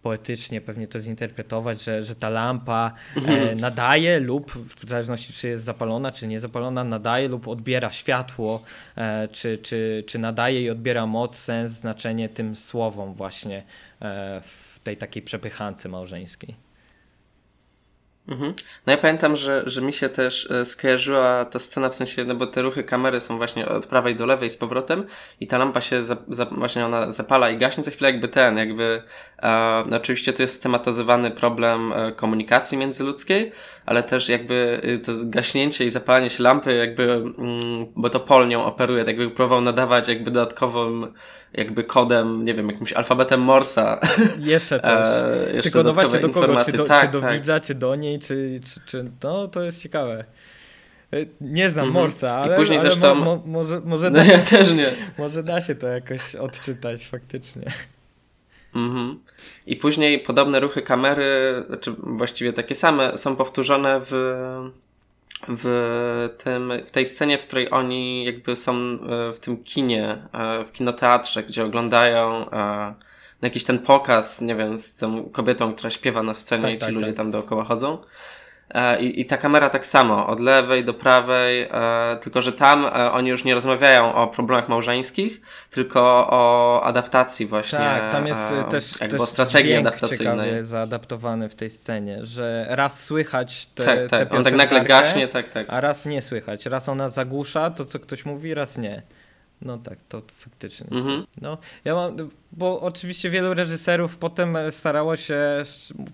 [0.04, 3.60] poetycznie pewnie to zinterpretować, że, że ta lampa e, mhm.
[3.60, 8.62] nadaje lub w zależności czy jest zapalona, czy nie zapalona, nadaje lub odbiera światło,
[8.96, 13.62] e, czy, czy, czy nadaje i odbiera moc, sens, znaczenie tym słowom właśnie
[14.02, 16.54] e, w tej takiej przepychance małżeńskiej.
[18.28, 18.54] Mhm.
[18.86, 22.34] No ja pamiętam, że, że mi się też e, skojarzyła ta scena, w sensie, no
[22.34, 25.06] bo te ruchy kamery są właśnie od prawej do lewej z powrotem
[25.40, 28.58] i ta lampa się za, za, właśnie ona zapala i gaśnie za chwilę jakby ten,
[28.58, 29.02] jakby
[29.42, 33.52] e, no oczywiście to jest tematyzowany problem e, komunikacji międzyludzkiej,
[33.86, 38.48] ale też jakby e, to gaśnięcie i zapalanie się lampy jakby, mm, bo to Pol
[38.48, 41.06] nią operuje, tak jakby próbował nadawać jakby dodatkową
[41.54, 44.00] jakby kodem, nie wiem, jakimś alfabetem Morsa.
[44.38, 45.06] Jeszcze coś.
[45.06, 47.32] E, jeszcze Tylko no właśnie do kogo, czy do, tak, czy do tak.
[47.32, 50.24] widza, czy do niej, czy, czy, czy no to jest ciekawe.
[51.12, 52.04] E, nie znam mhm.
[52.04, 53.14] Morsa, ale, I później ale zresztą...
[53.14, 54.90] mo, mo, może, może, no da, ja też nie.
[55.18, 57.62] może da się to jakoś odczytać faktycznie.
[58.74, 59.20] Mhm.
[59.66, 64.12] I później podobne ruchy kamery, czy znaczy właściwie takie same, są powtórzone w
[65.48, 70.64] w, tym, w tej scenie, w której oni jakby są e, w tym kinie, e,
[70.64, 72.94] w kinoteatrze, gdzie oglądają e,
[73.42, 76.80] jakiś ten pokaz, nie wiem, z tą kobietą, która śpiewa na scenie tak, i ci
[76.80, 77.16] tak, ludzie tak.
[77.16, 77.98] tam dookoła chodzą.
[78.70, 82.86] E, I, I ta kamera tak samo, od lewej do prawej, e, tylko że tam
[82.86, 85.40] e, oni już nie rozmawiają o problemach małżeńskich,
[85.70, 86.00] tylko
[86.30, 87.78] o adaptacji właśnie.
[87.78, 90.64] Tak, tam jest e, też, jakby też strategii adaptacyjnej.
[90.64, 94.28] zaadaptowany w tej scenie, że raz słychać te, tak, tak.
[94.28, 95.66] te On tak nagle gaśnie, tak, tak.
[95.68, 96.66] A raz nie słychać.
[96.66, 99.02] Raz ona zagłusza to, co ktoś mówi, raz nie.
[99.62, 100.86] No tak, to faktycznie.
[100.90, 101.26] Mhm.
[101.40, 105.62] No, ja mam, bo oczywiście wielu reżyserów potem starało się,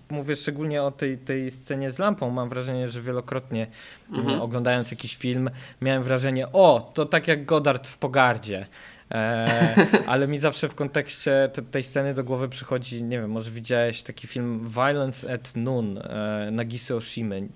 [0.09, 3.67] mówię szczególnie o tej, tej scenie z lampą, mam wrażenie, że wielokrotnie
[4.13, 4.41] mhm.
[4.41, 5.49] oglądając jakiś film
[5.81, 8.65] miałem wrażenie, o, to tak jak Godard w Pogardzie.
[9.11, 9.75] E,
[10.07, 14.03] ale mi zawsze w kontekście te, tej sceny do głowy przychodzi, nie wiem, może widziałeś
[14.03, 17.47] taki film Violence at Noon e, Nagisa Oshimy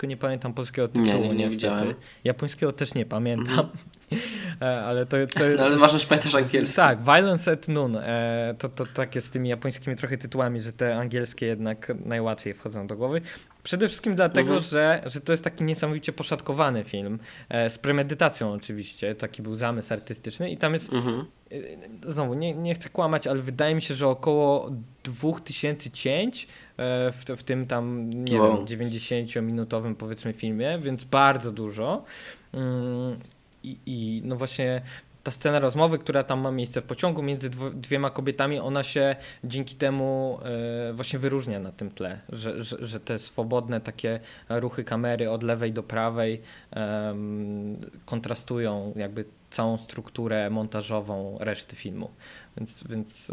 [0.00, 1.94] tylko nie pamiętam polskiego tytułu nie, nie, nie Widziałem.
[2.24, 3.68] Japońskiego też nie pamiętam.
[4.10, 4.84] Mm.
[4.88, 6.76] ale to, to No ale masz pamiętasz angielski.
[6.76, 7.96] Tak, Violence at Noon.
[7.96, 12.54] E, to, to tak jest z tymi japońskimi trochę tytułami, że te angielskie jednak najłatwiej
[12.54, 13.20] wchodzą do głowy.
[13.62, 14.70] Przede wszystkim dlatego, mhm.
[14.70, 19.92] że, że to jest taki niesamowicie poszatkowany film, e, z premedytacją oczywiście, taki był zamysł
[19.92, 21.24] artystyczny i tam jest, mhm.
[21.52, 24.70] e, znowu nie, nie chcę kłamać, ale wydaje mi się, że około
[25.04, 26.46] 2000 cięć e,
[27.12, 28.66] w, w tym tam, nie wow.
[28.66, 32.04] wiem, 90-minutowym powiedzmy filmie, więc bardzo dużo.
[32.52, 33.16] Mm,
[33.64, 34.82] I, I no właśnie
[35.22, 39.76] ta scena rozmowy, która tam ma miejsce w pociągu między dwiema kobietami, ona się dzięki
[39.76, 40.38] temu
[40.88, 45.42] e, właśnie wyróżnia na tym tle, że, że, że, te swobodne takie ruchy kamery od
[45.42, 46.40] lewej do prawej
[48.04, 52.10] kontrastują jakby całą strukturę montażową reszty filmu.
[52.56, 53.30] Więc, więc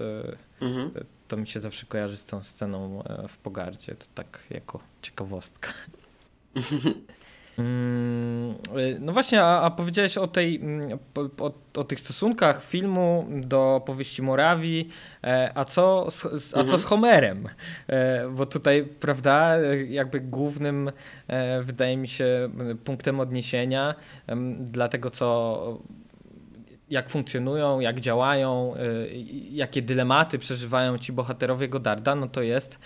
[0.62, 0.92] e, mhm.
[0.92, 4.80] to, to, mi się zawsze kojarzy z tą sceną e, w Pogardzie, to tak jako
[5.02, 5.70] ciekawostka.
[7.58, 11.00] Mm, y, no właśnie, a, a powiedziałeś o, tej, mm,
[11.40, 14.90] o, o, tych stosunkach filmu do powieści Morawii,
[15.24, 16.84] e, a co z, a co z mhm.
[16.84, 17.50] Homerem?
[17.88, 20.92] E, bo tutaj, prawda, jakby głównym,
[21.28, 22.50] e, wydaje mi się,
[22.84, 23.96] punktem odniesienia
[24.60, 25.82] dla tego, co
[26.90, 28.74] jak funkcjonują, jak działają,
[29.52, 32.80] jakie dylematy przeżywają ci bohaterowie Godarda, no to jest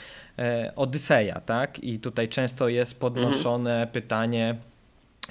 [0.75, 1.83] Odyseja, tak?
[1.83, 3.89] I tutaj często jest podnoszone mhm.
[3.89, 4.55] pytanie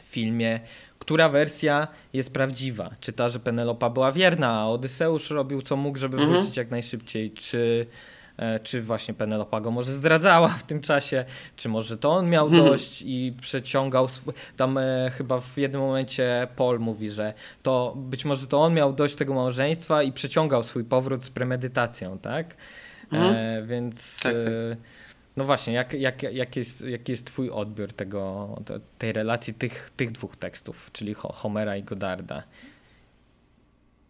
[0.03, 0.61] w filmie,
[0.99, 2.91] która wersja jest prawdziwa?
[3.01, 6.33] Czy ta, że Penelopa była wierna, a Odyseusz robił co mógł, żeby mhm.
[6.33, 7.31] wrócić jak najszybciej?
[7.31, 7.87] Czy,
[8.37, 11.25] e, czy właśnie Penelopa go może zdradzała w tym czasie?
[11.57, 12.65] Czy może to on miał mhm.
[12.65, 14.09] dość i przeciągał...
[14.57, 18.93] Tam e, chyba w jednym momencie Paul mówi, że to być może to on miał
[18.93, 22.57] dość tego małżeństwa i przeciągał swój powrót z premedytacją, tak?
[23.13, 23.35] Mhm.
[23.35, 24.43] E, więc tak, tak.
[24.47, 24.77] E,
[25.37, 28.49] no właśnie, jak, jak, jak jest, jaki jest twój odbiór tego,
[28.99, 32.43] tej relacji tych, tych dwóch tekstów, czyli Homera i Godarda?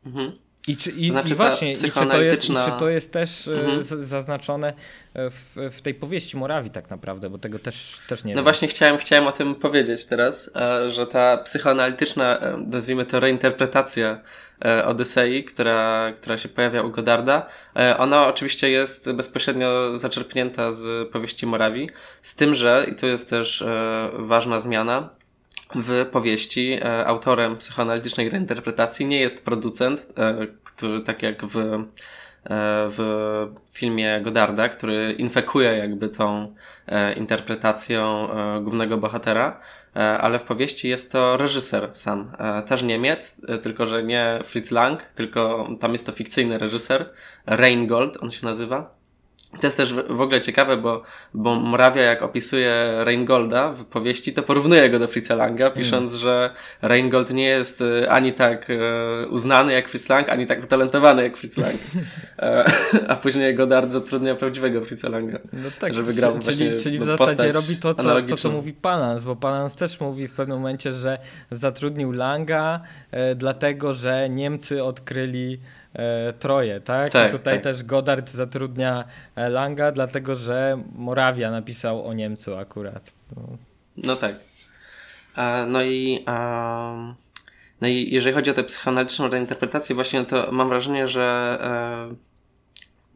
[0.06, 0.32] Mhm.
[0.70, 3.48] I, czy, i, znaczy, i właśnie, i czy, to jest, i czy to jest też
[3.48, 3.84] e, mhm.
[3.84, 8.38] zaznaczone e, w, w tej powieści Morawi tak naprawdę, bo tego też, też nie No
[8.38, 8.44] wiem.
[8.44, 14.20] właśnie chciałem, chciałem o tym powiedzieć teraz, e, że ta psychoanalityczna, nazwijmy to reinterpretacja
[14.84, 17.46] Odysei, która, która się pojawia u Godarda,
[17.98, 21.90] ona oczywiście jest bezpośrednio zaczerpnięta z powieści Morawi,
[22.22, 23.64] z tym, że, i to jest też
[24.12, 25.10] ważna zmiana,
[25.74, 31.84] w powieści e, autorem psychoanalitycznej reinterpretacji nie jest producent, e, który tak jak w, e,
[32.88, 32.98] w
[33.72, 36.54] filmie Godarda, który infekuje jakby tą
[37.16, 38.28] interpretacją
[38.62, 39.60] głównego bohatera,
[39.94, 42.32] ale w powieści jest to reżyser sam.
[42.66, 47.10] Też Niemiec, tylko że nie Fritz Lang, tylko tam jest to fikcyjny reżyser,
[47.46, 48.99] Reingold on się nazywa.
[49.50, 51.02] To jest też w ogóle ciekawe, bo,
[51.34, 56.22] bo Morawia jak opisuje Reingolda w powieści, to porównuje go do Fritza Langa, pisząc, mm.
[56.22, 56.50] że
[56.82, 61.36] Reingold nie jest e, ani tak e, uznany jak Fritz Lang, ani tak utalentowany jak
[61.36, 61.74] Fritz Lang.
[62.38, 62.64] E,
[63.12, 67.04] a później Godard zatrudnia prawdziwego Fritza Langa, no tak, żeby grał czyli, właśnie Czyli w
[67.04, 70.92] zasadzie robi to co, to, co mówi Palans, bo Palans też mówi w pewnym momencie,
[70.92, 71.18] że
[71.50, 72.80] zatrudnił Langa
[73.36, 75.60] dlatego, że Niemcy odkryli
[76.38, 77.10] Troje, tak?
[77.10, 77.62] tak I tutaj tak.
[77.62, 79.04] też Godard zatrudnia
[79.36, 83.14] e, Langa, dlatego że Morawia napisał o Niemcu akurat.
[83.36, 83.42] No,
[83.96, 84.34] no tak.
[85.36, 87.14] E, no i e,
[87.80, 91.58] no i jeżeli chodzi o tę psychoanalityczną reinterpretację, właśnie to mam wrażenie, że
[92.12, 92.29] e,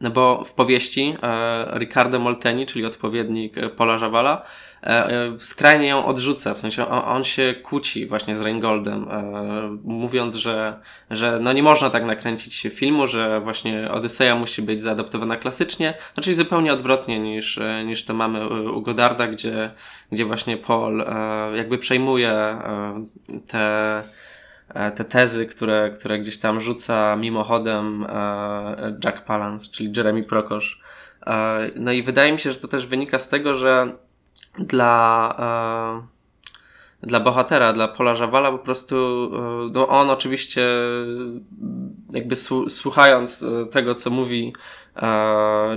[0.01, 4.45] no bo w powieści e, Riccardo Molteni, czyli odpowiednik e, Paula Żawala,
[4.83, 9.77] e, e, skrajnie ją odrzuca, w sensie on, on się kłóci właśnie z Reingoldem, e,
[9.83, 10.79] mówiąc, że,
[11.11, 16.23] że no nie można tak nakręcić filmu, że właśnie Odyseja musi być zaadoptowana klasycznie, no
[16.23, 19.69] czyli zupełnie odwrotnie niż, e, niż to mamy u Godarda, gdzie,
[20.11, 21.05] gdzie właśnie Paul
[21.53, 23.05] jakby przejmuje E,
[23.47, 24.03] te
[25.09, 30.81] tezy, które, które gdzieś tam rzuca mimochodem e, Jack Palance, czyli Jeremy Prokosz.
[31.27, 33.91] E, no i wydaje mi się, że to też wynika z tego, że
[34.59, 36.01] dla
[37.03, 38.95] dla bohatera, dla Pola Żawala po prostu,
[39.73, 40.67] no on oczywiście
[42.11, 42.35] jakby
[42.67, 44.53] słuchając tego, co mówi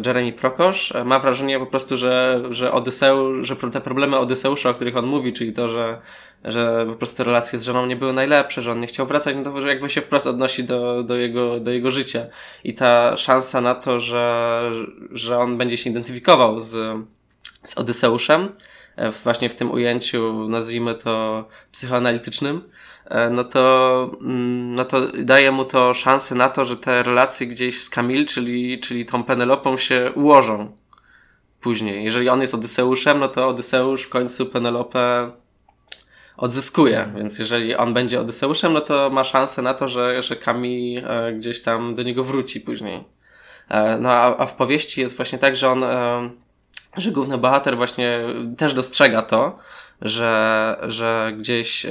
[0.06, 4.96] Jeremy Prokosz, ma wrażenie po prostu, że, że Odyseusz, że te problemy Odyseusza, o których
[4.96, 5.98] on mówi, czyli to, że
[6.44, 9.42] że po prostu relacje z żoną nie były najlepsze, że on nie chciał wracać, no
[9.42, 12.26] to że jakby się wprost odnosi do, do, jego, do jego życia.
[12.64, 14.60] I ta szansa na to, że,
[15.10, 16.98] że on będzie się identyfikował z,
[17.64, 18.48] z Odyseuszem,
[18.96, 22.60] e, właśnie w tym ujęciu, nazwijmy to psychoanalitycznym, e,
[23.30, 27.82] no to, mm, no to daje mu to szansę na to, że te relacje gdzieś
[27.82, 30.72] z Kamil, czyli, czyli tą Penelopą się ułożą
[31.60, 32.04] później.
[32.04, 35.30] Jeżeli on jest Odyseuszem, no to Odyseusz w końcu Penelopę
[36.36, 40.98] odzyskuje, więc jeżeli on będzie Odyseuszem, no to ma szansę na to, że, że Kami
[40.98, 43.04] e, gdzieś tam do niego wróci później.
[43.68, 46.30] E, no a, a w powieści jest właśnie tak, że on, e,
[46.96, 48.20] że główny bohater właśnie
[48.58, 49.58] też dostrzega to,
[50.02, 51.86] że, że gdzieś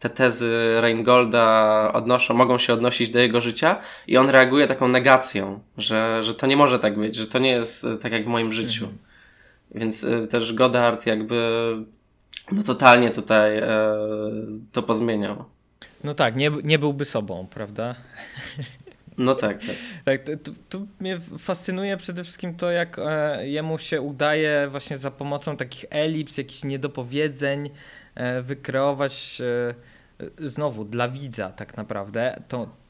[0.00, 3.76] te tezy Reingolda odnoszą, mogą się odnosić do jego życia
[4.06, 7.50] i on reaguje taką negacją, że, że to nie może tak być, że to nie
[7.50, 8.84] jest tak jak w moim życiu.
[8.84, 8.98] Mhm.
[9.74, 11.36] Więc też Godard jakby
[12.52, 13.68] no totalnie tutaj e,
[14.72, 15.44] to pozmieniał.
[16.04, 17.94] No tak, nie, nie byłby sobą, prawda?
[19.18, 19.76] No tak, tak.
[20.04, 25.10] tak to, to, mnie fascynuje przede wszystkim to, jak e, jemu się udaje właśnie za
[25.10, 27.70] pomocą takich elips, jakichś niedopowiedzeń
[28.14, 32.42] e, wykreować e, znowu dla widza tak naprawdę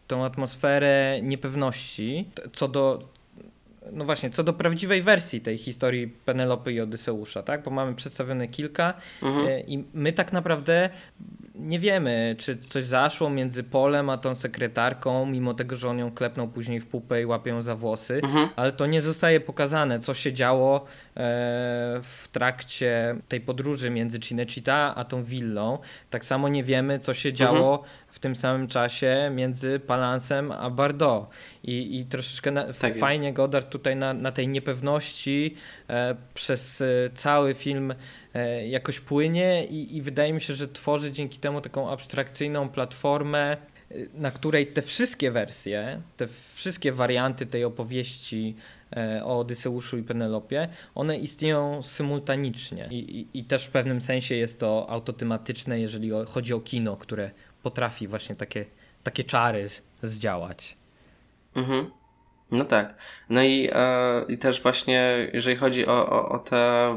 [0.07, 3.14] tą atmosferę niepewności co do
[3.93, 7.63] no właśnie, co do prawdziwej wersji tej historii Penelopy i Odyseusza, tak?
[7.63, 9.47] Bo mamy przedstawione kilka mhm.
[9.47, 10.91] E, i my tak naprawdę
[11.55, 16.13] nie wiemy, czy coś zaszło między Polem a tą sekretarką, mimo tego, że on ją
[16.13, 18.49] klepnął później w pupę i łapią za włosy, mhm.
[18.57, 20.85] ale to nie zostaje pokazane, co się działo e,
[22.03, 25.79] w trakcie tej podróży między Cinecittà a tą willą.
[26.11, 31.29] Tak samo nie wiemy, co się działo mhm tym samym czasie między Palansem a Bardot.
[31.63, 33.37] I, i troszeczkę na, tak fajnie jest.
[33.37, 35.55] Godard tutaj na, na tej niepewności
[35.89, 37.95] e, przez e, cały film
[38.35, 43.53] e, jakoś płynie i, i wydaje mi się, że tworzy dzięki temu taką abstrakcyjną platformę,
[43.53, 43.57] e,
[44.15, 48.57] na której te wszystkie wersje, te wszystkie warianty tej opowieści
[48.97, 54.35] e, o Odyseuszu i Penelopie, one istnieją symultanicznie I, i, i, też w pewnym sensie
[54.35, 57.31] jest to autotematyczne, jeżeli chodzi o kino, które
[57.65, 58.65] potrafi właśnie takie,
[59.03, 59.69] takie czary
[60.03, 60.77] zdziałać.
[61.57, 61.91] Mhm.
[62.51, 62.95] No tak.
[63.31, 66.89] No i, e, i też właśnie, jeżeli chodzi o, o, o te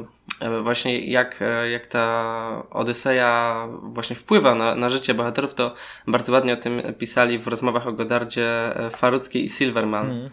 [0.42, 5.74] e, właśnie jak, e, jak ta Odyseja właśnie wpływa na, na życie bohaterów, to
[6.08, 10.12] bardzo ładnie o tym pisali w rozmowach o Godardzie e, Farucki i Silverman.
[10.12, 10.30] Mm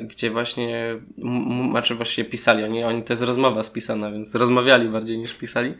[0.00, 0.96] gdzie właśnie,
[1.70, 5.74] znaczy właśnie pisali, oni, oni to jest rozmowa spisana, więc rozmawiali bardziej niż pisali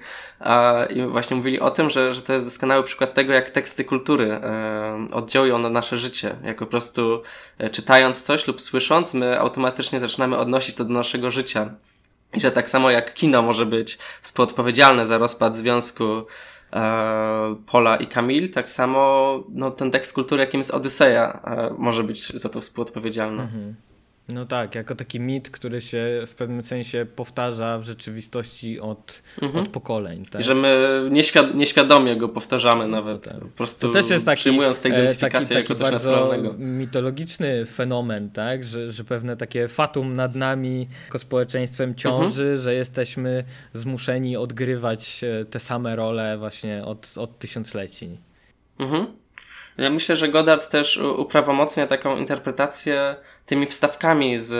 [0.91, 4.33] i właśnie mówili o tym, że, że to jest doskonały przykład tego, jak teksty kultury
[4.33, 7.23] e, oddziałują na nasze życie, jak po prostu
[7.59, 11.75] e, czytając coś lub słysząc, my automatycznie zaczynamy odnosić to do naszego życia.
[12.35, 16.23] I że tak samo jak kino może być współodpowiedzialne za rozpad związku e,
[17.67, 22.29] Pola i Kamil, tak samo no, ten tekst kultury, jakim jest Odyseja, e, może być
[22.29, 23.43] za to współodpowiedzialny.
[23.43, 23.75] Mhm.
[24.33, 29.65] No tak, jako taki mit, który się w pewnym sensie powtarza w rzeczywistości od, mhm.
[29.65, 30.25] od pokoleń.
[30.25, 30.41] Tak?
[30.41, 33.23] I że my nieświad nieświadomie go powtarzamy no nawet.
[33.23, 33.39] Tak.
[33.39, 36.55] Po prostu to też jest taki, przyjmując tę identyfikację taki, taki jako coś naturalnego.
[36.59, 38.65] mitologiczny fenomen, tak?
[38.65, 42.63] Że, że pewne takie fatum nad nami jako społeczeństwem ciąży, mhm.
[42.63, 48.19] że jesteśmy zmuszeni odgrywać e, te same role właśnie od, od tysiącleci.
[48.79, 49.07] Mhm.
[49.79, 53.17] Ja myślę, że Godard też uprawomocnia taką interpretację
[53.47, 54.55] tymi wstawkami z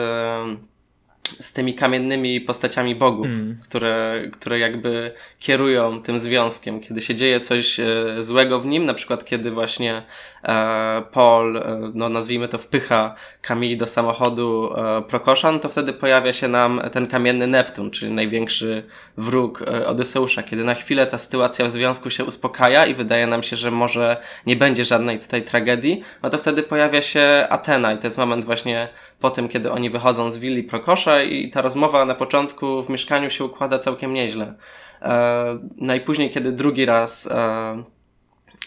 [1.29, 3.59] z tymi kamiennymi postaciami bogów, mm.
[3.63, 6.81] które, które jakby kierują tym związkiem.
[6.81, 7.87] Kiedy się dzieje coś e,
[8.19, 10.03] złego w nim, na przykład kiedy właśnie
[10.45, 14.71] e, Paul, e, no nazwijmy to wpycha Camille do samochodu
[15.09, 18.83] Prokoszan, to wtedy pojawia się nam ten kamienny Neptun, czyli największy
[19.17, 20.43] wróg Odyseusza.
[20.43, 24.17] Kiedy na chwilę ta sytuacja w związku się uspokaja i wydaje nam się, że może
[24.47, 28.45] nie będzie żadnej tutaj tragedii, no to wtedy pojawia się Atena i to jest moment
[28.45, 28.89] właśnie
[29.21, 33.31] po tym, kiedy oni wychodzą z willi Prokosza i ta rozmowa na początku w mieszkaniu
[33.31, 34.55] się układa całkiem nieźle.
[35.03, 37.83] E, najpóźniej, kiedy drugi raz e,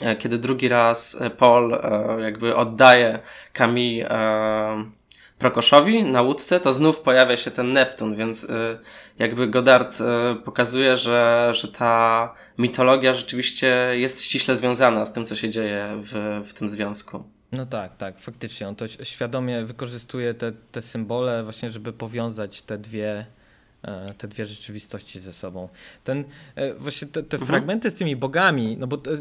[0.02, 3.20] e kiedy drugi raz Paul e, jakby oddaje
[3.54, 4.10] Camille
[5.40, 8.80] Prokoszowi na łódce, to znów pojawia się ten Neptun, więc e,
[9.20, 9.98] jakby Godard
[10.46, 16.42] pokazuje, że, że ta mitologia rzeczywiście jest ściśle związana z tym, co się dzieje w,
[16.46, 17.24] w tym związku.
[17.52, 18.68] No tak, tak, faktycznie.
[18.68, 23.26] On to świadomie wykorzystuje te, te symbole właśnie, żeby powiązać te dwie,
[23.84, 25.70] e, te dwie rzeczywistości ze sobą.
[26.04, 26.24] Ten,
[26.56, 27.48] e, właśnie te, te mhm.
[27.48, 29.12] fragmenty z tymi bogami, no bo te,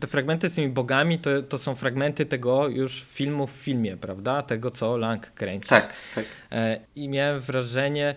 [0.00, 4.42] te, fragmenty z tymi bogami to, to są fragmenty tego już filmu w filmie, prawda?
[4.42, 5.68] Tego, co Lang kręci.
[5.68, 6.24] Tak, tak.
[6.52, 8.14] E, I miałem wrażenie,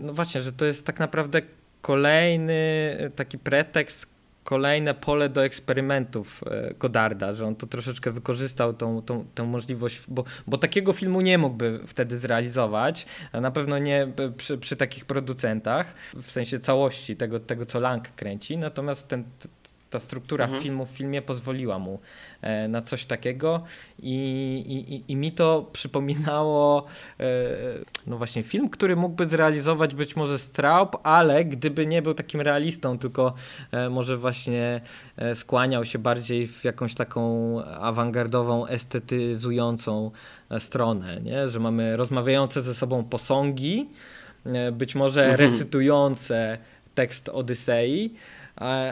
[0.00, 1.42] no właśnie, że to jest tak naprawdę
[1.80, 4.06] kolejny taki pretekst,
[4.48, 10.02] kolejne pole do eksperymentów e, Godarda, że on to troszeczkę wykorzystał tą, tą, tą możliwość,
[10.08, 15.94] bo, bo takiego filmu nie mógłby wtedy zrealizować, na pewno nie przy, przy takich producentach,
[16.22, 19.24] w sensie całości tego, tego co Lang kręci, natomiast ten,
[19.90, 20.62] ta struktura mhm.
[20.62, 21.98] filmu w filmie pozwoliła mu
[22.42, 23.64] e, na coś takiego
[23.98, 26.86] i, i, i mi to przypominało
[27.20, 27.24] e,
[28.06, 32.98] no właśnie film, który mógłby zrealizować być może Straub, ale gdyby nie był takim realistą,
[32.98, 33.34] tylko
[33.72, 34.80] e, może właśnie
[35.34, 40.10] skłaniał się bardziej w jakąś taką awangardową, estetyzującą
[40.58, 41.48] stronę, nie?
[41.48, 43.88] że mamy rozmawiające ze sobą posągi,
[44.72, 45.50] być może mhm.
[45.50, 46.58] recytujące
[46.94, 48.14] tekst Odysei,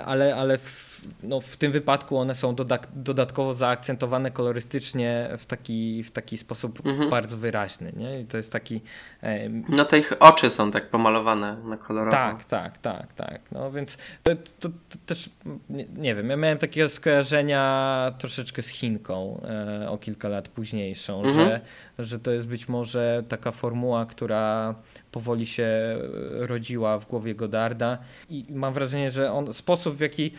[0.05, 0.86] ale, ale w,
[1.23, 2.55] no, w tym wypadku one są
[2.95, 7.11] dodatkowo zaakcentowane kolorystycznie w taki, w taki sposób mhm.
[7.11, 7.93] bardzo wyraźny.
[7.97, 8.21] Nie?
[8.21, 8.81] I to jest taki.
[9.23, 12.17] E, no te ich oczy są tak pomalowane na kolorowo.
[12.17, 13.41] Tak, tak, tak, tak.
[13.53, 14.31] No więc to,
[14.61, 15.31] to, to też
[15.71, 19.41] nie, nie, wiem, ja miałem takiego skojarzenia troszeczkę z Chinką
[19.83, 21.35] e, o kilka lat późniejszą, mhm.
[21.35, 21.61] że,
[21.99, 24.75] że to jest być może taka formuła, która
[25.13, 25.99] powoli się e,
[26.47, 27.99] rodziła w głowie Godarda
[28.31, 30.33] i mam wrażenie, że on sposób w jaki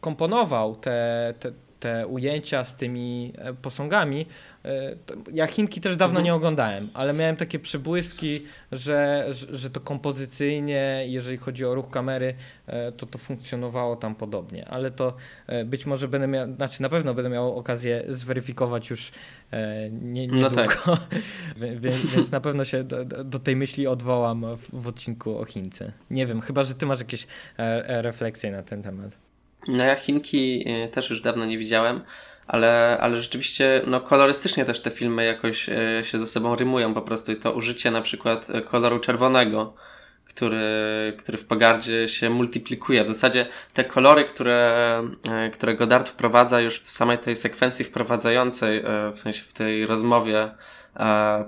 [0.00, 4.26] komponował te, te, te ujęcia z tymi e, posągami,
[4.64, 4.96] e,
[5.32, 6.24] ja Chinki też dawno mhm.
[6.24, 8.40] nie oglądałem, ale miałem takie przebłyski,
[8.72, 12.34] że, że, to kompozycyjnie, jeżeli chodzi o ruch kamery,
[12.66, 15.16] e, to to funkcjonowało tam podobnie, ale to
[15.64, 19.12] być może będę miał, znaczy na pewno będę miał okazję zweryfikować już
[19.90, 20.82] nie, niedługo, no tak.
[21.80, 25.92] więc, więc, na pewno się do, do, tej myśli odwołam w, w odcinku o Chince.
[26.10, 27.26] Nie wiem, chyba, że ty masz jakieś
[27.86, 29.27] refleksje na ten temat.
[29.68, 32.00] No ja Chinki y, też już dawno nie widziałem,
[32.46, 37.02] ale, ale rzeczywiście no, kolorystycznie też te filmy jakoś y, się ze sobą rymują po
[37.02, 39.74] prostu i to użycie na przykład y, koloru czerwonego,
[40.24, 43.04] który, który w pogardzie się multiplikuje.
[43.04, 45.02] W zasadzie te kolory, które,
[45.52, 50.50] które Godard wprowadza już w samej tej sekwencji wprowadzającej, w sensie w tej rozmowie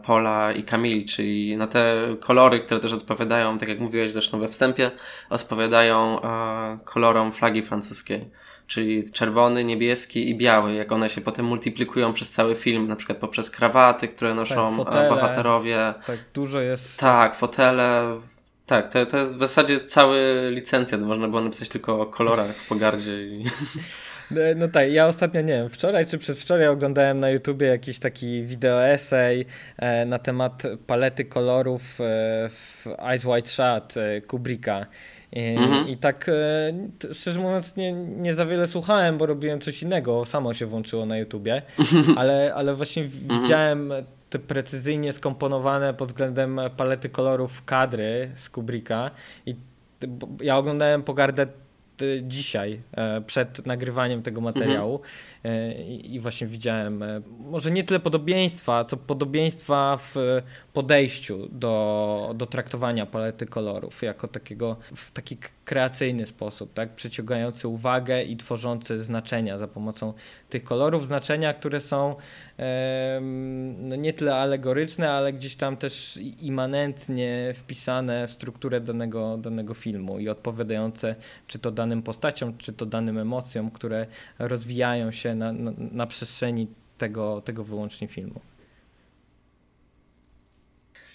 [0.03, 4.49] Pola i Kamili, czyli na te kolory, które też odpowiadają, tak jak mówiłeś zresztą we
[4.49, 4.91] wstępie,
[5.31, 8.31] odpowiadają e, kolorom flagi francuskiej.
[8.67, 13.19] Czyli czerwony, niebieski i biały, jak one się potem multiplikują przez cały film, na przykład
[13.19, 15.95] poprzez krawaty, które noszą tak, fotele, bohaterowie.
[16.07, 17.01] Tak, dużo jest.
[17.01, 18.17] Tak, fotele,
[18.67, 21.01] tak, to, to jest w zasadzie cały licencjat.
[21.01, 23.23] Można było napisać tylko o kolorach w pogardzie.
[23.23, 23.45] I...
[24.31, 28.43] No, no tak, ja ostatnio, nie wiem, wczoraj czy przedwczoraj oglądałem na YouTubie jakiś taki
[28.43, 29.45] wideo essay
[29.77, 32.05] e, na temat palety kolorów e,
[32.49, 34.87] w Eyes Wide Shut e, Kubricka.
[35.33, 35.89] I, mhm.
[35.89, 40.55] I, tak e, szczerze mówiąc nie, nie za wiele słuchałem, bo robiłem coś innego, samo
[40.55, 41.63] się włączyło na YouTubie,
[42.17, 43.43] ale, ale właśnie mhm.
[43.43, 43.93] widziałem
[44.31, 49.11] te precyzyjnie skomponowane pod względem palety kolorów kadry z Kubricka
[49.47, 49.57] i
[50.41, 51.47] ja oglądałem pogardę
[52.23, 55.01] dzisiaj, e, przed nagrywaniem tego materiału
[55.45, 55.89] mhm.
[55.89, 60.43] i właśnie widziałem e, może nie tyle podobieństwa, co podobieństwa w
[60.73, 66.95] podejściu do, do traktowania palety kolorów jako takiego w taki kreacyjny sposób, tak?
[66.95, 70.13] przyciągający uwagę i tworzący znaczenia za pomocą
[70.49, 72.17] tych kolorów, znaczenia, które są
[73.79, 80.19] no nie tyle alegoryczne, ale gdzieś tam też immanentnie wpisane w strukturę danego, danego filmu
[80.19, 81.15] i odpowiadające
[81.47, 84.07] czy to danym postaciom, czy to danym emocjom, które
[84.39, 86.69] rozwijają się na, na, na przestrzeni
[86.99, 88.41] tego, tego wyłącznie filmu.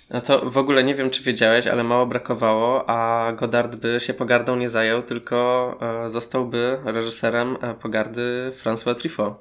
[0.09, 4.13] No to w ogóle nie wiem, czy wiedziałeś, ale mało brakowało, a Godard by się
[4.13, 9.35] pogardą nie zajął, tylko e, zostałby reżyserem e, pogardy François Truffaut.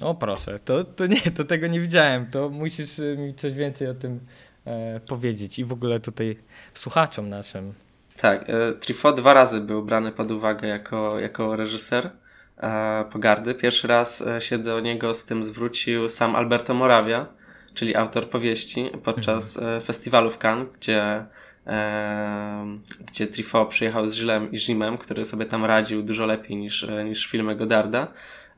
[0.00, 2.26] O proszę, to, to nie, to tego nie widziałem.
[2.30, 4.20] To musisz e, mi coś więcej o tym
[4.64, 6.36] e, powiedzieć i w ogóle tutaj
[6.74, 7.74] słuchaczom naszym.
[8.20, 12.10] Tak, e, Truffaut dwa razy był brany pod uwagę jako, jako reżyser
[12.56, 13.54] e, pogardy.
[13.54, 17.26] Pierwszy raz się do niego z tym zwrócił sam Alberto Moravia,
[17.74, 19.80] czyli autor powieści, podczas mhm.
[19.80, 21.24] festiwalu w Cannes, gdzie,
[21.66, 26.86] e, gdzie Truffaut przyjechał z Gillem i Jimem, który sobie tam radził dużo lepiej niż,
[27.04, 28.08] niż filmy Godarda.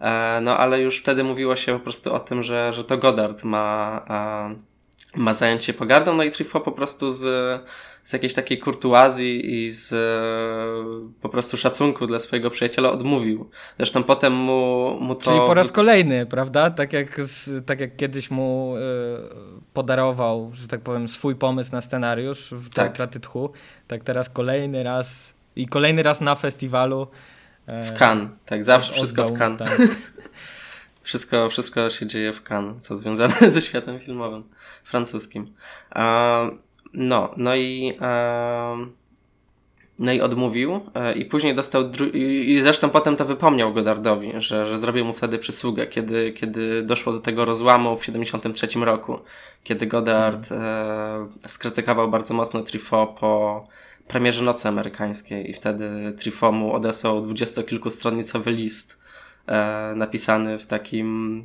[0.03, 3.45] E, no ale już wtedy mówiło się po prostu o tym, że, że to Godard
[3.45, 4.72] ma, e,
[5.17, 7.21] ma zająć się pogardą, no i Truffaut po prostu z,
[8.05, 9.91] z jakiejś takiej kurtuazji i z
[11.21, 13.51] po prostu szacunku dla swojego przyjaciela odmówił.
[13.77, 15.31] Zresztą potem mu, mu to...
[15.31, 16.71] Czyli po raz kolejny, prawda?
[16.71, 17.21] Tak jak,
[17.67, 18.81] tak jak kiedyś mu y,
[19.73, 22.75] podarował, że tak powiem, swój pomysł na scenariusz w tak.
[22.75, 23.53] Teatraty Tchu,
[23.87, 27.07] tak teraz kolejny raz i kolejny raz na festiwalu
[27.67, 29.59] w Cannes, tak, zawsze wszystko w Cannes.
[29.59, 29.79] Tak.
[31.03, 34.45] wszystko, wszystko się dzieje w Cannes, co związane ze światem filmowym
[34.85, 35.55] francuskim.
[36.95, 37.99] no, no i
[39.99, 44.79] no i odmówił e, i później dostał i zresztą potem to wypomniał Godardowi, że, że
[44.79, 49.19] zrobił mu wtedy przysługę, kiedy, kiedy doszło do tego rozłamu w 73 roku,
[49.65, 50.65] kiedy Godard mm.
[51.45, 53.67] e, skrytykował bardzo mocno Truffaut po
[54.09, 59.02] premierze Nocy Amerykańskiej i wtedy Trifomu odesłał dwudziestokilkustronicowy list
[59.97, 61.45] napisany w takim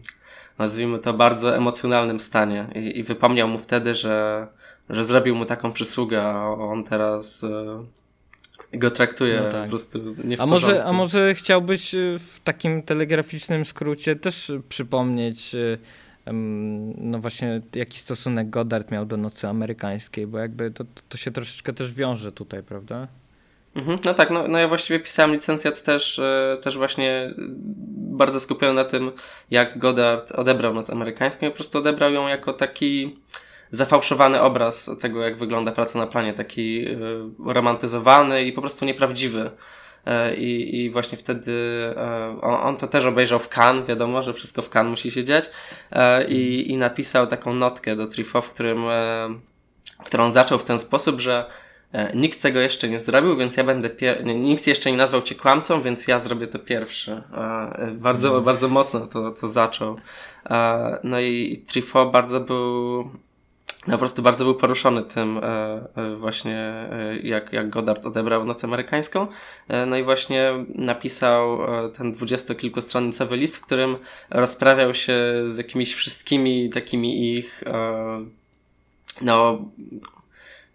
[0.57, 4.47] nazwijmy to bardzo emocjonalnym stanie i, i wypomniał mu wtedy, że,
[4.89, 9.63] że zrobił mu taką przysługę, a on teraz e, go traktuje no tak.
[9.63, 14.51] po prostu nie w a może, a może chciałbyś e, w takim telegraficznym skrócie też
[14.69, 15.77] przypomnieć e,
[16.97, 21.73] no właśnie jaki stosunek Goddard miał do Nocy Amerykańskiej, bo jakby to, to się troszeczkę
[21.73, 23.07] też wiąże tutaj, prawda?
[23.77, 27.33] Mhm, no tak, no, no ja właściwie pisałem licencjat też, e, też właśnie
[27.97, 29.11] bardzo skupiony na tym,
[29.51, 31.45] jak Goddard odebrał Noc Amerykańską.
[31.45, 33.19] I po prostu odebrał ją jako taki
[33.71, 36.95] zafałszowany obraz tego, jak wygląda praca na planie, taki e,
[37.53, 39.51] romantyzowany i po prostu nieprawdziwy.
[40.05, 41.53] E, i, i właśnie wtedy
[41.97, 45.23] e, on, on, to też obejrzał w Cannes, wiadomo, że wszystko w Cannes musi się
[45.23, 45.49] dziać.
[45.91, 48.83] E, i, i napisał taką notkę do Trifo, w którym
[50.05, 51.66] którą zaczął w ten sposób, że e,
[52.13, 55.81] nikt tego jeszcze nie zrobił, więc ja będę pier- nikt jeszcze nie nazwał cię kłamcą,
[55.81, 57.11] więc ja zrobię to pierwszy.
[57.11, 58.43] E, bardzo, mm.
[58.43, 59.97] bardzo mocno to, to zaczął.
[60.49, 63.03] E, no i Trifo bardzo był
[63.87, 65.43] no, po prostu bardzo był poruszony tym e,
[65.95, 66.57] e, właśnie,
[66.91, 69.27] e, jak, jak Goddard odebrał Noc Amerykańską.
[69.87, 71.59] No i właśnie napisał
[71.97, 73.97] ten dwudziestokilkustronicowy list, w którym
[74.29, 77.63] rozprawiał się z jakimiś wszystkimi takimi ich
[79.21, 79.61] no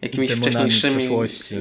[0.03, 1.09] jakimiś wcześniejszymi.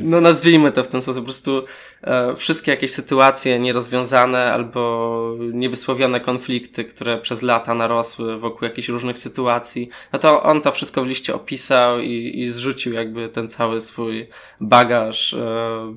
[0.02, 1.22] No nazwijmy to w ten sposób.
[1.22, 1.64] Po prostu
[2.02, 9.18] e, wszystkie jakieś sytuacje nierozwiązane albo niewysłowione konflikty, które przez lata narosły wokół jakichś różnych
[9.20, 9.90] sytuacji.
[10.14, 14.28] No to on to wszystko w liście opisał i, i zrzucił jakby ten cały swój
[14.60, 15.34] bagaż.
[15.34, 15.96] E,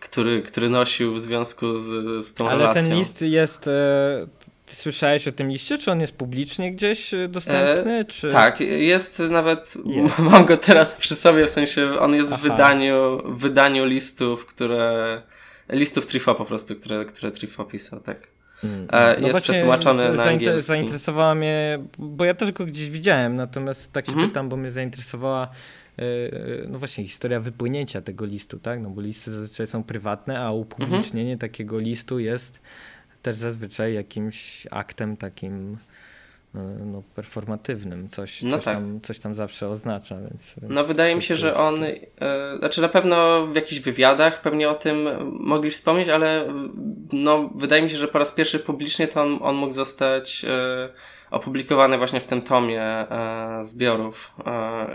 [0.00, 1.84] który, który nosił w związku z,
[2.26, 2.80] z tą Ale relacją.
[2.80, 4.26] Ale ten list jest, e,
[4.72, 5.78] ty słyszałeś o tym liście?
[5.78, 7.92] Czy on jest publicznie gdzieś e, dostępny?
[7.92, 8.28] E, czy...
[8.28, 9.74] Tak, jest nawet.
[9.86, 10.18] Jest.
[10.30, 15.22] Mam go teraz przy sobie, w sensie on jest w wydaniu, w wydaniu listów, które.
[15.68, 18.28] Listów Trifo po prostu, które, które Trifo pisał, tak.
[18.60, 18.86] Hmm.
[18.92, 20.68] E, no jest przetłumaczony na angielski.
[20.68, 24.28] Zainteresowała mnie, bo ja też go gdzieś widziałem, natomiast tak się mhm.
[24.28, 25.48] pytam, bo mnie zainteresowała
[25.98, 26.04] e,
[26.68, 28.80] no właśnie historia wypłynięcia tego listu, tak?
[28.80, 31.38] No bo listy zazwyczaj są prywatne, a upublicznienie mhm.
[31.38, 32.60] takiego listu jest
[33.22, 35.78] też zazwyczaj jakimś aktem takim
[36.54, 38.74] no, no performatywnym, coś, no coś, tak.
[38.74, 40.16] tam, coś tam zawsze oznacza.
[40.16, 44.42] Więc, więc no wydaje mi się, że on, e, znaczy na pewno w jakichś wywiadach
[44.42, 45.08] pewnie o tym
[45.40, 46.48] mogli wspomnieć, ale
[47.12, 50.88] no wydaje mi się, że po raz pierwszy publicznie to on, on mógł zostać e,
[51.30, 54.34] opublikowany właśnie w tym tomie e, zbiorów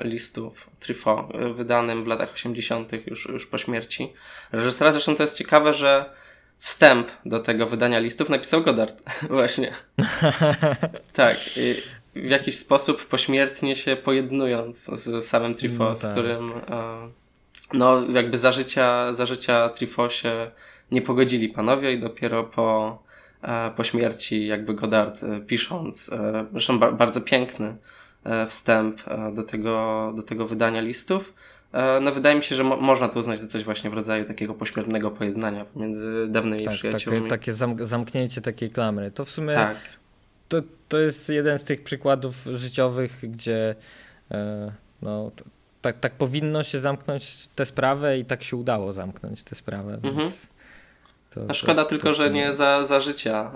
[0.04, 2.92] listów Trifo, e, wydanym w latach 80.
[3.08, 4.14] już, już po śmierci
[4.52, 4.92] reżysera.
[4.92, 6.10] Zresztą to jest ciekawe, że
[6.60, 9.02] wstęp do tego wydania listów napisał Godard.
[9.30, 9.72] Właśnie.
[11.14, 11.38] tak.
[12.16, 15.98] w jakiś sposób pośmiertnie się pojednując z samym Trifo, no, tak.
[15.98, 16.92] z którym e,
[17.74, 20.52] no jakby za życia, za życia Trifo się
[20.92, 23.00] nie pogodzili panowie i dopiero po,
[23.42, 26.12] e, po śmierci jakby Godard e, pisząc,
[26.52, 27.76] zresztą bardzo piękny
[28.48, 29.02] wstęp
[29.34, 31.34] do tego, do tego wydania listów,
[32.02, 34.54] no wydaje mi się, że mo można to uznać za coś właśnie w rodzaju takiego
[34.54, 37.20] pośmiertnego pojednania pomiędzy dawnymi tak, przyjaciółmi.
[37.20, 39.12] Takie, takie zam zamknięcie takiej klamry.
[39.12, 39.78] To w sumie tak.
[40.48, 43.76] to, to jest jeden z tych przykładów życiowych, gdzie
[44.32, 44.72] e,
[45.02, 45.32] no,
[45.82, 49.94] tak, tak powinno się zamknąć tę sprawę i tak się udało zamknąć tę sprawę.
[49.94, 50.18] Mhm.
[50.18, 50.48] Więc
[51.30, 53.52] to, A szkoda to, tylko, to że nie za, za życia.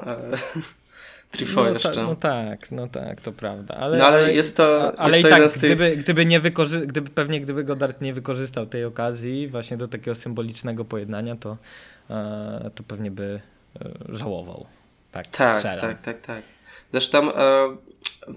[1.31, 1.91] Trifo no, jeszcze.
[1.91, 3.75] Ta, no tak, no tak, to prawda.
[3.75, 4.99] Ale, no, ale jest to.
[4.99, 8.65] Ale jest i to tak, gdyby, gdyby nie wykorzy- gdyby pewnie gdyby Godard nie wykorzystał
[8.65, 11.57] tej okazji właśnie do takiego symbolicznego pojednania, to,
[12.09, 13.41] e, to pewnie by
[13.81, 14.65] e, żałował.
[15.11, 16.41] Tak, tak, tak, tak, tak.
[16.91, 17.77] Zresztą e,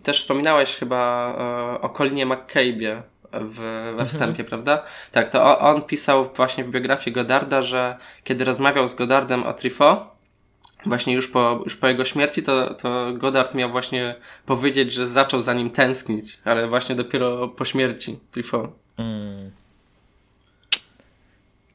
[0.03, 1.35] też wspominałeś chyba
[1.79, 3.03] e, o Colinie McCabe'ie
[3.41, 4.07] w, we mhm.
[4.07, 4.83] wstępie, prawda?
[5.13, 10.14] Tak, to on pisał właśnie w biografii Godarda, że kiedy rozmawiał z Godardem o Trifo,
[10.87, 14.15] właśnie już po, już po jego śmierci, to, to Godard miał właśnie
[14.47, 18.71] powiedzieć, że zaczął za nim tęsknić, ale właśnie dopiero po śmierci Truffaut.
[18.99, 19.51] Mm.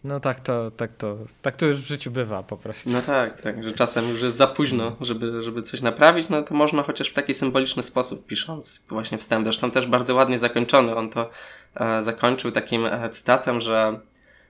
[0.03, 2.89] No tak to, tak to, tak to już w życiu bywa po prostu.
[2.89, 6.55] No tak, tak, że czasem już jest za późno, żeby, żeby coś naprawić, no to
[6.55, 9.45] można chociaż w taki symboliczny sposób pisząc właśnie wstęp.
[9.45, 10.95] Zresztą też bardzo ładnie zakończony.
[10.95, 11.30] On to
[11.76, 13.99] e, zakończył takim e, cytatem, że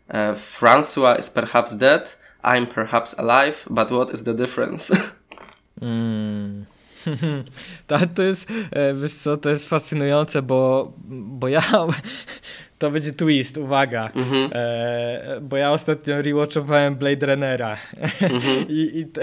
[0.07, 4.91] e, François is perhaps dead, I'm perhaps alive, but what is the difference?
[5.81, 6.65] Mm.
[7.87, 11.61] to, to jest, e, wiesz co, to jest fascynujące, bo, bo ja,
[12.79, 14.49] to będzie twist, uwaga, mm-hmm.
[14.55, 18.65] e, bo ja ostatnio rewatchowałem Blade Runnera mm-hmm.
[18.69, 19.21] I, i, te,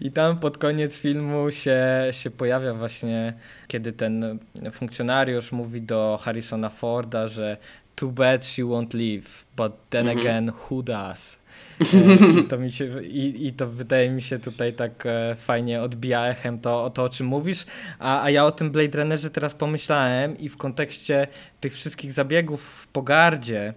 [0.00, 1.80] i tam pod koniec filmu się,
[2.10, 3.34] się pojawia właśnie,
[3.68, 4.38] kiedy ten
[4.72, 7.56] funkcjonariusz mówi do Harrisona Forda, że
[7.94, 10.20] too bad she won't leave, but then mm-hmm.
[10.20, 11.43] again, who does?
[11.80, 16.26] I to, mi się, i, I to wydaje mi się tutaj tak e, fajnie odbija
[16.26, 17.66] echem to, to o czym mówisz.
[17.98, 21.28] A, a ja o tym Blade Runnerze teraz pomyślałem i w kontekście
[21.60, 23.74] tych wszystkich zabiegów w pogardzie,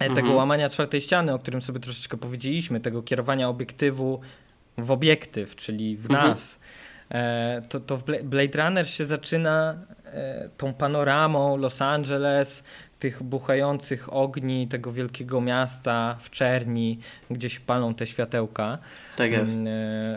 [0.00, 0.14] e, mhm.
[0.14, 4.20] tego łamania czwartej ściany, o którym sobie troszeczkę powiedzieliśmy, tego kierowania obiektywu
[4.78, 6.28] w obiektyw, czyli w mhm.
[6.28, 6.60] nas.
[7.10, 9.74] E, to, to Blade Runner się zaczyna
[10.04, 12.64] e, tą panoramą Los Angeles,
[13.00, 16.98] tych buchających ogni tego wielkiego miasta w czerni,
[17.30, 18.78] gdzie się palą te światełka.
[19.16, 19.54] Tak jest.
[19.54, 19.68] Mm,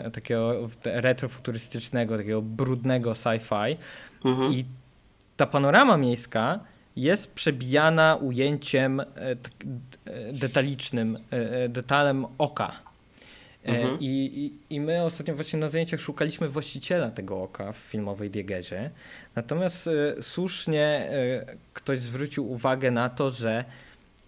[0.06, 3.76] e, takiego retrofuturystycznego, takiego brudnego sci-fi.
[4.24, 4.52] Mhm.
[4.52, 4.64] I
[5.36, 6.60] ta panorama miejska
[6.96, 9.36] jest przebijana ujęciem e, e,
[10.32, 12.72] detalicznym, e, detalem oka.
[13.64, 14.00] Mhm.
[14.00, 14.06] I,
[14.70, 18.90] i, I my ostatnio właśnie na zajęciach szukaliśmy właściciela tego oka w filmowej Diegerze.
[19.36, 21.10] Natomiast y, słusznie
[21.52, 23.64] y, ktoś zwrócił uwagę na to, że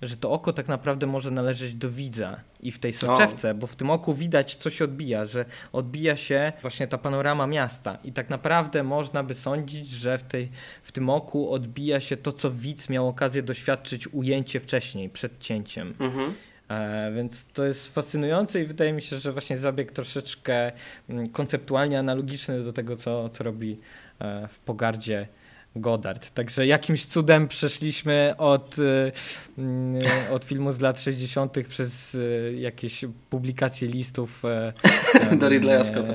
[0.03, 3.55] że to oko tak naprawdę może należeć do widza i w tej soczewce, o.
[3.55, 7.99] bo w tym oku widać, co się odbija, że odbija się właśnie ta panorama miasta
[8.05, 10.49] i tak naprawdę można by sądzić, że w, tej,
[10.83, 15.95] w tym oku odbija się to, co widz miał okazję doświadczyć ujęcie wcześniej, przed cięciem.
[16.01, 16.35] Mhm.
[16.69, 20.73] E, więc to jest fascynujące i wydaje mi się, że właśnie zabieg troszeczkę
[21.09, 23.79] mm, konceptualnie analogiczny do tego, co, co robi
[24.19, 25.29] e, w Pogardzie
[25.77, 26.31] Godard.
[26.31, 29.13] Także jakimś cudem przeszliśmy od, y,
[29.59, 30.03] mm,
[30.33, 31.57] od filmu z lat 60.
[31.69, 32.17] przez
[32.57, 34.73] jakieś publikacje listów e,
[35.41, 36.13] do Ridleya Scotta.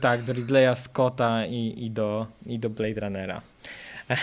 [0.00, 3.42] tak, do Ridleya Scotta i, i, do, i do Blade Runnera.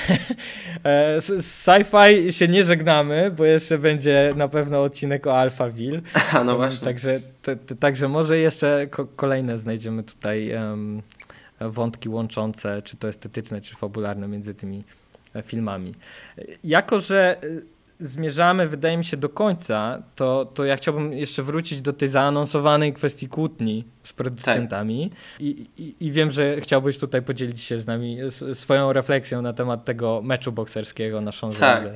[0.84, 6.02] E, sci-fi się nie żegnamy, bo jeszcze będzie na pewno odcinek o Alphaville.
[6.34, 6.86] A no właśnie.
[6.86, 7.20] Także,
[7.80, 11.02] także może jeszcze kolejne znajdziemy tutaj um,
[11.62, 14.84] wątki łączące, czy to estetyczne, czy fabularne między tymi
[15.36, 15.94] e, filmami.
[16.64, 17.48] Jako, że e,
[18.00, 22.94] zmierzamy, wydaje mi się, do końca, to, to ja chciałbym jeszcze wrócić do tej zaanonsowanej
[22.94, 25.10] kwestii kłótni z producentami.
[25.10, 25.42] Tak.
[25.42, 28.18] I, i, I, wiem, że chciałbyś tutaj podzielić się z nami
[28.54, 31.90] swoją refleksją na temat tego meczu bokserskiego na Champs tak.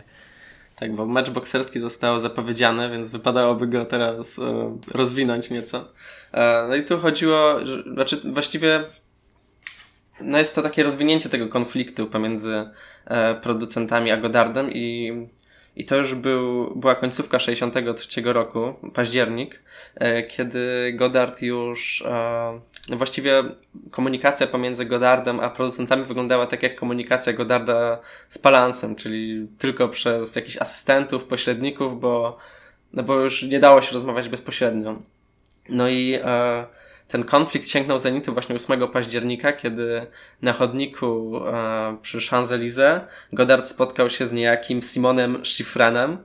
[0.76, 5.86] Tak, bo mecz bokserski został zapowiedziany, więc wypadałoby go teraz e, rozwinąć nieco.
[6.32, 8.84] E, no i tu chodziło, że, znaczy właściwie
[10.22, 12.70] no jest to takie rozwinięcie tego konfliktu pomiędzy
[13.06, 15.12] e, producentami a Godardem i,
[15.80, 19.62] i to już był, była końcówka 63 roku, październik,
[19.96, 23.44] e, kiedy Godard już e, no właściwie
[23.92, 28.00] komunikacja pomiędzy Godardem a producentami wyglądała tak jak komunikacja Godarda
[28.30, 32.38] z Palansem, czyli tylko przez jakichś asystentów, pośredników, bo,
[32.94, 35.02] no bo już nie dało się rozmawiać bezpośrednio.
[35.70, 36.66] No i e,
[37.10, 40.08] ten konflikt sięgnął zenitu właśnie 8 października, kiedy
[40.42, 43.02] na chodniku e, przy Champs-Élysées
[43.34, 46.18] Godard spotkał się z niejakim Simonem Schifrenem,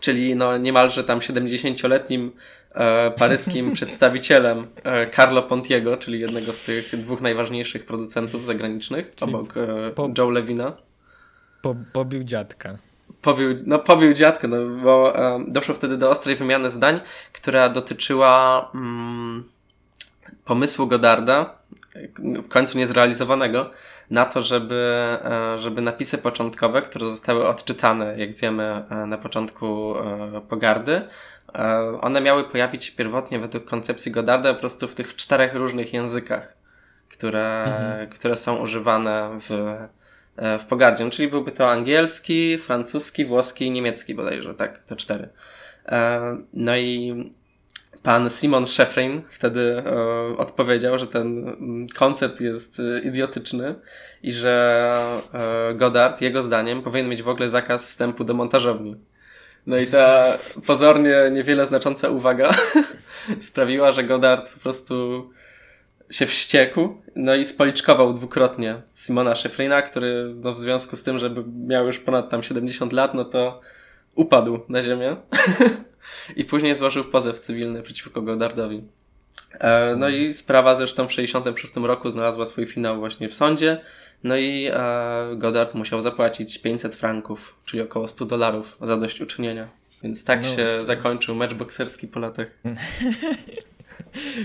[0.00, 2.30] czyli no niemalże tam 70-letnim
[2.74, 9.34] e, paryskim przedstawicielem e, Carlo Pontiego, czyli jednego z tych dwóch najważniejszych producentów zagranicznych, czyli
[9.34, 10.76] obok e, po, Joe Levina.
[11.62, 12.78] Po, pobił dziadka.
[13.22, 17.00] Pobił, no pobił dziadka, no bo e, doszło wtedy do ostrej wymiany zdań,
[17.32, 19.53] która dotyczyła mm,
[20.44, 21.58] pomysłu Godarda,
[22.24, 23.70] w końcu niezrealizowanego,
[24.10, 24.74] na to, żeby,
[25.24, 31.02] e, żeby napisy początkowe, które zostały odczytane, jak wiemy, e, na początku e, pogardy,
[32.00, 36.54] one miały pojawić się pierwotnie według koncepcji Godarda po prostu w tych czterech różnych językach,
[37.10, 38.08] które, mhm.
[38.08, 39.76] które są używane w,
[40.58, 41.04] w pogardzie.
[41.04, 45.28] No, czyli byłby to angielski, francuski, włoski i niemiecki bodajże, tak, te cztery.
[46.54, 47.14] No i
[48.04, 53.74] pan Simon Scheffrin wtedy e, odpowiedział, że ten mm, koncept jest e, idiotyczny
[54.22, 54.90] i że
[55.34, 58.96] e, Godard, jego zdaniem, powinien mieć w ogóle zakaz wstępu do montażowni.
[59.66, 62.54] No i ta pozornie niewiele znacząca uwaga
[63.40, 64.94] sprawiła, że Godard po prostu
[66.10, 71.34] się wściekł, no i spoliczkował dwukrotnie Simona Scheffrina, który no, w związku z tym, że
[71.66, 73.60] miał już ponad tam 70 lat, no to
[74.14, 75.16] upadł na ziemię.
[76.36, 78.82] I później złożył pozew cywilny przeciwko Godardowi.
[79.52, 83.80] E, no i sprawa zresztą w 1966 roku znalazła swój finał właśnie w sądzie.
[84.24, 89.68] No i e, Godard musiał zapłacić 500 franków, czyli około 100 dolarów za dość uczynienia.
[90.02, 92.46] Więc tak no, się zakończył mecz bokserski po latach.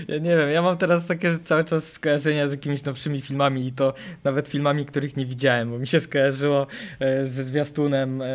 [0.08, 3.72] Ja nie wiem, ja mam teraz takie cały czas skojarzenia z jakimiś nowszymi filmami i
[3.72, 3.94] to
[4.24, 6.66] nawet filmami, których nie widziałem, bo mi się skojarzyło
[7.00, 8.28] e, ze zwiastunem e,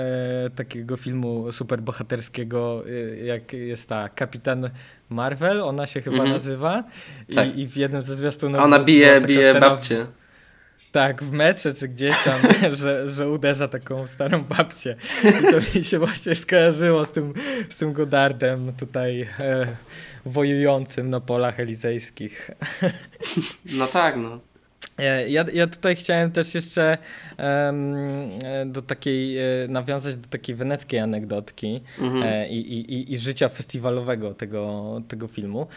[0.56, 4.70] takiego filmu superbohaterskiego, e, jak jest ta Kapitan
[5.10, 6.34] Marvel, ona się chyba mm -hmm.
[6.34, 6.84] nazywa
[7.30, 7.58] I, tak.
[7.58, 8.62] i w jednym ze zwiastunów...
[8.62, 10.06] Ona bije, bije babcię.
[10.96, 12.40] Tak, w metrze czy gdzieś tam,
[12.80, 14.96] że, że uderza taką starą babcię.
[15.24, 17.34] I to mi się właśnie skojarzyło z tym,
[17.70, 19.68] z tym Godardem tutaj e,
[20.26, 22.52] wojującym na polach elizejskich.
[23.66, 24.40] No tak, no.
[24.98, 26.98] E, ja, ja tutaj chciałem też jeszcze
[27.38, 27.96] um,
[28.66, 32.50] do takiej, e, nawiązać do takiej weneckiej anegdotki mhm.
[32.50, 35.68] i, i, i życia festiwalowego tego, tego filmu.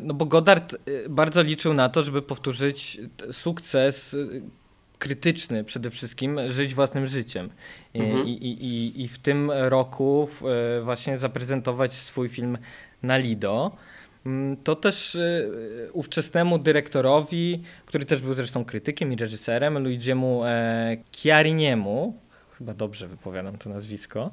[0.00, 0.76] No bo Godard
[1.08, 3.00] bardzo liczył na to, żeby powtórzyć
[3.32, 4.16] sukces
[4.98, 7.50] krytyczny przede wszystkim, żyć własnym życiem.
[7.94, 8.28] Mhm.
[8.28, 10.28] I, i, i, I w tym roku
[10.82, 12.58] właśnie zaprezentować swój film
[13.02, 13.72] na Lido.
[14.26, 20.96] Mm, to też y, ówczesnemu dyrektorowi, który też był zresztą krytykiem i reżyserem, Luigiemu e,
[21.16, 22.24] Chiariniemu,
[22.58, 24.30] chyba dobrze wypowiadam to nazwisko,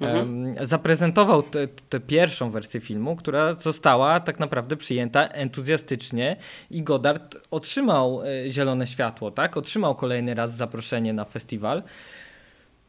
[0.00, 0.54] mhm.
[0.60, 1.42] zaprezentował
[1.88, 6.36] tę pierwszą wersję filmu, która została tak naprawdę przyjęta entuzjastycznie
[6.70, 9.56] i Godard otrzymał e, zielone światło, tak?
[9.56, 11.82] Otrzymał kolejny raz zaproszenie na festiwal.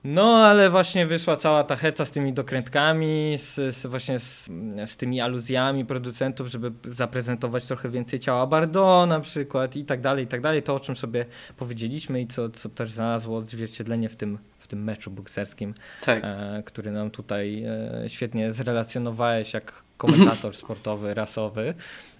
[0.07, 4.51] No, ale właśnie wyszła cała ta heca z tymi dokrętkami, z, z właśnie z,
[4.85, 10.23] z, tymi aluzjami producentów, żeby zaprezentować trochę więcej ciała Bardo na przykład i tak dalej,
[10.25, 10.63] i tak dalej.
[10.63, 11.25] To, o czym sobie
[11.57, 16.23] powiedzieliśmy i co, co też znalazło odzwierciedlenie w tym, w tym meczu bokserskim, tak.
[16.23, 21.73] e, który nam tutaj e, świetnie zrelacjonowałeś jak komentator sportowy, rasowy.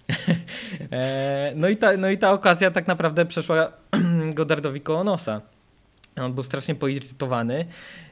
[0.92, 3.72] e, no, i ta, no i ta okazja tak naprawdę przeszła
[4.34, 5.40] Godardowi koło nosa.
[6.16, 7.64] On był strasznie poirytowany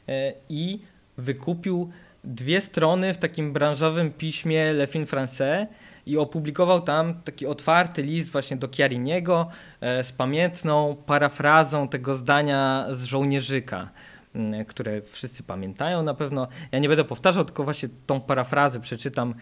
[0.09, 0.81] e, i
[1.19, 1.91] wykupił
[2.25, 5.67] dwie strony w takim branżowym piśmie Le Fin Français
[6.07, 9.49] i opublikował tam taki otwarty list właśnie do Chiariniego
[9.81, 13.91] e, z pamiętną parafrazą tego zdania z żołnierzyka
[14.67, 16.49] które wszyscy pamiętają na pewno.
[16.73, 19.35] Ja nie będę powtarzał, tylko właśnie tą parafrazę przeczytam,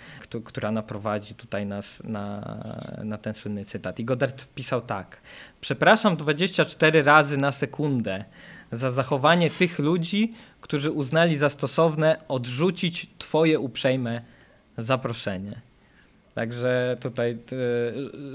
[0.44, 2.56] która naprowadzi tutaj nas na,
[3.04, 3.98] na ten słynny cytat.
[3.98, 5.20] I Godard pisał tak.
[5.60, 8.24] Przepraszam 24 razy na sekundę
[8.72, 14.22] za zachowanie tych ludzi, którzy uznali za stosowne odrzucić Twoje uprzejme
[14.76, 15.60] zaproszenie.
[16.34, 17.30] Także tutaj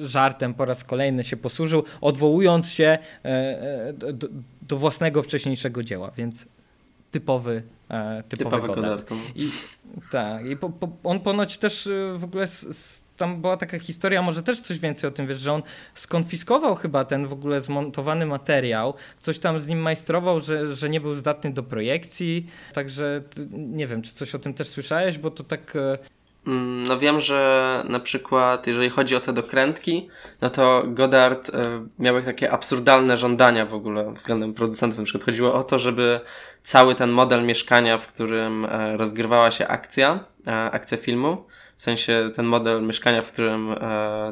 [0.02, 4.28] e, żartem po raz kolejny się posłużył, odwołując się e, e, do,
[4.62, 6.46] do własnego wcześniejszego dzieła, więc
[7.12, 7.64] typowy,
[8.30, 9.12] typowy, typowy Godard.
[9.36, 9.50] I,
[10.12, 12.48] tak, i po, po, on ponoć też w ogóle
[13.18, 15.64] tam była taka historia, może też coś więcej o tym wiesz, że on
[15.94, 21.02] skonfiskował chyba ten w ogóle zmontowany materiał, coś tam z nim majstrował, że, że nie
[21.02, 23.22] był zdatny do projekcji, także
[23.52, 25.98] nie wiem, czy coś o tym też słyszałeś, bo to tak e,
[26.48, 30.10] mm, no wiem, że na przykład jeżeli chodzi o te dokrętki,
[30.42, 31.62] no to Godard e,
[32.00, 35.00] miał takie absurdalne żądania w ogóle względem producentów.
[35.00, 36.20] Na przykład chodziło o to, żeby
[36.64, 40.20] cały ten model mieszkania, w którym e, rozgrywała się akcja,
[40.72, 41.46] akcja filmu,
[41.78, 43.78] w sensie ten model mieszkania, w którym e,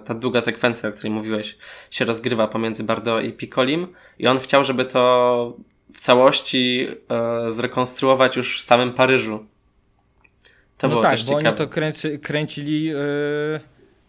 [0.05, 1.57] ta długa sekwencja, o której mówiłeś,
[1.91, 3.87] się rozgrywa pomiędzy Bardo i Piccolim
[4.19, 5.53] i on chciał, żeby to
[5.93, 9.45] w całości e, zrekonstruować już w samym Paryżu.
[10.77, 11.49] To no było tak, też bo ciekawe.
[11.49, 12.95] oni to kręci, kręcili e,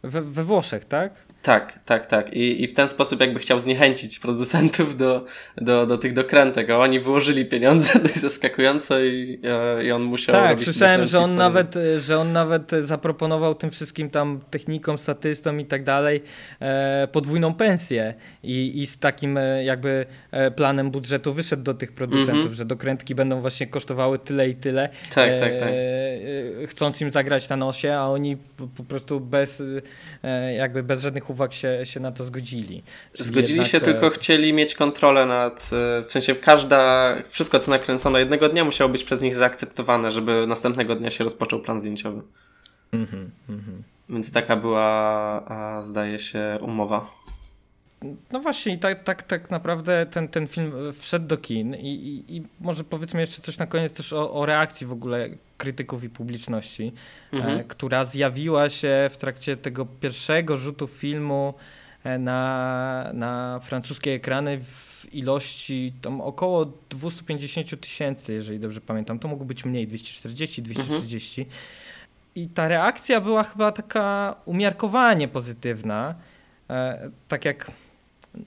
[0.02, 1.26] we, we Włoszech, tak?
[1.46, 2.32] Tak, tak, tak.
[2.32, 5.24] I, I w ten sposób jakby chciał zniechęcić producentów do,
[5.56, 10.32] do, do tych dokrętek, a oni wyłożyli pieniądze dość zaskakująco i, e, i on musiał
[10.32, 15.64] Tak, słyszałem, że on, nawet, że on nawet zaproponował tym wszystkim tam technikom, statystom i
[15.64, 16.22] tak dalej
[16.60, 21.92] e, podwójną pensję i, i z takim e, jakby e, planem budżetu wyszedł do tych
[21.92, 22.56] producentów, mm -hmm.
[22.56, 24.88] że dokrętki będą właśnie kosztowały tyle i tyle.
[25.14, 25.68] Tak, tak, tak.
[25.68, 29.62] E, chcąc im zagrać na nosie, a oni po, po prostu bez
[30.56, 32.82] jakby bez żadnych uwag się, się na to zgodzili.
[33.12, 33.72] Czyli zgodzili jednak...
[33.72, 38.64] się, tylko chcieli mieć kontrolę nad, e, w sensie każda, wszystko co nakręcono jednego dnia
[38.64, 42.22] musiało być przez nich zaakceptowane, żeby następnego dnia się rozpoczął plan zdjęciowy.
[42.92, 43.28] Mm -hmm,
[44.08, 47.06] Więc taka była, zdaje się, umowa.
[48.32, 52.36] No właśnie, i tak, tak, tak naprawdę ten, ten film wszedł do kin i, i,
[52.36, 56.10] i może powiedzmy jeszcze coś na koniec też o, o reakcji w ogóle krytyków i
[56.10, 56.92] publiczności,
[57.32, 57.64] e, mhm.
[57.64, 61.54] która zjawiła się w trakcie tego pierwszego rzutu filmu
[62.04, 69.18] e, na, na francuskie ekrany w ilości tam około 250 tysięcy, jeżeli dobrze pamiętam.
[69.18, 71.40] To mogło być mniej, 240, 230.
[71.40, 71.58] Mhm.
[72.34, 76.14] I ta reakcja była chyba taka umiarkowanie pozytywna.
[76.70, 77.70] E, tak jak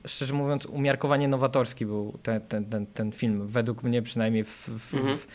[0.08, 4.94] szczerze mówiąc, umiarkowanie nowatorski był ten, ten, ten, ten film, według mnie przynajmniej w, w,
[4.94, 5.18] mhm.
[5.18, 5.28] w,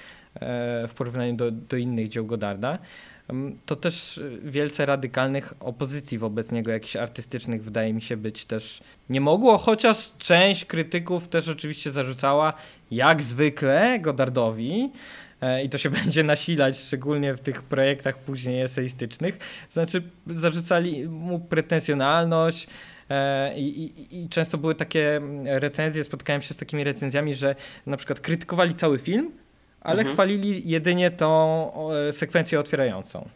[0.89, 2.79] w porównaniu do, do innych dzieł Godarda.
[3.67, 8.81] To też wielce radykalnych opozycji wobec niego, jakichś artystycznych, wydaje mi się być też
[9.11, 12.53] nie mogło, chociaż część krytyków też oczywiście zarzucała,
[12.91, 14.91] jak zwykle Godardowi,
[15.41, 19.39] e, i to się będzie nasilać, szczególnie w tych projektach później eseistycznych.
[19.71, 22.69] Znaczy, zarzucali mu pretensjonalność,
[23.11, 27.55] E, I, i, I, często były takie recenzje, spotkałem się z takimi recenzjami, że
[27.87, 29.31] na przykład krytykowali cały film,
[29.85, 30.15] ale mhm.
[30.15, 31.71] chwalili jedynie tą
[32.13, 33.29] sekwencję otwierającą.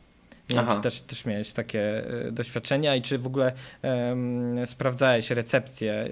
[0.51, 1.81] Nie wiem, czy też, też miałeś takie
[2.27, 3.53] e, doświadczenia i czy w ogóle
[3.83, 6.11] um, sprawdzałeś recepcję e,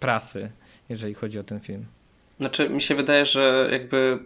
[0.00, 0.50] prasy,
[0.88, 1.84] jeżeli chodzi o ten film?
[2.40, 4.18] Znaczy, mi się wydaje, że jakby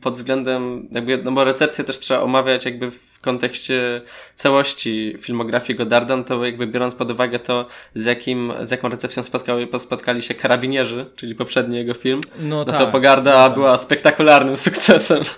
[0.00, 4.02] pod względem, jakby, no bo recepcję też trzeba omawiać jakby w kontekście
[4.34, 9.22] całości filmografii Godarda, no to jakby biorąc pod uwagę to, z jakim, z jaką recepcją
[9.22, 13.54] spotkały, spotkali się Karabinierzy, czyli poprzedni jego film, no, no tak, to Pogarda no tak.
[13.54, 15.22] była spektakularnym sukcesem.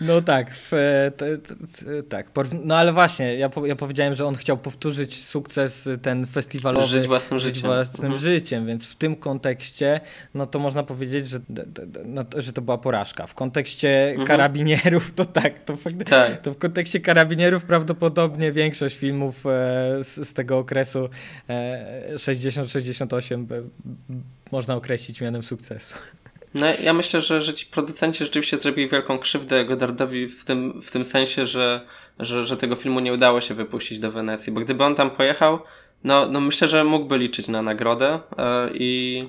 [0.00, 0.70] No tak, w,
[1.16, 2.30] t, t, t, tak.
[2.64, 6.86] No ale właśnie, ja, po, ja powiedziałem, że on chciał powtórzyć sukces ten festiwalowy.
[6.86, 7.62] Żyć własnym życiem.
[7.62, 8.20] własnym mhm.
[8.20, 10.00] życiem, więc w tym kontekście,
[10.34, 11.40] no to można powiedzieć, że,
[12.04, 13.26] no, że to była porażka.
[13.26, 14.26] W kontekście mhm.
[14.26, 16.40] karabinierów, to tak, to, fakt, tak.
[16.40, 19.50] to w kontekście karabinierów prawdopodobnie większość filmów e,
[20.02, 21.08] z, z, tego okresu
[21.48, 23.46] e, 60-68
[24.52, 25.94] można określić mianem sukcesu.
[26.54, 30.90] No ja myślę, że, że ci producenci rzeczywiście zrobili wielką krzywdę Godardowi w tym, w
[30.90, 31.80] tym sensie, że,
[32.18, 35.58] że, że tego filmu nie udało się wypuścić do Wenecji, bo gdyby on tam pojechał,
[36.04, 39.24] no, no myślę, że mógłby liczyć na nagrodę e, i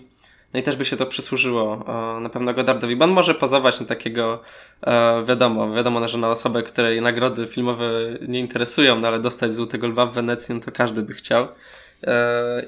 [0.55, 1.85] no i też by się to przysłużyło
[2.17, 4.41] e, na pewno Godardowi, bo on może pozować na takiego,
[4.81, 7.89] e, wiadomo, wiadomo, że na osobę, której nagrody filmowe
[8.27, 11.47] nie interesują, no ale dostać Złotego Lwa w Wenecji, no to każdy by chciał.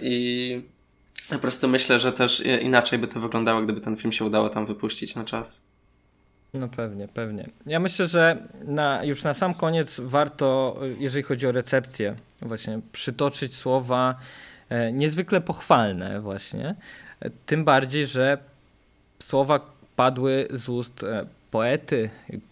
[0.02, 0.62] I
[1.30, 4.66] po prostu myślę, że też inaczej by to wyglądało, gdyby ten film się udało tam
[4.66, 5.66] wypuścić na czas.
[6.54, 7.50] No pewnie, pewnie.
[7.66, 13.56] Ja myślę, że na, już na sam koniec warto, jeżeli chodzi o recepcję, właśnie przytoczyć
[13.56, 14.18] słowa e,
[14.94, 16.76] niezwykle pochwalne właśnie.
[17.20, 18.38] E, tym bardziej, że
[19.20, 19.60] słowa
[19.96, 22.10] padły z ust e, poety,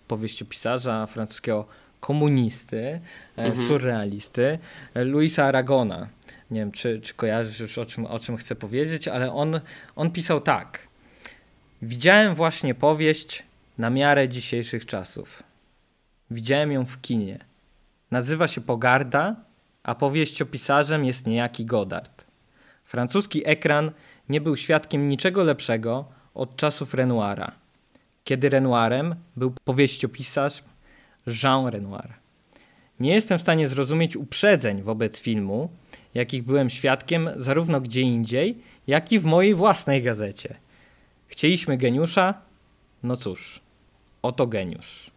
[0.08, 1.68] powieściopisarza francuskiego
[2.00, 3.00] komunisty,
[3.38, 3.68] mhm.
[3.68, 4.60] surrealisty,
[4.96, 6.08] Luisa Aragona.
[6.52, 9.60] Nie wiem, czy, czy kojarzysz już o czym, o czym chcę powiedzieć, ale on,
[9.96, 10.88] on pisał tak.
[11.82, 13.44] Widziałem właśnie powieść
[13.78, 15.44] na miarę dzisiejszych czasów.
[16.32, 17.40] Widziałem ją w kinie.
[18.12, 19.36] Nazywa się Pogarda,
[19.86, 22.26] a powieściopisarzem jest niejaki Godard.
[22.84, 23.92] Francuski ekran
[24.30, 27.52] nie był świadkiem niczego lepszego od czasów Renoira,
[28.24, 30.64] kiedy Renoirem był powieściopisarz
[31.44, 32.14] Jean Renoir.
[33.00, 35.70] Nie jestem w stanie zrozumieć uprzedzeń wobec filmu,
[36.14, 38.58] jakich byłem świadkiem zarówno gdzie indziej,
[38.88, 40.56] jak i w mojej własnej gazecie.
[41.28, 42.34] Chcieliśmy geniusza?
[43.04, 43.60] No cóż,
[44.22, 45.15] oto geniusz.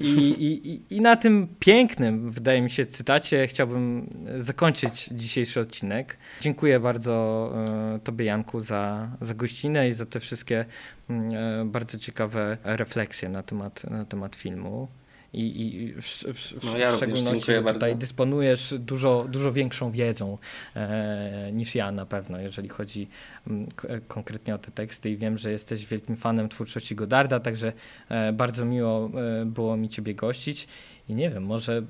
[0.00, 6.16] I, i, I na tym pięknym, wydaje mi się, cytacie chciałbym zakończyć dzisiejszy odcinek.
[6.40, 10.64] Dziękuję bardzo e, Tobie, Janku, za, za gościnę i za te wszystkie
[11.10, 14.88] mm, e, bardzo ciekawe refleksje na temat, na temat filmu
[15.32, 17.94] i, i w, w, no, ja w szczególności tutaj bardzo.
[17.94, 20.38] dysponujesz dużo, dużo większą wiedzą
[20.76, 23.08] e, niż ja na pewno, jeżeli chodzi
[23.46, 27.72] m, mm, konkretnie o te teksty i wiem, że jesteś wielkim fanem twórczości Godarda, także
[28.08, 29.10] e, bardzo miło
[29.42, 30.68] e, było mi Ciebie gościć
[31.08, 31.82] i nie wiem, może,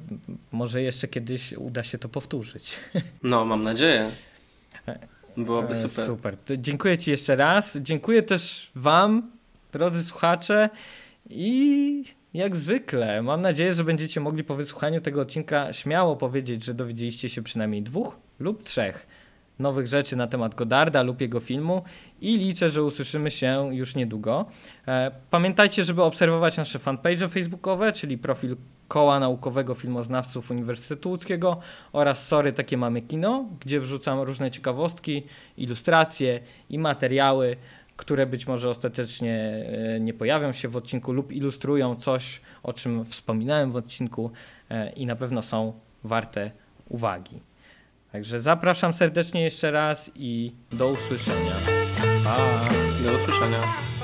[0.53, 2.77] może jeszcze kiedyś uda się to powtórzyć.
[3.23, 4.11] No, mam nadzieję.
[5.37, 6.07] Byłoby e, super.
[6.07, 6.37] Super.
[6.59, 7.77] Dziękuję Ci jeszcze raz.
[7.77, 9.31] Dziękuję też Wam,
[9.73, 10.71] drodzy słuchacze
[11.31, 12.05] i
[12.37, 13.23] jak zwykle.
[13.23, 17.83] Mam nadzieję, że będziecie mogli po wysłuchaniu tego odcinka śmiało powiedzieć, że dowiedzieliście się przynajmniej
[17.83, 19.07] dwóch lub trzech
[19.59, 21.83] nowych rzeczy na temat Godarda lub jego filmu
[22.21, 24.47] i liczę, że usłyszymy się już niedługo.
[24.89, 28.57] E, pamiętajcie, żeby obserwować nasze fanpage facebookowe, czyli profil
[28.89, 31.61] Koła Naukowego Filmoznawców Uniwersytetu Łódzkiego
[31.93, 35.23] oraz Sorry, takie mamy kino, gdzie wrzucam różne ciekawostki,
[35.57, 36.41] ilustracje
[36.71, 37.57] i materiały
[37.97, 39.67] które być może ostatecznie
[39.97, 44.31] e, nie pojawią się w odcinku lub ilustrują coś, o czym wspominałem w odcinku
[44.71, 45.73] e, i na pewno są
[46.05, 46.51] warte
[46.89, 47.41] uwagi.
[48.13, 51.57] Także zapraszam serdecznie jeszcze raz i do usłyszenia.
[52.25, 52.69] Pa!
[53.03, 53.96] Do usłyszenia.